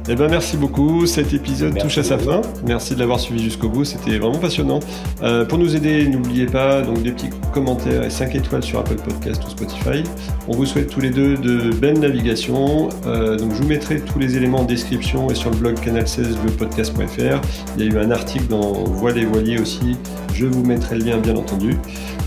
Eh 0.07 0.13
ben 0.15 0.29
merci 0.29 0.55
beaucoup. 0.55 1.07
Cet 1.07 1.33
épisode 1.33 1.75
touche 1.79 1.97
à 1.97 2.03
sa 2.03 2.19
fin. 2.19 2.41
Merci 2.67 2.93
de 2.93 2.99
l'avoir 2.99 3.19
suivi 3.19 3.43
jusqu'au 3.43 3.69
bout. 3.69 3.85
C'était 3.85 4.19
vraiment 4.19 4.37
passionnant. 4.37 4.79
Euh, 5.23 5.45
pour 5.45 5.57
nous 5.57 5.75
aider, 5.75 6.07
n'oubliez 6.07 6.45
pas 6.45 6.83
donc 6.83 7.01
des 7.01 7.11
petits 7.11 7.31
commentaires 7.51 8.03
et 8.03 8.11
5 8.11 8.35
étoiles 8.35 8.61
sur 8.61 8.79
Apple 8.79 8.97
Podcast 8.97 9.43
ou 9.43 9.49
Spotify. 9.49 10.03
On 10.47 10.53
vous 10.53 10.67
souhaite 10.67 10.89
tous 10.89 10.99
les 10.99 11.09
deux 11.09 11.37
de 11.37 11.71
belles 11.71 11.99
navigations. 11.99 12.89
Euh, 13.07 13.35
donc 13.35 13.51
je 13.53 13.63
vous 13.63 13.67
mettrai 13.67 13.99
tous 13.99 14.19
les 14.19 14.37
éléments 14.37 14.59
en 14.59 14.65
description 14.65 15.31
et 15.31 15.35
sur 15.35 15.49
le 15.49 15.57
blog 15.57 15.79
canal16 15.79 16.35
lepodcast.fr. 16.45 17.41
Il 17.77 17.83
y 17.83 17.89
a 17.89 17.91
eu 17.91 17.97
un 17.97 18.11
article 18.11 18.45
dans 18.47 18.83
Voile 18.83 19.17
et 19.17 19.25
Voilier 19.25 19.59
aussi. 19.59 19.97
Je 20.35 20.45
vous 20.45 20.63
mettrai 20.63 20.99
le 20.99 21.05
lien 21.05 21.17
bien 21.17 21.35
entendu. 21.35 21.79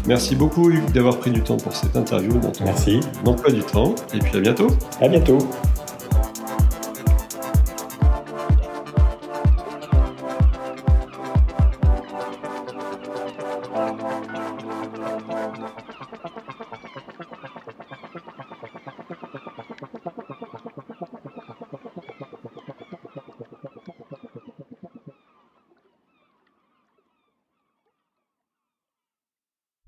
Merci 0.08 0.34
beaucoup 0.34 0.70
Hugues 0.70 0.90
d'avoir 0.92 1.18
pris 1.18 1.30
du 1.30 1.42
temps 1.42 1.58
pour 1.58 1.76
cette 1.76 1.94
interview. 1.96 2.32
Merci. 2.64 2.98
D'emploi 3.24 3.52
du 3.52 3.60
temps. 3.60 3.94
Et 4.14 4.18
puis 4.18 4.36
à 4.36 4.40
bientôt. 4.40 4.68
À 5.00 5.06
bientôt. 5.06 5.38